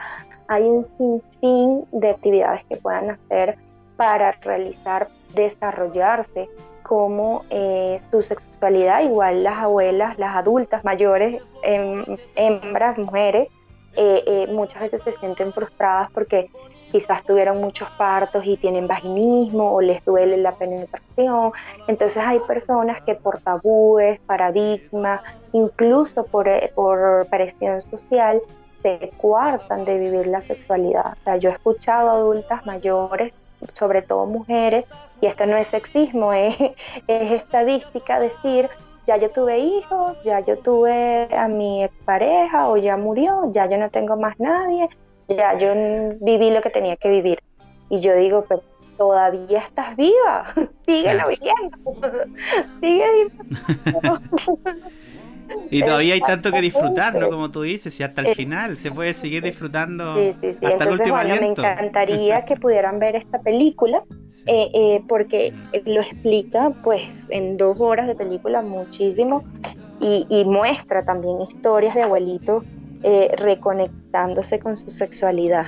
hay 0.47 0.63
un 0.63 0.83
sinfín 0.83 1.85
de 1.91 2.09
actividades 2.09 2.63
que 2.65 2.77
puedan 2.77 3.11
hacer 3.11 3.57
para 3.97 4.31
realizar, 4.31 5.07
desarrollarse 5.33 6.49
como 6.83 7.43
eh, 7.49 7.99
su 8.11 8.21
sexualidad, 8.21 9.03
igual 9.03 9.43
las 9.43 9.57
abuelas, 9.57 10.17
las 10.17 10.35
adultas 10.35 10.83
mayores, 10.83 11.41
em, 11.63 12.03
hembras, 12.35 12.97
mujeres, 12.97 13.47
eh, 13.95 14.23
eh, 14.25 14.47
muchas 14.51 14.81
veces 14.81 15.03
se 15.03 15.11
sienten 15.11 15.53
frustradas 15.53 16.09
porque 16.11 16.49
quizás 16.93 17.23
tuvieron 17.23 17.59
muchos 17.59 17.89
partos 17.97 18.45
y 18.45 18.55
tienen 18.55 18.87
vaginismo 18.87 19.73
o 19.73 19.81
les 19.81 20.05
duele 20.05 20.37
la 20.37 20.51
penetración. 20.51 21.51
Entonces 21.87 22.23
hay 22.23 22.39
personas 22.41 23.01
que 23.01 23.15
por 23.15 23.41
tabúes, 23.41 24.19
paradigmas, 24.27 25.21
incluso 25.53 26.23
por, 26.23 26.47
eh, 26.47 26.71
por 26.75 27.25
presión 27.31 27.81
social, 27.81 28.43
se 28.83 29.11
cuartan 29.17 29.85
de 29.85 29.97
vivir 29.97 30.27
la 30.27 30.41
sexualidad. 30.41 31.13
O 31.13 31.23
sea, 31.23 31.37
yo 31.37 31.49
he 31.49 31.53
escuchado 31.53 32.11
adultas 32.11 32.63
mayores, 32.67 33.33
sobre 33.73 34.03
todo 34.03 34.27
mujeres, 34.27 34.85
y 35.19 35.25
esto 35.25 35.47
no 35.47 35.57
es 35.57 35.67
sexismo, 35.67 36.31
es, 36.33 36.55
es 37.07 37.31
estadística 37.31 38.19
decir, 38.19 38.69
ya 39.07 39.17
yo 39.17 39.31
tuve 39.31 39.57
hijos, 39.57 40.15
ya 40.23 40.41
yo 40.41 40.59
tuve 40.59 41.27
a 41.35 41.47
mi 41.47 41.83
expareja 41.83 42.69
o 42.69 42.77
ya 42.77 42.97
murió, 42.97 43.49
ya 43.51 43.65
yo 43.65 43.79
no 43.79 43.89
tengo 43.89 44.15
más 44.15 44.39
nadie, 44.39 44.89
ya 45.27 45.57
yo 45.57 45.73
viví 46.21 46.51
lo 46.51 46.61
que 46.61 46.69
tenía 46.69 46.95
que 46.97 47.09
vivir. 47.09 47.39
Y 47.89 47.99
yo 47.99 48.15
digo, 48.15 48.45
pero 48.47 48.63
todavía 48.97 49.59
estás 49.59 49.95
viva, 49.95 50.45
síguelo 50.85 51.27
viviendo, 51.27 52.27
sigue 52.81 53.05
viviendo. 53.11 54.21
Y 55.69 55.83
todavía 55.83 56.13
hay 56.13 56.21
tanto 56.21 56.51
que 56.51 56.61
disfrutar, 56.61 57.15
¿no? 57.15 57.29
Como 57.29 57.51
tú 57.51 57.61
dices, 57.61 57.99
y 57.99 58.03
hasta 58.03 58.21
el 58.21 58.35
final 58.35 58.77
se 58.77 58.91
puede 58.91 59.13
seguir 59.13 59.43
disfrutando 59.43 60.15
sí, 60.15 60.33
sí, 60.39 60.53
sí. 60.53 60.65
hasta 60.65 60.85
el 60.85 60.91
último 60.91 61.15
bueno, 61.15 61.35
Me 61.39 61.47
encantaría 61.47 62.45
que 62.45 62.55
pudieran 62.55 62.97
ver 62.99 63.15
esta 63.15 63.39
película, 63.39 64.03
eh, 64.45 64.69
eh, 64.73 65.03
porque 65.07 65.53
lo 65.85 66.01
explica, 66.01 66.71
pues, 66.83 67.27
en 67.29 67.57
dos 67.57 67.79
horas 67.79 68.07
de 68.07 68.15
película 68.15 68.61
muchísimo 68.61 69.43
y, 69.99 70.25
y 70.29 70.45
muestra 70.45 71.05
también 71.05 71.41
historias 71.41 71.93
de 71.93 72.03
abuelitos 72.03 72.63
eh, 73.03 73.35
reconectándose 73.37 74.59
con 74.59 74.77
su 74.77 74.89
sexualidad. 74.89 75.65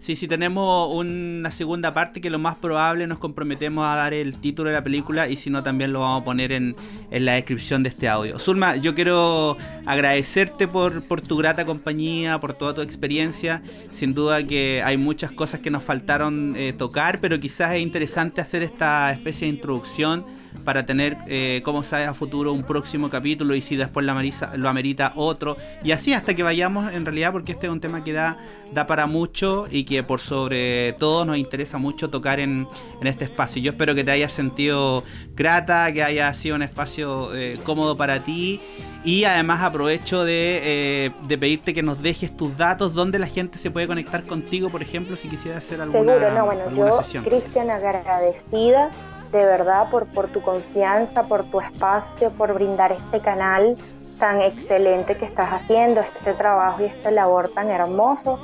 Sí, 0.00 0.16
sí, 0.16 0.26
tenemos 0.26 0.94
una 0.94 1.50
segunda 1.50 1.92
parte 1.92 2.22
que 2.22 2.30
lo 2.30 2.38
más 2.38 2.56
probable 2.56 3.06
nos 3.06 3.18
comprometemos 3.18 3.84
a 3.84 3.96
dar 3.96 4.14
el 4.14 4.38
título 4.38 4.70
de 4.70 4.76
la 4.76 4.82
película 4.82 5.28
y 5.28 5.36
si 5.36 5.50
no 5.50 5.62
también 5.62 5.92
lo 5.92 6.00
vamos 6.00 6.22
a 6.22 6.24
poner 6.24 6.52
en, 6.52 6.74
la 7.10 7.34
descripción 7.34 7.82
de 7.82 7.90
este 7.90 8.08
audio. 8.08 8.38
Zulma, 8.38 8.76
yo 8.76 8.94
quiero 8.94 9.58
agradecerte 9.84 10.66
por, 10.66 11.02
tu 11.20 11.36
grata 11.36 11.66
compañía, 11.66 12.40
por 12.40 12.54
toda 12.54 12.72
tu 12.72 12.80
experiencia. 12.80 13.62
Sin 13.90 14.14
duda 14.14 14.42
que 14.46 14.82
hay 14.82 14.96
muchas 14.96 15.32
cosas 15.32 15.60
que 15.60 15.70
nos 15.70 15.84
faltaron 15.84 16.54
eh, 16.56 16.72
tocar, 16.72 17.20
pero 17.20 17.38
quizás 17.38 17.74
es 17.74 17.80
interesante 17.82 18.40
hacer 18.40 18.62
esta 18.62 19.12
especie 19.12 19.48
de 19.48 19.54
introducción 19.54 20.39
para 20.64 20.86
tener, 20.86 21.16
eh, 21.26 21.62
como 21.64 21.82
sabes, 21.82 22.08
a 22.08 22.14
futuro 22.14 22.52
un 22.52 22.64
próximo 22.64 23.10
capítulo 23.10 23.54
y 23.54 23.62
si 23.62 23.76
después 23.76 24.04
lo 24.04 24.12
amerita, 24.12 24.56
lo 24.56 24.68
amerita 24.68 25.12
otro. 25.16 25.56
Y 25.82 25.92
así 25.92 26.12
hasta 26.12 26.34
que 26.34 26.42
vayamos 26.42 26.92
en 26.92 27.04
realidad, 27.04 27.32
porque 27.32 27.52
este 27.52 27.66
es 27.66 27.72
un 27.72 27.80
tema 27.80 28.04
que 28.04 28.12
da, 28.12 28.38
da 28.72 28.86
para 28.86 29.06
mucho 29.06 29.66
y 29.70 29.84
que 29.84 30.02
por 30.02 30.20
sobre 30.20 30.94
todo 30.94 31.24
nos 31.24 31.38
interesa 31.38 31.78
mucho 31.78 32.10
tocar 32.10 32.40
en, 32.40 32.66
en 33.00 33.06
este 33.06 33.24
espacio. 33.24 33.62
Yo 33.62 33.72
espero 33.72 33.94
que 33.94 34.04
te 34.04 34.10
hayas 34.10 34.32
sentido 34.32 35.04
grata, 35.34 35.92
que 35.92 36.02
haya 36.02 36.32
sido 36.34 36.56
un 36.56 36.62
espacio 36.62 37.34
eh, 37.34 37.58
cómodo 37.64 37.96
para 37.96 38.22
ti. 38.22 38.60
Y 39.02 39.24
además 39.24 39.62
aprovecho 39.62 40.24
de, 40.24 40.60
eh, 40.62 41.10
de, 41.26 41.38
pedirte 41.38 41.72
que 41.72 41.82
nos 41.82 42.02
dejes 42.02 42.36
tus 42.36 42.56
datos, 42.58 42.92
donde 42.92 43.18
la 43.18 43.26
gente 43.26 43.56
se 43.56 43.70
puede 43.70 43.86
conectar 43.86 44.24
contigo, 44.24 44.68
por 44.68 44.82
ejemplo, 44.82 45.16
si 45.16 45.28
quisiera 45.28 45.56
hacer 45.56 45.80
alguna 45.80 46.12
Seguro, 46.12 46.34
no, 46.34 46.44
bueno, 46.44 46.70
yo, 46.74 47.22
Cristian, 47.22 47.70
agradecida 47.70 48.90
de 49.32 49.44
verdad 49.44 49.90
por, 49.90 50.06
por 50.06 50.28
tu 50.28 50.40
confianza, 50.42 51.24
por 51.24 51.44
tu 51.50 51.60
espacio, 51.60 52.30
por 52.30 52.52
brindar 52.54 52.92
este 52.92 53.20
canal 53.20 53.76
tan 54.18 54.40
excelente 54.42 55.16
que 55.16 55.24
estás 55.24 55.48
haciendo, 55.50 56.00
este 56.00 56.34
trabajo 56.34 56.82
y 56.82 56.84
esta 56.84 57.10
labor 57.10 57.50
tan 57.54 57.70
hermoso. 57.70 58.38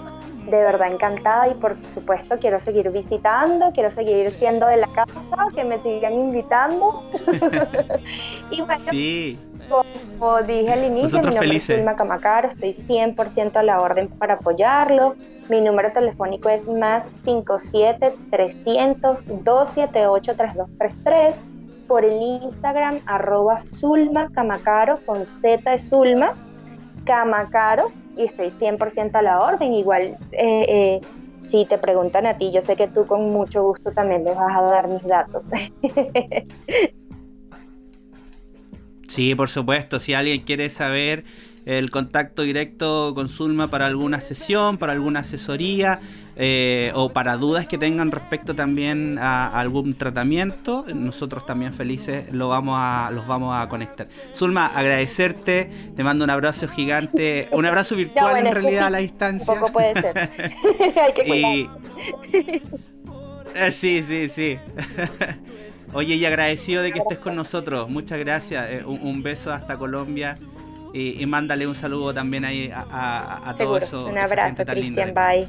De 0.46 0.58
verdad 0.58 0.92
encantada 0.92 1.48
y 1.48 1.54
por 1.54 1.74
supuesto 1.74 2.38
quiero 2.38 2.60
seguir 2.60 2.90
visitando, 2.90 3.72
quiero 3.72 3.90
seguir 3.90 4.30
siendo 4.30 4.66
de 4.66 4.76
la 4.76 4.86
casa, 4.86 5.48
que 5.54 5.64
me 5.64 5.82
sigan 5.82 6.12
invitando. 6.12 7.02
y 8.50 8.62
bueno, 8.62 8.84
sí. 8.90 9.38
como, 9.68 10.42
dije 10.42 10.72
al 10.72 10.84
inicio, 10.84 11.18
mi 11.18 11.34
nombre 11.34 11.56
es 11.56 11.66
Vilma 11.66 11.96
Camacaro, 11.96 12.48
estoy 12.48 12.70
100% 12.70 13.56
a 13.56 13.62
la 13.64 13.80
orden 13.80 14.08
para 14.08 14.34
apoyarlo. 14.34 15.16
Mi 15.48 15.60
número 15.60 15.92
telefónico 15.92 16.48
es 16.48 16.68
más 16.68 17.08
57 17.24 18.14
300 18.30 19.24
278 19.44 20.34
3233 20.36 21.42
por 21.86 22.04
el 22.04 22.20
Instagram 22.42 23.00
arroba 23.06 23.60
Zulma 23.62 24.28
Camacaro 24.32 24.98
con 25.06 25.24
Z 25.24 25.70
de 25.70 25.78
Zulma 25.78 26.34
Camacaro 27.04 27.92
y 28.16 28.24
estoy 28.24 28.48
100% 28.48 29.14
a 29.14 29.22
la 29.22 29.38
orden. 29.38 29.72
Igual 29.72 30.16
eh, 30.32 30.66
eh, 30.68 31.00
si 31.42 31.64
te 31.64 31.78
preguntan 31.78 32.26
a 32.26 32.36
ti, 32.36 32.50
yo 32.52 32.60
sé 32.60 32.74
que 32.74 32.88
tú 32.88 33.06
con 33.06 33.30
mucho 33.30 33.62
gusto 33.62 33.92
también 33.92 34.24
les 34.24 34.34
vas 34.34 34.56
a 34.56 34.62
dar 34.62 34.88
mis 34.88 35.02
datos. 35.04 35.46
Sí, 39.08 39.34
por 39.34 39.48
supuesto, 39.48 39.98
si 39.98 40.12
alguien 40.12 40.42
quiere 40.42 40.68
saber 40.68 41.24
el 41.66 41.90
contacto 41.90 42.42
directo 42.42 43.12
con 43.14 43.28
Zulma 43.28 43.68
para 43.68 43.86
alguna 43.86 44.20
sesión, 44.20 44.78
para 44.78 44.92
alguna 44.92 45.20
asesoría 45.20 46.00
eh, 46.36 46.92
o 46.94 47.12
para 47.12 47.36
dudas 47.36 47.66
que 47.66 47.76
tengan 47.76 48.12
respecto 48.12 48.54
también 48.54 49.18
a, 49.18 49.48
algún 49.58 49.94
tratamiento, 49.94 50.86
nosotros 50.94 51.44
también 51.44 51.74
felices 51.74 52.32
lo 52.32 52.48
vamos 52.48 52.76
a, 52.78 53.10
los 53.12 53.26
vamos 53.26 53.54
a 53.54 53.68
conectar. 53.68 54.06
Zulma, 54.34 54.66
agradecerte, 54.66 55.70
te 55.94 56.04
mando 56.04 56.24
un 56.24 56.30
abrazo 56.30 56.68
gigante, 56.68 57.48
un 57.52 57.66
abrazo 57.66 57.96
virtual 57.96 58.46
en 58.46 58.52
realidad 58.52 58.86
a 58.86 58.90
la 58.90 58.98
distancia. 58.98 59.52
Un 59.52 59.60
poco 59.60 59.72
puede 59.72 59.94
ser. 60.00 60.16
Hay 61.04 61.12
que 61.12 61.24
cuidar. 61.24 61.86
Eh, 63.56 63.72
sí, 63.72 64.04
sí, 64.06 64.28
sí. 64.28 64.58
Oye, 65.94 66.16
y 66.16 66.24
agradecido 66.26 66.82
de 66.82 66.92
que 66.92 66.98
estés 66.98 67.18
con 67.18 67.34
nosotros. 67.34 67.88
Muchas 67.88 68.18
gracias. 68.18 68.70
Eh, 68.70 68.84
un, 68.84 69.22
beso 69.22 69.50
hasta 69.50 69.78
Colombia. 69.78 70.36
Y, 70.98 71.26
mándale 71.26 71.66
un 71.66 71.74
saludo 71.74 72.14
también 72.14 72.46
ahí 72.46 72.70
a, 72.74 73.50
a, 73.50 73.54
todo 73.54 73.76
eso. 73.76 74.06
Un 74.06 74.16
abrazo, 74.16 74.64
Cristian. 74.64 75.12
Bye. 75.12 75.46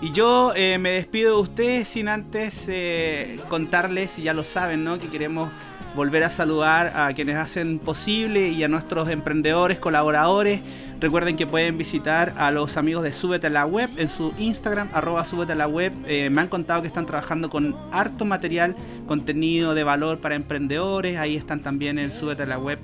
Y 0.00 0.12
yo 0.12 0.52
eh, 0.54 0.78
me 0.78 0.90
despido 0.90 1.36
de 1.36 1.42
ustedes 1.42 1.88
sin 1.88 2.08
antes 2.08 2.66
eh, 2.68 3.40
contarles, 3.48 4.20
y 4.20 4.22
ya 4.22 4.34
lo 4.34 4.44
saben, 4.44 4.84
¿no? 4.84 4.98
que 4.98 5.08
queremos 5.08 5.50
volver 5.94 6.24
a 6.24 6.30
saludar 6.30 6.92
a 6.96 7.12
quienes 7.12 7.36
hacen 7.36 7.78
posible 7.78 8.48
y 8.48 8.62
a 8.64 8.68
nuestros 8.68 9.08
emprendedores, 9.08 9.78
colaboradores. 9.78 10.60
Recuerden 11.00 11.36
que 11.36 11.46
pueden 11.46 11.78
visitar 11.78 12.32
a 12.36 12.50
los 12.50 12.76
amigos 12.76 13.02
de 13.02 13.12
Súbete 13.12 13.48
a 13.48 13.50
la 13.50 13.66
Web 13.66 13.90
en 13.96 14.08
su 14.08 14.32
Instagram, 14.38 14.88
arroba 14.92 15.24
Súbete 15.24 15.52
a 15.52 15.56
la 15.56 15.66
Web. 15.66 15.92
Eh, 16.06 16.30
me 16.30 16.40
han 16.40 16.48
contado 16.48 16.80
que 16.80 16.88
están 16.88 17.06
trabajando 17.06 17.50
con 17.50 17.76
harto 17.90 18.24
material, 18.24 18.76
contenido 19.06 19.74
de 19.74 19.84
valor 19.84 20.20
para 20.20 20.34
emprendedores. 20.34 21.18
Ahí 21.18 21.36
están 21.36 21.60
también 21.60 21.98
en 21.98 22.12
Súbete 22.12 22.44
a 22.44 22.46
la 22.46 22.58
Web 22.58 22.78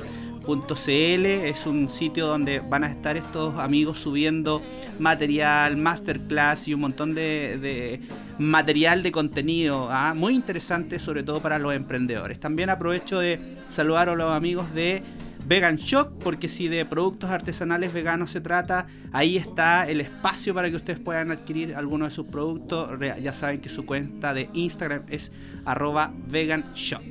.cl 0.49 1.27
es 1.27 1.67
un 1.67 1.89
sitio 1.91 2.27
donde 2.27 2.61
van 2.61 2.85
a 2.85 2.91
estar 2.91 3.17
estos 3.17 3.57
amigos 3.57 3.99
subiendo 3.99 4.63
material, 4.99 5.77
masterclass 5.77 6.69
y 6.69 6.75
un 6.75 6.81
montón 6.81 7.15
de, 7.15 8.01
material 8.39 9.03
de 9.03 9.13
contenido 9.13 9.89
¿ah? 9.91 10.15
muy 10.15 10.35
interesante 10.35 10.99
sobre 10.99 11.23
todo 11.23 11.43
para 11.43 11.59
los 11.59 11.75
emprendedores. 11.75 12.41
También 12.41 12.71
aprovecho 12.71 13.21
de 13.21 13.59
saludar 13.69 14.09
a 14.09 14.15
los 14.15 14.33
amigos 14.33 14.73
de 14.73 15.03
Vegan 15.49 15.77
Shop, 15.77 16.11
porque 16.23 16.47
si 16.47 16.69
de 16.69 16.85
productos 16.85 17.31
artesanales 17.31 17.91
veganos 17.95 18.31
se 18.31 18.43
trata, 18.43 18.87
ahí 19.13 19.39
está 19.39 19.89
el 19.89 20.03
espacio 20.03 20.55
para 20.55 20.69
que 20.69 20.77
ustedes 20.77 21.01
puedan 21.01 21.31
adquirir 21.31 21.75
alguno 21.75 22.05
de 22.05 22.11
sus 22.11 22.27
productos. 22.27 22.99
Ya 23.23 23.33
saben 23.33 23.63
que 23.63 23.71
su 23.71 23.87
cuenta 23.87 24.35
de 24.35 24.51
Instagram 24.53 25.05
es 25.09 25.33
arroba 25.65 26.13
vegan 26.27 26.67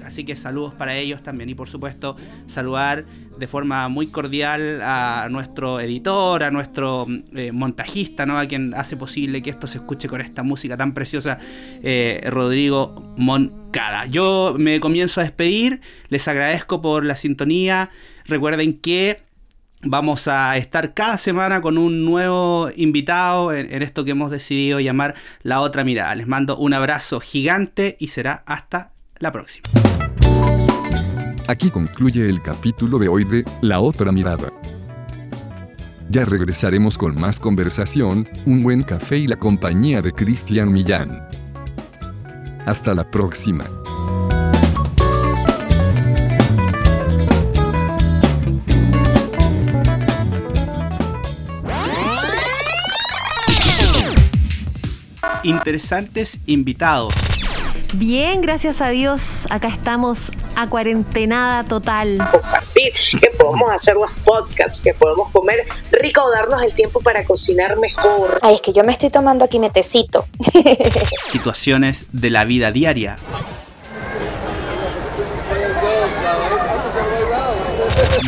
Así 0.05 0.23
que 0.23 0.35
saludos 0.35 0.75
para 0.75 0.95
ellos 0.95 1.23
también. 1.23 1.49
Y 1.49 1.55
por 1.55 1.67
supuesto, 1.67 2.15
saludar 2.45 3.05
de 3.37 3.47
forma 3.47 3.87
muy 3.87 4.07
cordial 4.07 4.81
a 4.81 5.27
nuestro 5.29 5.79
editor, 5.79 6.43
a 6.43 6.51
nuestro 6.51 7.07
eh, 7.35 7.51
montajista, 7.51 8.25
¿no? 8.25 8.37
a 8.37 8.45
quien 8.45 8.73
hace 8.75 8.97
posible 8.97 9.41
que 9.41 9.49
esto 9.49 9.67
se 9.67 9.77
escuche 9.79 10.07
con 10.07 10.21
esta 10.21 10.43
música 10.43 10.77
tan 10.77 10.93
preciosa, 10.93 11.39
eh, 11.83 12.21
Rodrigo 12.29 13.13
Moncada. 13.17 14.05
Yo 14.05 14.55
me 14.57 14.79
comienzo 14.79 15.21
a 15.21 15.23
despedir, 15.23 15.81
les 16.09 16.27
agradezco 16.27 16.81
por 16.81 17.05
la 17.05 17.15
sintonía. 17.15 17.89
Recuerden 18.25 18.79
que 18.79 19.21
vamos 19.81 20.27
a 20.27 20.57
estar 20.57 20.93
cada 20.93 21.17
semana 21.17 21.61
con 21.61 21.77
un 21.77 22.05
nuevo 22.05 22.69
invitado 22.75 23.53
en, 23.53 23.81
esto 23.81 24.05
que 24.05 24.11
hemos 24.11 24.31
decidido 24.31 24.79
llamar 24.79 25.15
La 25.43 25.61
Otra 25.61 25.83
Mirada. 25.83 26.15
Les 26.15 26.27
mando 26.27 26.57
un 26.57 26.73
abrazo 26.73 27.19
gigante 27.19 27.95
y 27.99 28.07
será 28.07 28.43
hasta 28.45 28.91
la 29.19 29.31
próxima. 29.31 29.86
Aquí 31.47 31.69
concluye 31.69 32.27
el 32.27 32.41
capítulo 32.41 32.99
de 32.99 33.07
hoy 33.07 33.23
de 33.23 33.45
La 33.61 33.79
Otra 33.79 34.11
Mirada. 34.11 34.51
Ya 36.09 36.25
regresaremos 36.25 36.97
con 36.97 37.17
más 37.17 37.39
conversación, 37.39 38.27
un 38.45 38.63
buen 38.63 38.83
café 38.83 39.17
y 39.17 39.27
la 39.27 39.37
compañía 39.37 40.01
de 40.01 40.11
Cristian 40.11 40.73
Millán. 40.73 41.25
Hasta 42.65 42.93
la 42.93 43.09
próxima. 43.09 43.63
interesantes 55.43 56.41
invitados. 56.45 57.13
Bien, 57.93 58.41
gracias 58.41 58.81
a 58.81 58.89
Dios, 58.89 59.47
acá 59.49 59.69
estamos 59.69 60.29
a 60.57 60.67
cuarentenada 60.67 61.63
total. 61.63 62.17
Compartir, 62.31 62.91
que 63.21 63.29
podemos 63.29 63.69
hacer 63.69 63.95
los 63.95 64.11
podcasts, 64.21 64.81
que 64.81 64.93
podemos 64.95 65.31
comer 65.31 65.59
rico 65.91 66.27
darnos 66.31 66.63
el 66.63 66.73
tiempo 66.73 66.99
para 66.99 67.23
cocinar 67.23 67.77
mejor. 67.77 68.39
Ay, 68.41 68.55
es 68.55 68.61
que 68.61 68.73
yo 68.73 68.83
me 68.83 68.91
estoy 68.91 69.11
tomando 69.11 69.45
aquí 69.45 69.59
metecito. 69.59 70.25
Situaciones 71.27 72.07
de 72.11 72.31
la 72.31 72.43
vida 72.43 72.71
diaria. 72.71 73.17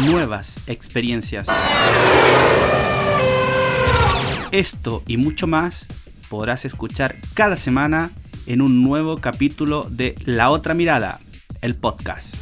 Nuevas 0.06 0.58
experiencias. 0.68 1.48
Esto 4.52 5.02
y 5.08 5.18
mucho 5.18 5.48
más 5.48 5.88
podrás 6.30 6.64
escuchar 6.64 7.16
cada 7.34 7.58
semana 7.58 8.12
en 8.46 8.62
un 8.62 8.84
nuevo 8.84 9.18
capítulo 9.18 9.88
de 9.90 10.14
La 10.26 10.52
Otra 10.52 10.76
Mirada, 10.76 11.20
el 11.62 11.76
podcast. 11.76 12.36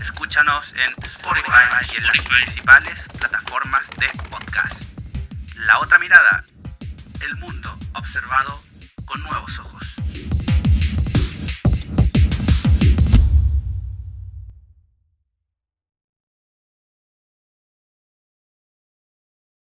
Escúchanos 0.00 0.72
en 0.72 1.04
Spotify 1.04 1.92
y 1.92 1.96
en 1.98 2.06
las 2.06 2.22
principales 2.22 3.06
plataformas 3.18 3.90
de 3.98 4.06
podcast. 4.30 4.82
La 5.56 5.78
Otra 5.78 5.98
Mirada, 5.98 6.44
el 7.20 7.36
mundo 7.36 7.76
observado 7.94 8.62
con 9.04 9.22
nuevos 9.22 9.58
ojos. 9.58 9.69